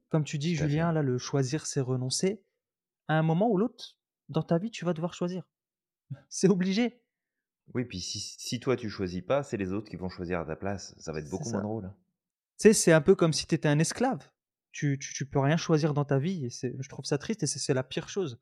Comme 0.09 0.23
tu 0.23 0.37
dis, 0.37 0.55
fait. 0.55 0.63
Julien, 0.67 0.91
là, 0.91 1.01
le 1.01 1.17
choisir, 1.17 1.65
c'est 1.65 1.81
renoncer. 1.81 2.43
À 3.07 3.17
un 3.17 3.23
moment 3.23 3.49
ou 3.49 3.57
l'autre, 3.57 3.97
dans 4.29 4.43
ta 4.43 4.57
vie, 4.57 4.71
tu 4.71 4.85
vas 4.85 4.93
devoir 4.93 5.13
choisir. 5.13 5.43
C'est 6.29 6.49
obligé. 6.49 7.01
Oui, 7.73 7.83
puis 7.85 7.99
si 7.99 8.19
si 8.19 8.59
toi 8.59 8.75
tu 8.75 8.89
choisis 8.91 9.23
pas, 9.23 9.41
c'est 9.41 9.57
les 9.57 9.73
autres 9.73 9.89
qui 9.89 9.95
vont 9.95 10.07
choisir 10.09 10.39
à 10.39 10.45
ta 10.45 10.55
place. 10.55 10.93
Ça 10.99 11.11
va 11.11 11.19
être 11.19 11.29
beaucoup 11.31 11.49
moins 11.49 11.63
drôle, 11.63 11.85
hein. 11.85 11.95
Tu 12.59 12.69
sais, 12.69 12.73
c'est 12.73 12.93
un 12.93 13.01
peu 13.01 13.15
comme 13.15 13.33
si 13.33 13.47
tu 13.47 13.55
étais 13.55 13.67
un 13.67 13.79
esclave. 13.79 14.29
Tu 14.71 14.99
tu 14.99 15.13
tu 15.13 15.25
peux 15.27 15.39
rien 15.39 15.57
choisir 15.57 15.93
dans 15.95 16.05
ta 16.05 16.19
vie 16.19 16.45
et 16.45 16.49
je 16.49 16.89
trouve 16.89 17.05
ça 17.05 17.17
triste 17.17 17.41
et 17.43 17.47
c'est 17.47 17.73
la 17.73 17.83
pire 17.83 18.07
chose. 18.07 18.39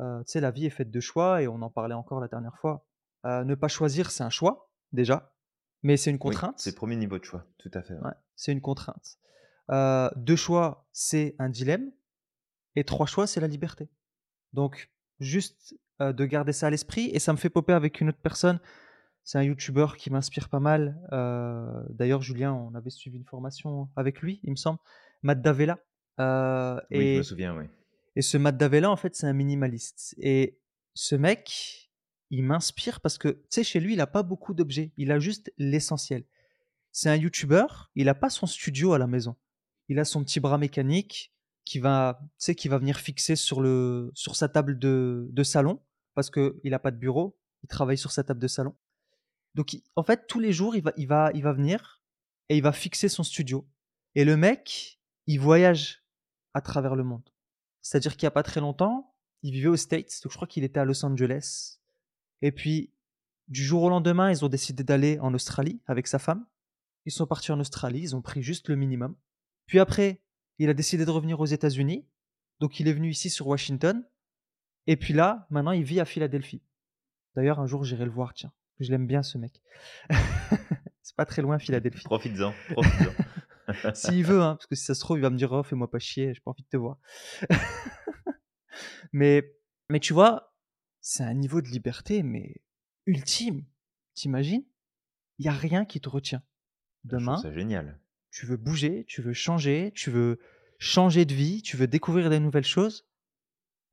Heu, 0.00 0.22
tu 0.26 0.32
sais, 0.32 0.40
la 0.40 0.50
vie 0.50 0.64
est 0.66 0.70
faite 0.70 0.90
de 0.90 1.00
choix 1.00 1.42
et 1.42 1.48
on 1.48 1.60
en 1.62 1.70
parlait 1.70 1.94
encore 1.94 2.20
la 2.20 2.28
dernière 2.28 2.56
fois. 2.58 2.86
Heu, 3.26 3.44
ne 3.44 3.54
pas 3.54 3.68
choisir, 3.68 4.10
c'est 4.10 4.24
un 4.24 4.30
choix, 4.30 4.70
déjà, 4.92 5.34
mais 5.82 5.96
c'est 5.98 6.10
une 6.10 6.18
Oui, 6.22 6.34
c'est 6.34 6.40
le 6.40 6.46
contrainte. 6.46 6.74
premier 6.76 6.96
niveau 6.96 7.18
de 7.18 7.24
choix, 7.24 7.46
tout 7.58 7.70
à 7.74 7.82
fait, 7.82 7.94
ouais. 7.94 8.00
Ouais, 8.04 8.12
c'est 8.36 8.52
une 8.52 8.60
contrainte. 8.60 9.18
Heu, 9.70 10.10
2 10.16 10.36
choix, 10.36 10.86
c'est 10.92 11.34
un 11.38 11.48
dilemme 11.48 11.90
et 12.76 12.84
3 12.84 13.06
choix, 13.06 13.26
c'est 13.26 13.40
la 13.40 13.48
liberté. 13.48 13.88
Donc 14.52 14.90
juste, 15.20 15.76
heu, 16.00 16.12
de 16.12 16.24
garder 16.26 16.52
ça 16.52 16.68
à 16.68 16.70
l'esprit 16.70 17.10
et 17.12 17.18
ça 17.18 17.32
me 17.32 17.38
fait 17.38 17.50
popper 17.50 17.72
avec 17.72 18.00
une 18.00 18.10
autre 18.10 18.20
personne. 18.22 18.60
C'est 19.24 19.38
un 19.38 19.42
youtubeur 19.42 19.96
qui 19.96 20.10
m'inspire 20.10 20.48
pas 20.48 20.60
mal, 20.60 21.00
heu, 21.12 21.86
d'ailleurs 21.90 22.22
Julien, 22.22 22.52
on 22.54 22.74
avait 22.76 22.90
suivi 22.90 23.16
une 23.18 23.24
formation 23.24 23.88
avec 23.96 24.20
lui, 24.20 24.38
il 24.44 24.52
me 24.52 24.56
semble, 24.56 24.78
Matt 25.22 25.42
D'Avella, 25.42 25.78
Oui, 26.92 27.12
je 27.12 27.16
me 27.18 27.22
et 27.22 27.22
souviens, 27.22 27.56
oui. 27.56 27.64
et 28.14 28.22
ce 28.22 28.36
Matt 28.38 28.56
D'Avella, 28.56 28.90
en 28.90 28.96
fait, 28.96 29.16
c'est 29.16 29.26
un 29.26 29.32
minimaliste 29.32 30.14
et 30.18 30.58
ce 30.94 31.16
mec, 31.16 31.90
il 32.30 32.44
m'inspire 32.44 33.00
parce 33.00 33.18
que, 33.18 33.28
tu 33.28 33.40
sais, 33.50 33.64
chez 33.64 33.80
lui, 33.80 33.94
il 33.94 34.00
a 34.00 34.06
pas 34.06 34.22
beaucoup 34.22 34.54
d'objets, 34.54 34.92
il 34.96 35.10
a 35.12 35.18
juste 35.18 35.52
l'essentiel. 35.58 36.24
C'est 36.96 37.10
un 37.10 37.16
youtubeur, 37.16 37.90
il 37.94 38.08
a 38.08 38.14
pas 38.14 38.30
son 38.30 38.46
studio 38.46 38.94
à 38.94 38.98
la 38.98 39.06
maison. 39.06 39.36
Il 39.90 39.98
a 39.98 40.06
son 40.06 40.24
petit 40.24 40.40
bras 40.40 40.56
mécanique 40.56 41.30
qui 41.66 41.78
va, 41.78 42.18
qui 42.56 42.68
va 42.68 42.78
venir 42.78 42.98
fixer 42.98 43.36
sur 43.36 43.60
le 43.60 44.10
sur 44.14 44.34
sa 44.34 44.48
table 44.48 44.78
de 44.78 45.28
de 45.30 45.42
salon 45.42 45.82
parce 46.14 46.30
qu'il 46.30 46.72
a 46.72 46.78
pas 46.78 46.90
de 46.90 46.96
bureau, 46.96 47.38
il 47.62 47.68
travaille 47.68 47.98
sur 47.98 48.12
sa 48.12 48.24
table 48.24 48.40
de 48.40 48.48
salon. 48.48 48.74
Donc 49.54 49.76
en 49.94 50.02
fait, 50.04 50.26
tous 50.26 50.40
les 50.40 50.54
jours, 50.54 50.74
il 50.74 50.82
va 50.82 50.94
il 50.96 51.06
va 51.06 51.30
il 51.34 51.42
va 51.42 51.52
venir 51.52 52.02
et 52.48 52.56
il 52.56 52.62
va 52.62 52.72
fixer 52.72 53.10
son 53.10 53.24
studio 53.24 53.68
et 54.14 54.24
le 54.24 54.38
mec, 54.38 54.98
il 55.26 55.38
voyage 55.38 56.02
à 56.54 56.62
travers 56.62 56.96
le 56.96 57.04
monde. 57.04 57.28
C'est-à-dire 57.82 58.16
qu'il 58.16 58.22
y 58.22 58.26
a 58.26 58.30
pas 58.30 58.42
très 58.42 58.60
longtemps, 58.60 59.14
il 59.42 59.52
vivait 59.52 59.68
aux 59.68 59.76
States, 59.76 60.22
donc 60.24 60.32
je 60.32 60.36
crois 60.38 60.48
qu'il 60.48 60.64
était 60.64 60.80
à 60.80 60.86
Los 60.86 61.04
Angeles 61.04 61.76
et 62.40 62.52
puis 62.52 62.94
du 63.48 63.62
jour 63.62 63.82
au 63.82 63.90
lendemain, 63.90 64.30
ils 64.30 64.46
ont 64.46 64.48
décidé 64.48 64.82
d'aller 64.82 65.18
en 65.20 65.34
Australie 65.34 65.82
avec 65.86 66.06
sa 66.06 66.18
femme. 66.18 66.46
Ils 67.06 67.12
sont 67.12 67.26
partis 67.26 67.52
en 67.52 67.60
Australie, 67.60 68.00
ils 68.00 68.16
ont 68.16 68.22
pris 68.22 68.42
juste 68.42 68.68
le 68.68 68.76
minimum. 68.76 69.16
Puis 69.66 69.78
après, 69.78 70.22
il 70.58 70.68
a 70.68 70.74
décidé 70.74 71.04
de 71.04 71.10
revenir 71.10 71.40
aux 71.40 71.46
États-Unis, 71.46 72.06
donc 72.60 72.78
il 72.80 72.88
est 72.88 72.92
venu 72.92 73.10
ici 73.10 73.30
sur 73.30 73.46
Washington 73.46 74.04
et 74.86 74.96
puis 74.96 75.14
là, 75.14 75.46
maintenant, 75.50 75.72
il 75.72 75.82
vit 75.82 76.00
à 76.00 76.04
Philadelphie. 76.04 76.62
D'ailleurs, 77.34 77.60
un 77.60 77.66
jour, 77.66 77.84
j'irai 77.84 78.04
le 78.04 78.10
voir, 78.10 78.34
tiens. 78.34 78.52
Je 78.78 78.90
l'aime 78.90 79.06
bien 79.06 79.22
ce 79.22 79.38
mec. 79.38 79.62
C'est 81.02 81.16
pas 81.16 81.26
très 81.26 81.42
loin 81.42 81.58
Philadelphie. 81.58 82.04
Profites-en, 82.04 82.52
profites-en. 82.72 83.94
S'il 83.94 84.24
veut, 84.24 84.42
hein, 84.42 84.56
parce 84.56 84.66
que 84.66 84.76
si 84.76 84.84
ça 84.84 84.94
se 84.94 85.00
trouve, 85.00 85.18
il 85.18 85.22
va 85.22 85.30
me 85.30 85.36
dire: 85.36 85.50
«Oh, 85.50 85.62
fais-moi 85.62 85.90
pas 85.90 85.98
chier, 85.98 86.34
j'ai 86.34 86.40
pas 86.40 86.52
envie 86.52 86.62
de 86.62 86.68
te 86.68 86.76
voir». 86.76 86.98
Mais 89.12 89.56
mais 89.88 90.00
tu 90.00 90.12
vois, 90.12 90.54
c'est 91.00 91.22
un 91.22 91.34
niveau 91.34 91.62
de 91.62 91.68
liberté, 91.68 92.22
mais 92.22 92.56
ultime. 93.06 93.64
Tu 94.14 94.26
imagines? 94.26 94.64
Il 95.38 95.46
y 95.46 95.48
a 95.48 95.52
rien 95.52 95.84
qui 95.84 96.00
te 96.00 96.08
retient. 96.08 96.42
Demain, 97.08 97.34
ça 97.34 97.50
génial. 97.52 97.98
tu 98.30 98.46
veux 98.46 98.56
bouger, 98.58 99.04
tu 99.06 99.22
veux 99.22 99.32
changer, 99.32 99.92
tu 99.94 100.10
veux 100.10 100.38
changer 100.78 101.24
de 101.24 101.34
vie, 101.34 101.62
tu 101.62 101.76
veux 101.76 101.86
découvrir 101.88 102.30
des 102.30 102.40
nouvelles 102.40 102.64
choses. 102.66 103.06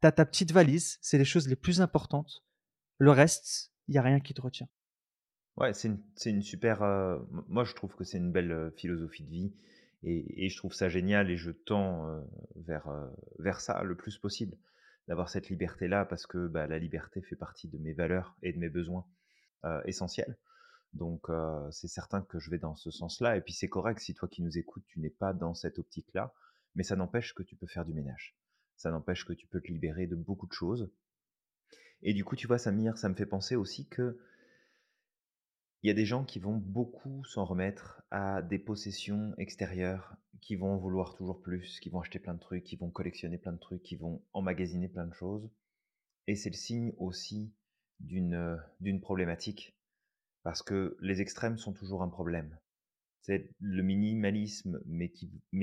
Tu 0.01 0.07
as 0.07 0.11
ta 0.13 0.25
petite 0.25 0.51
valise, 0.53 0.99
c'est 1.01 1.17
les 1.19 1.25
choses 1.25 1.47
les 1.49 1.55
plus 1.57 1.81
importantes. 1.81 2.43
Le 2.99 3.11
reste, 3.11 3.73
il 3.87 3.95
y 3.95 3.99
a 3.99 4.03
rien 4.03 4.19
qui 4.21 4.33
te 4.33 4.41
retient. 4.41 4.69
Ouais, 5.57 5.73
c'est 5.73 5.87
une 5.87 5.99
c'est 6.15 6.31
une 6.31 6.41
super, 6.41 6.81
heu, 6.83 7.27
m 7.31 7.43
moi 7.47 7.63
je 7.63 7.73
trouve 7.73 7.95
que 7.95 8.03
c'est 8.03 8.17
une 8.17 8.31
belle, 8.31 8.51
heu, 8.51 8.71
philosophie 8.75 9.23
de 9.23 9.29
vie 9.29 9.53
et 10.03 10.45
et 10.45 10.49
je 10.49 10.57
trouve 10.57 10.73
ça 10.73 10.89
génial 10.89 11.29
et 11.29 11.37
je 11.37 11.51
tends, 11.51 12.07
heu, 12.09 12.23
vers, 12.55 13.59
ça 13.61 13.83
le 13.83 13.95
plus 13.95 14.17
possible. 14.17 14.57
D'avoir 15.07 15.29
cette 15.29 15.49
liberté-là 15.49 16.05
parce 16.05 16.25
que, 16.27 16.47
bah, 16.47 16.65
la 16.65 16.79
liberté 16.79 17.21
fait 17.21 17.35
partie 17.35 17.67
de 17.67 17.77
mes 17.77 17.93
valeurs 17.93 18.35
et 18.41 18.53
de 18.53 18.57
mes 18.57 18.69
besoins, 18.69 19.05
essentiels. 19.85 20.37
Donc 20.93 21.27
c'est 21.71 21.87
certain 21.87 22.21
que 22.21 22.39
je 22.39 22.49
vais 22.51 22.59
dans 22.59 22.75
ce 22.75 22.91
sens-là 22.91 23.37
et 23.37 23.41
puis 23.41 23.53
c'est 23.53 23.69
correct 23.69 23.99
si 23.99 24.13
toi 24.13 24.27
qui 24.27 24.41
nous 24.41 24.57
écoutes, 24.57 24.85
tu 24.87 24.99
n'es 24.99 25.09
pas 25.09 25.33
dans 25.33 25.53
cette 25.53 25.79
optique-là, 25.79 26.33
mais 26.75 26.83
ça 26.83 26.95
n'empêche 26.95 27.33
que 27.33 27.43
tu 27.43 27.55
peux 27.55 27.67
faire 27.67 27.85
du 27.85 27.93
ménage. 27.93 28.37
Ça 28.77 28.91
n'empêche 28.91 29.25
que 29.25 29.33
tu 29.33 29.47
peux 29.47 29.61
te 29.61 29.67
libérer 29.67 30.07
de 30.07 30.15
beaucoup 30.15 30.47
de 30.47 30.53
choses 30.53 30.91
et 32.03 32.13
du 32.13 32.25
coup, 32.25 32.35
tu 32.35 32.47
vois, 32.47 32.57
Samir, 32.57 32.97
ça 32.97 33.07
me 33.07 33.15
fait 33.15 33.25
penser 33.25 33.55
aussi 33.55 33.87
que 33.87 34.19
il 35.81 35.87
y 35.87 35.91
a 35.91 35.93
des 35.93 36.05
gens 36.05 36.23
qui 36.23 36.39
vont 36.39 36.57
beaucoup 36.57 37.23
s'en 37.25 37.43
remettre 37.43 38.03
à 38.09 38.41
des 38.41 38.59
possessions 38.59 39.33
extérieures, 39.37 40.15
qui 40.41 40.55
vont 40.55 40.77
vouloir 40.77 41.13
toujours 41.15 41.41
plus, 41.41 41.79
qui 41.79 41.89
vont 41.89 41.99
acheter 41.99 42.19
plein 42.19 42.33
de 42.33 42.39
trucs, 42.39 42.63
qui 42.63 42.77
vont 42.77 42.89
collectionner 42.89 43.37
plein 43.37 43.51
de 43.51 43.59
trucs, 43.59 43.83
qui 43.83 43.95
vont 43.95 44.21
emmagasiner 44.33 44.87
plein 44.87 45.07
de 45.07 45.13
choses 45.13 45.49
et 46.27 46.35
c'est 46.35 46.49
le 46.49 46.55
signe 46.55 46.93
aussi 46.97 47.53
d'une 47.99 49.01
problématique 49.01 49.77
parce 50.43 50.61
que 50.61 50.97
les 51.01 51.21
extrêmes 51.21 51.57
sont 51.57 51.73
toujours 51.73 52.03
un 52.03 52.09
problème. 52.09 52.57
C'est 53.21 53.49
le 53.59 53.81
minimalisme, 53.83 54.81
mais 54.85 55.09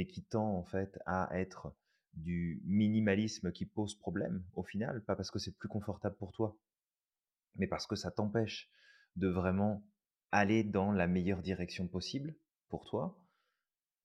qui 0.06 0.22
tend 0.24 0.56
en 0.56 0.64
fait 0.64 0.98
à 1.06 1.28
être 1.38 1.74
du 2.14 2.60
minimalisme 2.64 3.52
qui 3.52 3.66
pose 3.66 3.94
problème 3.94 4.42
au 4.54 4.62
final, 4.62 5.04
pas 5.04 5.14
parce 5.14 5.30
que 5.30 5.38
c'est 5.38 5.56
plus 5.56 5.68
confortable 5.68 6.16
pour 6.16 6.32
toi, 6.32 6.56
mais 7.56 7.66
parce 7.66 7.86
que 7.86 7.96
ça 7.96 8.10
t'empêche 8.10 8.70
de 9.16 9.28
vraiment 9.28 9.84
aller 10.32 10.64
dans 10.64 10.92
la 10.92 11.06
meilleure 11.06 11.42
direction 11.42 11.86
possible 11.86 12.34
pour 12.68 12.84
toi, 12.86 13.18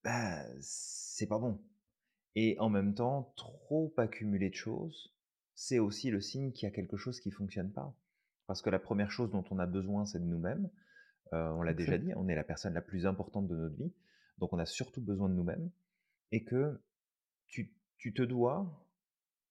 bah, 0.04 0.44
c'est 0.60 1.28
pas 1.28 1.40
bon 1.40 1.60
et 2.36 2.58
en 2.60 2.70
même 2.70 2.94
temps, 2.94 3.34
trop 3.38 3.94
accumuler 3.98 4.50
de 4.50 4.56
choses, 4.56 5.14
c'est 5.56 5.80
aussi 5.80 6.12
le 6.12 6.20
signe 6.20 6.52
qu'il 6.52 6.68
y 6.68 6.72
a 6.72 6.76
quelque 6.76 6.98
chose 6.98 7.22
qui 7.22 7.32
fonctionne 7.32 7.72
pas. 7.72 7.96
Parce 8.48 8.62
que 8.62 8.70
la 8.70 8.80
première 8.80 9.12
chose 9.12 9.32
dont 9.32 9.44
on 9.52 9.60
a 9.60 9.66
besoin, 9.66 10.06
c'est 10.06 10.20
de 10.20 10.26
nous-mêmes. 10.26 10.70
Heu, 11.34 11.38
on 11.38 11.64
l'a 11.64 11.74
déjà 11.74 11.98
dit, 11.98 12.14
on 12.16 12.28
est 12.28 12.36
la 12.36 12.44
personne 12.44 12.74
la 12.74 12.82
plus 12.82 13.06
importante 13.06 13.48
de 13.48 13.56
notre 13.56 13.76
vie, 13.76 13.94
donc 14.38 14.54
on 14.54 14.60
a 14.60 14.66
surtout 14.66 15.02
besoin 15.02 15.30
de 15.30 15.34
nous-mêmes 15.34 15.72
et 16.32 16.44
que 16.44 16.80
tu 17.48 17.74
tu 17.98 18.14
te 18.14 18.22
dois 18.22 18.88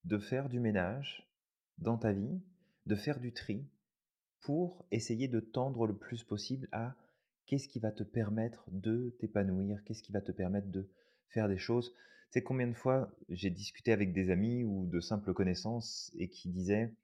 de 0.04 0.18
faire 0.18 0.48
du 0.48 0.60
ménage 0.60 1.26
dans 1.78 1.98
ta 1.98 2.12
vie, 2.12 2.40
de 2.86 2.94
faire 2.94 3.18
du 3.18 3.32
tri 3.32 3.66
pour 4.42 4.86
essayer 4.90 5.26
de 5.26 5.40
tendre 5.40 5.86
le 5.86 5.96
plus 5.96 6.22
possible 6.22 6.68
à 6.70 6.94
qu'est-ce 7.46 7.68
qui 7.68 7.80
va 7.80 7.90
te 7.90 8.02
permettre 8.02 8.64
de 8.70 9.16
t'épanouir, 9.18 9.82
qu'est-ce 9.84 10.02
qui 10.02 10.12
va 10.12 10.20
te 10.20 10.32
permettre 10.32 10.68
de 10.68 10.88
faire 11.28 11.48
des 11.48 11.58
choses. 11.58 11.92
Tu 12.30 12.38
sais 12.38 12.42
combien 12.42 12.68
de 12.68 12.74
fois 12.74 13.10
j'ai 13.28 13.50
discuté 13.50 13.92
avec 13.92 14.12
des 14.12 14.30
amis 14.30 14.64
ou 14.64 14.86
de 14.86 15.00
simples 15.00 15.32
connaissances 15.32 16.12
et 16.18 16.28
qui 16.28 16.50
disaient: 16.50 16.94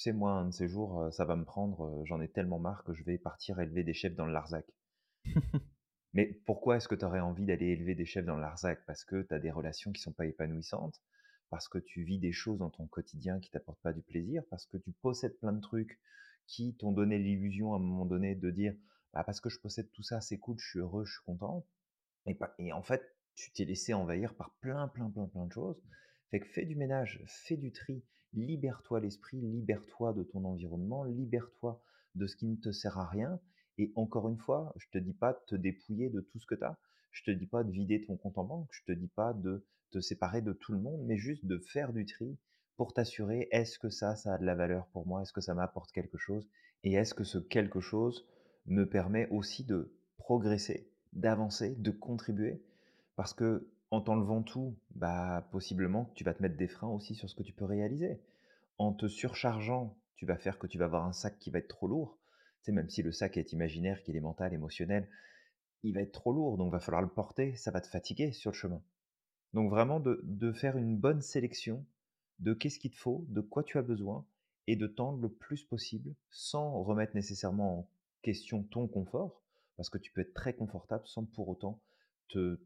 «Tu 0.00 0.04
sais 0.04 0.12
moi 0.14 0.32
un 0.32 0.46
de 0.46 0.50
ces 0.50 0.66
jours, 0.66 1.02
heu, 1.02 1.10
ça 1.10 1.26
va 1.26 1.36
me 1.36 1.44
prendre, 1.44 1.84
heu, 1.84 2.04
j'en 2.06 2.22
ai 2.22 2.28
tellement 2.28 2.58
marre 2.58 2.84
que 2.84 2.94
je 2.94 3.04
vais 3.04 3.18
partir 3.18 3.60
élever 3.60 3.84
des 3.84 3.92
chèvres 3.92 4.16
dans 4.16 4.24
le 4.24 4.32
Larzac». 4.32 4.64
Mais 6.14 6.40
pourquoi 6.46 6.78
est-ce 6.78 6.88
que 6.88 6.94
tu 6.94 7.04
aurais 7.04 7.20
envie 7.20 7.44
d'aller 7.44 7.66
élever 7.66 7.94
des 7.94 8.06
chèvres 8.06 8.26
dans 8.26 8.36
le 8.36 8.40
Larzac? 8.40 8.82
Parce 8.86 9.04
que 9.04 9.20
tu 9.20 9.34
as 9.34 9.38
des 9.38 9.50
relations 9.50 9.92
qui 9.92 10.00
sont 10.00 10.12
pas 10.14 10.24
épanouissantes? 10.24 11.02
Parce 11.50 11.68
que 11.68 11.76
tu 11.76 12.02
vis 12.02 12.18
des 12.18 12.32
choses 12.32 12.60
dans 12.60 12.70
ton 12.70 12.86
quotidien 12.86 13.40
qui 13.40 13.50
t'apportent 13.50 13.82
pas 13.82 13.92
du 13.92 14.00
plaisir? 14.00 14.42
Parce 14.48 14.64
que 14.64 14.78
tu 14.78 14.90
possèdes 15.02 15.38
plein 15.38 15.52
de 15.52 15.60
trucs 15.60 16.00
qui 16.46 16.74
t'ont 16.76 16.92
donné 16.92 17.18
l'illusion 17.18 17.74
à 17.74 17.76
un 17.76 17.80
moment 17.80 18.06
donné 18.06 18.34
de 18.34 18.50
dire: 18.50 18.74
«Bah, 19.12 19.22
parce 19.22 19.42
que 19.42 19.50
je 19.50 19.60
possède 19.60 19.90
tout 19.92 20.02
ça, 20.02 20.22
c'est 20.22 20.38
cool, 20.38 20.58
je 20.58 20.66
suis 20.66 20.78
heureux, 20.78 21.04
je 21.04 21.12
suis 21.12 21.24
content» 21.26 21.66
et 22.26 22.38
et 22.58 22.72
en 22.72 22.82
fait, 22.82 23.02
tu 23.34 23.52
t'es 23.52 23.66
laissé 23.66 23.92
envahir 23.94 24.34
par 24.34 24.54
plein, 24.62 24.88
plein, 24.88 25.10
plein, 25.10 25.26
plein 25.26 25.44
de 25.46 25.52
choses. 25.52 25.82
Fait 26.30 26.40
que 26.40 26.46
fais 26.48 26.64
du 26.64 26.76
ménage, 26.76 27.22
fais 27.26 27.58
du 27.58 27.72
tri, 27.72 28.02
libère-toi 28.34 29.00
l'esprit, 29.00 29.40
libère-toi 29.40 30.12
de 30.12 30.22
ton 30.22 30.44
environnement, 30.44 31.04
libère-toi 31.04 31.82
de 32.14 32.26
ce 32.26 32.36
qui 32.36 32.46
ne 32.46 32.56
te 32.56 32.72
sert 32.72 32.98
à 32.98 33.06
rien 33.06 33.40
et 33.78 33.92
encore 33.94 34.28
une 34.28 34.38
fois, 34.38 34.74
je 34.76 34.88
te 34.90 34.98
dis 34.98 35.14
pas 35.14 35.32
de 35.32 35.38
te 35.46 35.54
dépouiller 35.54 36.10
de 36.10 36.20
tout 36.20 36.38
ce 36.38 36.46
que 36.46 36.54
tu 36.54 36.64
as. 36.64 36.78
Je 37.12 37.24
te 37.24 37.30
dis 37.30 37.46
pas 37.46 37.64
de 37.64 37.70
vider 37.70 38.02
ton 38.02 38.16
compte 38.16 38.38
en 38.38 38.44
banque, 38.44 38.68
je 38.72 38.84
te 38.84 38.92
dis 38.92 39.08
pas 39.08 39.32
de 39.32 39.64
te 39.90 40.00
séparer 40.00 40.42
de 40.42 40.52
tout 40.52 40.72
le 40.72 40.78
monde, 40.78 41.02
mais 41.06 41.16
juste 41.16 41.46
de 41.46 41.58
faire 41.58 41.92
du 41.92 42.04
tri 42.04 42.38
pour 42.76 42.92
t'assurer: 42.92 43.48
«Est-ce 43.50 43.78
que 43.78 43.88
ça, 43.88 44.16
ça 44.16 44.34
a 44.34 44.38
de 44.38 44.44
la 44.44 44.54
valeur 44.54 44.86
pour 44.88 45.06
moi? 45.06 45.22
Est-ce 45.22 45.32
que 45.32 45.40
ça 45.40 45.54
m'apporte 45.54 45.92
quelque 45.92 46.18
chose? 46.18 46.48
Et 46.84 46.92
est-ce 46.92 47.14
que 47.14 47.24
ce 47.24 47.38
quelque 47.38 47.80
chose 47.80 48.28
me 48.66 48.84
permet 48.84 49.28
aussi 49.30 49.64
de 49.64 49.96
progresser, 50.18 50.90
d'avancer, 51.12 51.74
de 51.76 51.90
contribuer?» 51.90 52.62
parce 53.16 53.34
qu'en 53.90 54.00
t'enlevant 54.00 54.42
tout, 54.42 54.76
bah, 54.94 55.48
possiblement 55.50 56.10
tu 56.14 56.24
vas 56.24 56.34
te 56.34 56.42
mettre 56.42 56.56
des 56.56 56.68
freins 56.68 56.88
aussi 56.88 57.14
sur 57.14 57.28
ce 57.28 57.34
que 57.34 57.42
tu 57.42 57.52
peux 57.52 57.64
réaliser. 57.64 58.20
En 58.78 58.92
te 58.92 59.08
surchargeant 59.08 59.96
tu 60.20 60.26
vas 60.26 60.36
faire 60.36 60.58
que 60.58 60.66
tu 60.66 60.76
vas 60.76 60.84
avoir 60.84 61.06
un 61.06 61.14
sac 61.14 61.38
qui 61.38 61.50
va 61.50 61.60
être 61.60 61.68
trop 61.68 61.88
lourd. 61.88 62.18
Tu 62.58 62.66
sais, 62.66 62.72
même 62.72 62.90
si 62.90 63.02
le 63.02 63.10
sac 63.10 63.38
est 63.38 63.54
imaginaire, 63.54 64.02
qu'il 64.02 64.16
est 64.16 64.20
mental, 64.20 64.52
émotionnel, 64.52 65.08
il 65.82 65.94
va 65.94 66.02
être 66.02 66.12
trop 66.12 66.34
lourd, 66.34 66.58
donc 66.58 66.70
va 66.70 66.78
falloir 66.78 67.00
le 67.00 67.08
porter, 67.08 67.56
ça 67.56 67.70
va 67.70 67.80
te 67.80 67.88
fatiguer 67.88 68.32
sur 68.32 68.50
le 68.50 68.56
chemin. 68.56 68.82
Donc 69.54 69.70
vraiment 69.70 69.98
de, 69.98 70.20
de 70.24 70.52
faire 70.52 70.76
une 70.76 70.98
bonne 70.98 71.22
sélection 71.22 71.86
de 72.38 72.52
qu'est-ce 72.52 72.78
qu'il 72.78 72.90
te 72.90 72.98
faut, 72.98 73.24
de 73.30 73.40
quoi 73.40 73.64
tu 73.64 73.78
as 73.78 73.82
besoin, 73.82 74.26
et 74.66 74.76
de 74.76 74.86
tendre 74.86 75.22
le 75.22 75.30
plus 75.30 75.64
possible 75.64 76.14
sans 76.30 76.82
remettre 76.82 77.16
nécessairement 77.16 77.78
en 77.78 77.88
question 78.20 78.62
ton 78.62 78.86
confort, 78.88 79.42
parce 79.78 79.88
que 79.88 79.96
tu 79.96 80.12
peux 80.12 80.20
être 80.20 80.34
très 80.34 80.52
confortable 80.52 81.06
sans 81.06 81.24
pour 81.24 81.48
autant 81.48 81.80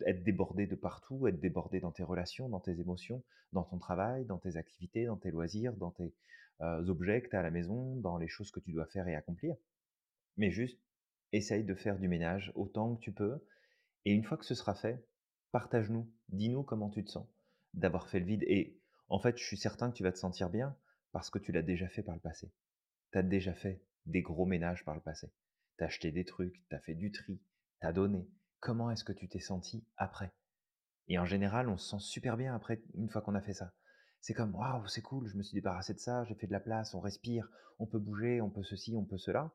être 0.07 0.23
débordé 0.23 0.67
de 0.67 0.75
partout, 0.75 1.27
être 1.27 1.41
débordé 1.41 1.81
dans 1.81 1.93
tes 1.93 2.03
relations, 2.03 2.49
dans 2.49 2.61
tes 2.61 2.81
émotions, 2.81 3.23
dans 3.53 3.65
ton 3.65 3.79
travail, 3.79 4.25
dans 4.25 4.39
tes 4.39 4.57
activités, 4.57 5.07
dans 5.07 5.17
tes 5.17 5.31
loisirs, 5.31 5.75
dans 5.75 5.91
tes 5.91 6.15
euh, 6.61 6.87
objets 6.89 7.23
que 7.23 7.29
tu 7.29 7.37
as 7.37 7.41
à 7.41 7.43
la 7.43 7.51
maison, 7.51 7.97
dans 7.97 8.19
les 8.19 8.29
choses 8.29 8.51
que 8.51 8.61
tu 8.61 8.73
dois 8.73 8.87
faire 8.87 9.09
et 9.09 9.15
accomplir. 9.15 9.57
Mais 10.37 10.51
juste, 10.51 10.81
essaye 11.33 11.65
de 11.65 11.75
faire 11.75 11.99
du 11.99 12.09
ménage 12.09 12.53
autant 12.55 12.97
que 12.97 13.01
tu 13.01 13.13
peux. 13.13 13.45
Et 14.05 14.13
une 14.13 14.25
fois 14.25 14.37
que 14.37 14.45
ce 14.45 14.55
sera 14.55 14.75
fait, 14.75 15.05
partage-nous, 15.53 16.11
dis-nous 16.29 16.63
comment 16.63 16.91
tu 16.91 17.05
te 17.05 17.11
sens 17.11 17.27
d'avoir 17.75 18.09
fait 18.09 18.21
le 18.21 18.27
vide. 18.27 18.45
Et 18.47 18.79
en 19.09 19.19
fait, 19.19 19.39
je 19.39 19.45
suis 19.45 19.57
certain 19.57 19.91
que 19.91 19.97
tu 19.97 20.03
vas 20.03 20.13
te 20.13 20.19
sentir 20.19 20.51
bien 20.51 20.77
parce 21.13 21.31
que 21.31 21.39
tu 21.39 21.53
l'as 21.53 21.63
déjà 21.63 21.89
fait 21.89 22.03
par 22.03 22.15
le 22.15 22.21
passé. 22.21 22.53
Tu 23.13 23.19
as 23.19 23.23
déjà 23.23 23.55
fait 23.55 23.83
des 24.07 24.23
gros 24.23 24.47
ménages 24.47 24.85
par 24.85 24.95
le 24.95 25.01
passé. 25.01 25.33
Tu 25.79 25.85
as 25.85 25.87
acheté 25.87 26.13
des 26.13 26.25
trucs, 26.25 26.61
tu 26.69 26.75
as 26.75 26.81
fait 26.81 26.95
du 26.95 27.13
tri, 27.13 27.41
tu 27.81 27.87
as 27.87 27.93
donné. 27.93 28.29
Comment 28.61 28.91
est-ce 28.91 29.05
que 29.05 29.13
tu 29.13 29.29
t'es 29.29 29.41
senti 29.41 29.87
après? 29.97 30.33
Et 31.09 31.19
en 31.19 31.25
général, 31.25 31.69
on 31.69 31.77
se 31.77 31.91
sent 31.91 32.01
super 32.01 32.37
bien 32.37 32.55
après, 32.55 32.83
une 32.95 33.11
fois 33.11 33.21
qu'on 33.21 33.35
a 33.35 33.43
fait 33.43 33.53
ça. 33.53 33.73
C'est 34.21 34.35
comme, 34.35 34.55
waouh, 34.55 34.87
c'est 34.87 35.03
cool, 35.03 35.29
je 35.29 35.37
me 35.37 35.43
suis 35.43 35.55
débarrassé 35.55 35.93
de 35.93 35.99
ça, 35.99 36.25
j'ai 36.25 36.35
fait 36.35 36.47
de 36.47 36.53
la 36.53 36.61
place, 36.61 36.95
on 36.95 37.01
respire, 37.01 37.49
on 37.79 37.87
peut 37.87 37.99
bouger, 37.99 38.41
on 38.41 38.51
peut 38.51 38.63
ceci, 38.63 38.97
on 38.97 39.05
peut 39.05 39.19
cela. 39.19 39.55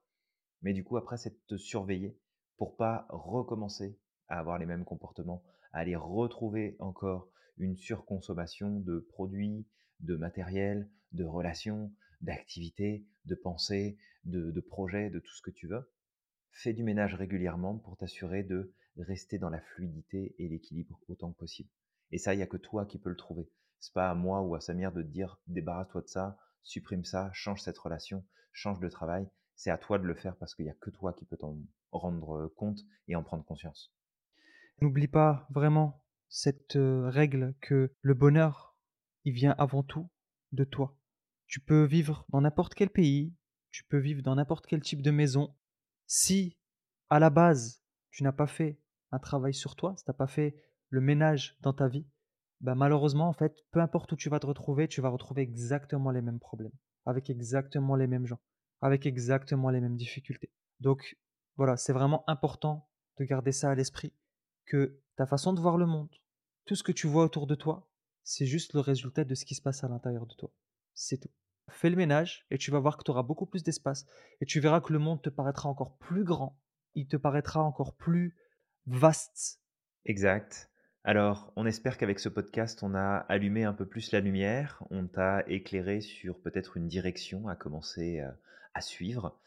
Mais 0.62 0.74
du 0.74 0.84
coup, 0.84 0.98
après, 0.98 1.18
c'est 1.18 1.32
de 1.32 1.40
te 1.48 1.58
surveiller 1.58 2.20
pour 2.58 2.76
pas 2.76 3.08
recommencer 3.10 4.00
à 4.28 4.40
avoir 4.40 4.60
les 4.60 4.66
mêmes 4.66 4.86
comportements, 4.86 5.44
à 5.74 5.80
aller 5.80 5.96
retrouver 5.96 6.76
encore 6.80 7.30
une 7.58 7.76
surconsommation 7.76 8.80
de 8.80 9.00
produits, 9.00 9.68
de 10.02 10.16
matériel, 10.16 10.90
de 11.12 11.26
relations, 11.26 11.92
d'activités, 12.22 13.06
de 13.26 13.36
pensées, 13.36 13.98
de, 14.26 14.62
projets, 14.62 15.10
de 15.10 15.20
tout 15.20 15.34
ce 15.34 15.42
que 15.42 15.52
tu 15.52 15.68
veux. 15.68 15.92
Fais 16.52 16.74
du 16.74 16.84
ménage 16.84 17.16
régulièrement 17.16 17.78
pour 17.78 17.98
t'assurer 17.98 18.44
de 18.44 18.74
rester 19.04 19.38
dans 19.38 19.50
la 19.50 19.62
fluidité 19.62 20.36
et 20.38 20.48
l'équilibre 20.48 21.00
autant 21.08 21.32
que 21.32 21.38
possible. 21.38 21.70
Et 22.12 22.18
ça, 22.18 22.34
il 22.34 22.38
n'y 22.38 22.44
a 22.44 22.48
que 22.48 22.58
toi 22.58 22.86
qui 22.86 23.00
peux 23.00 23.10
le 23.10 23.16
trouver. 23.16 23.50
C'est 23.80 23.94
pas 23.94 24.10
à 24.10 24.16
moi 24.16 24.42
ou 24.42 24.56
à 24.56 24.62
Samir 24.62 24.92
de 24.92 25.02
te 25.02 25.08
dire 25.08 25.40
débarrasse-toi 25.48 26.02
de 26.02 26.08
ça, 26.08 26.38
supprime 26.64 27.06
ça, 27.06 27.30
change 27.34 27.62
cette 27.62 27.78
relation, 27.78 28.26
change 28.52 28.80
de 28.80 28.90
travail. 28.90 29.30
C'est 29.56 29.72
à 29.72 29.78
toi 29.78 30.00
de 30.00 30.06
le 30.06 30.16
faire 30.16 30.36
parce 30.38 30.56
qu'il 30.56 30.66
n'y 30.66 30.72
a 30.72 30.76
que 30.76 30.90
toi 30.90 31.14
qui 31.14 31.26
peux 31.26 31.38
t'en 31.38 31.58
rendre 31.92 32.48
compte 32.56 32.80
et 33.08 33.16
en 33.16 33.24
prendre 33.24 33.46
conscience. 33.46 33.94
N'oublie 34.82 35.08
pas 35.08 35.48
vraiment 35.50 36.04
cette 36.30 36.78
règle 36.78 37.56
que 37.62 37.94
le 38.02 38.14
bonheur, 38.14 38.78
il 39.26 39.34
vient 39.34 39.56
avant 39.58 39.84
tout 39.84 40.10
de 40.52 40.64
toi. 40.64 40.98
Tu 41.48 41.60
peux 41.60 41.84
vivre 41.84 42.26
dans 42.30 42.42
n'importe 42.42 42.74
quel 42.74 42.90
pays, 42.90 43.34
tu 43.72 43.84
peux 43.84 43.98
vivre 43.98 44.22
dans 44.22 44.36
n'importe 44.36 44.66
quel 44.68 44.82
type 44.82 45.02
de 45.02 45.12
maison. 45.12 45.56
Si, 46.08 46.58
à 47.10 47.20
la 47.20 47.30
base, 47.30 47.84
tu 48.12 48.24
n'as 48.24 48.32
pas 48.32 48.48
fait 48.48 48.80
un 49.12 49.20
travail 49.20 49.54
sur 49.54 49.76
toi, 49.76 49.96
si 49.98 50.04
tu 50.04 50.10
n'as 50.10 50.16
pas 50.16 50.28
fait 50.28 50.56
le 50.90 51.02
ménage 51.02 51.58
dans 51.62 51.74
ta 51.74 51.88
vie, 51.88 52.06
bah 52.62 52.76
malheureusement, 52.76 53.30
en 53.30 53.34
fait, 53.34 53.56
peu 53.72 53.80
importe 53.80 54.12
où 54.12 54.16
tu 54.16 54.30
vas 54.30 54.40
te 54.40 54.48
retrouver, 54.48 54.88
tu 54.88 55.02
vas 55.02 55.10
retrouver 55.10 55.42
exactement 55.42 56.12
les 56.12 56.22
mêmes 56.22 56.40
problèmes, 56.40 56.74
avec 57.06 57.30
exactement 57.30 57.96
les 57.96 58.08
mêmes 58.08 58.26
gens, 58.26 58.40
avec 58.82 59.06
exactement 59.06 59.70
les 59.70 59.80
mêmes 59.80 59.96
difficultés. 59.96 60.52
Donc, 60.80 61.18
voilà, 61.56 61.78
c'est 61.78 61.94
vraiment 61.94 62.24
important 62.28 62.90
de 63.18 63.26
garder 63.26 63.52
ça 63.52 63.72
à 63.72 63.76
l'esprit, 63.76 64.14
que 64.66 65.00
ta 65.16 65.26
façon 65.26 65.54
de 65.54 65.60
voir 65.60 65.78
le 65.78 65.86
monde, 65.86 66.10
tout 66.66 66.76
ce 66.76 66.84
que 66.84 66.92
tu 66.92 67.08
vois 67.08 67.24
autour 67.24 67.48
de 67.48 67.56
toi, 67.56 67.90
c'est 68.24 68.46
juste 68.46 68.74
le 68.74 68.80
résultat 68.80 69.24
de 69.24 69.36
ce 69.36 69.46
qui 69.46 69.56
se 69.56 69.62
passe 69.62 69.84
à 69.84 69.88
l'intérieur 69.88 70.26
de 70.26 70.36
toi. 70.36 70.52
C'est 70.94 71.18
tout. 71.18 71.32
Fais 71.70 71.90
le 71.90 71.96
ménage 71.96 72.46
et 72.50 72.58
tu 72.58 72.72
vas 72.72 72.80
voir 72.80 72.98
que 72.98 73.04
tu 73.04 73.12
auras 73.12 73.24
beaucoup 73.24 73.46
plus 73.46 73.64
d'espace 73.64 74.06
et 74.42 74.46
tu 74.46 74.60
verras 74.60 74.82
que 74.82 74.94
le 74.94 75.00
monde 75.00 75.22
te 75.22 75.30
paraîtra 75.30 75.70
encore 75.70 75.98
plus 75.98 76.24
grand, 76.24 76.60
il 76.96 77.08
te 77.08 77.18
paraîtra 77.18 77.62
encore 77.64 77.96
plus 77.96 78.36
vaste. 78.88 79.60
Exact. 80.06 80.70
Alors, 81.04 81.54
on 81.56 81.66
espère 81.66 81.98
qu'avec 81.98 82.20
ce 82.20 82.30
podcast, 82.30 82.84
on 82.84 82.94
a 82.94 83.18
allumé 83.30 83.64
un 83.64 83.74
peu 83.74 83.86
plus 83.86 84.12
la 84.12 84.20
lumière, 84.20 84.84
on 84.90 85.08
t'a 85.08 85.44
éclairé 85.48 86.02
sur 86.02 86.40
peut-être 86.42 86.78
une 86.78 86.88
direction 86.88 87.48
à 87.48 87.56
commencer 87.56 88.20
euh, 88.20 88.32
à 88.74 88.82
suivre. 88.82 89.40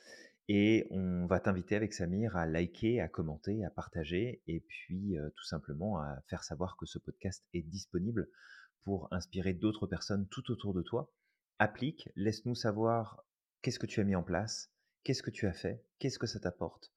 Et 0.49 0.87
on 0.91 1.26
va 1.26 1.41
t'inviter 1.41 1.76
avec 1.76 1.93
Samir 1.93 2.37
à 2.37 2.47
liker, 2.47 3.01
à 3.01 3.09
commenter, 3.09 3.64
à 3.64 3.70
partager 3.70 4.43
et 4.47 4.61
puis 4.61 5.16
euh, 5.16 5.30
tout 5.37 5.45
simplement 5.45 5.99
à 5.99 6.20
faire 6.28 6.43
savoir 6.43 6.76
que 6.76 6.87
ce 6.87 6.99
podcast 6.99 7.45
est 7.55 7.62
disponible 7.62 8.28
pour 8.83 9.09
inspirer 9.12 9.53
d'autres 9.53 9.87
personnes 9.87 10.26
tout 10.28 10.51
autour 10.51 10.74
de 10.74 10.83
toi. 10.83 11.12
Applique, 11.59 12.09
laisse-nous 12.16 12.57
savoir 12.57 13.24
qu'est-ce 13.62 13.78
que 13.78 13.87
tu 13.87 14.01
as 14.01 14.05
mis 14.05 14.16
en 14.16 14.24
place, 14.24 14.72
qu'est-ce 15.05 15.22
que 15.22 15.30
tu 15.30 15.47
as 15.47 15.53
fait, 15.53 15.85
qu'est-ce 15.99 16.18
que 16.18 16.26
ça 16.26 16.41
t'apporte. 16.41 16.93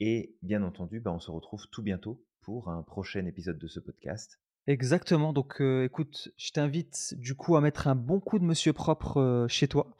Et 0.00 0.36
bien 0.42 0.62
entendu, 0.62 1.00
bah, 1.00 1.12
on 1.12 1.20
se 1.20 1.30
retrouve 1.30 1.68
tout 1.70 1.82
bientôt 1.82 2.24
pour 2.40 2.68
un 2.68 2.82
prochain 2.82 3.24
épisode 3.26 3.58
de 3.58 3.68
ce 3.68 3.80
podcast. 3.80 4.40
Exactement, 4.66 5.32
donc 5.32 5.60
euh, 5.60 5.84
écoute, 5.84 6.28
je 6.36 6.52
t'invite 6.52 7.14
du 7.18 7.34
coup 7.34 7.56
à 7.56 7.60
mettre 7.60 7.88
un 7.88 7.96
bon 7.96 8.20
coup 8.20 8.38
de 8.38 8.44
monsieur 8.44 8.72
propre 8.72 9.16
euh, 9.16 9.48
chez 9.48 9.66
toi 9.66 9.96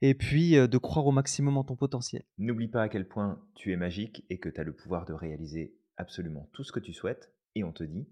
et 0.00 0.14
puis 0.14 0.56
euh, 0.56 0.66
de 0.66 0.76
croire 0.76 1.06
au 1.06 1.12
maximum 1.12 1.56
en 1.56 1.62
ton 1.62 1.76
potentiel. 1.76 2.24
N'oublie 2.36 2.66
pas 2.66 2.82
à 2.82 2.88
quel 2.88 3.06
point 3.06 3.40
tu 3.54 3.72
es 3.72 3.76
magique 3.76 4.24
et 4.28 4.38
que 4.38 4.48
tu 4.48 4.60
as 4.60 4.64
le 4.64 4.72
pouvoir 4.72 5.04
de 5.04 5.12
réaliser 5.12 5.76
absolument 5.96 6.48
tout 6.52 6.64
ce 6.64 6.72
que 6.72 6.80
tu 6.80 6.92
souhaites 6.92 7.32
et 7.54 7.62
on 7.62 7.72
te 7.72 7.84
dit 7.84 8.08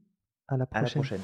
À 0.46 0.56
la 0.56 0.66
prochaine. 0.66 1.20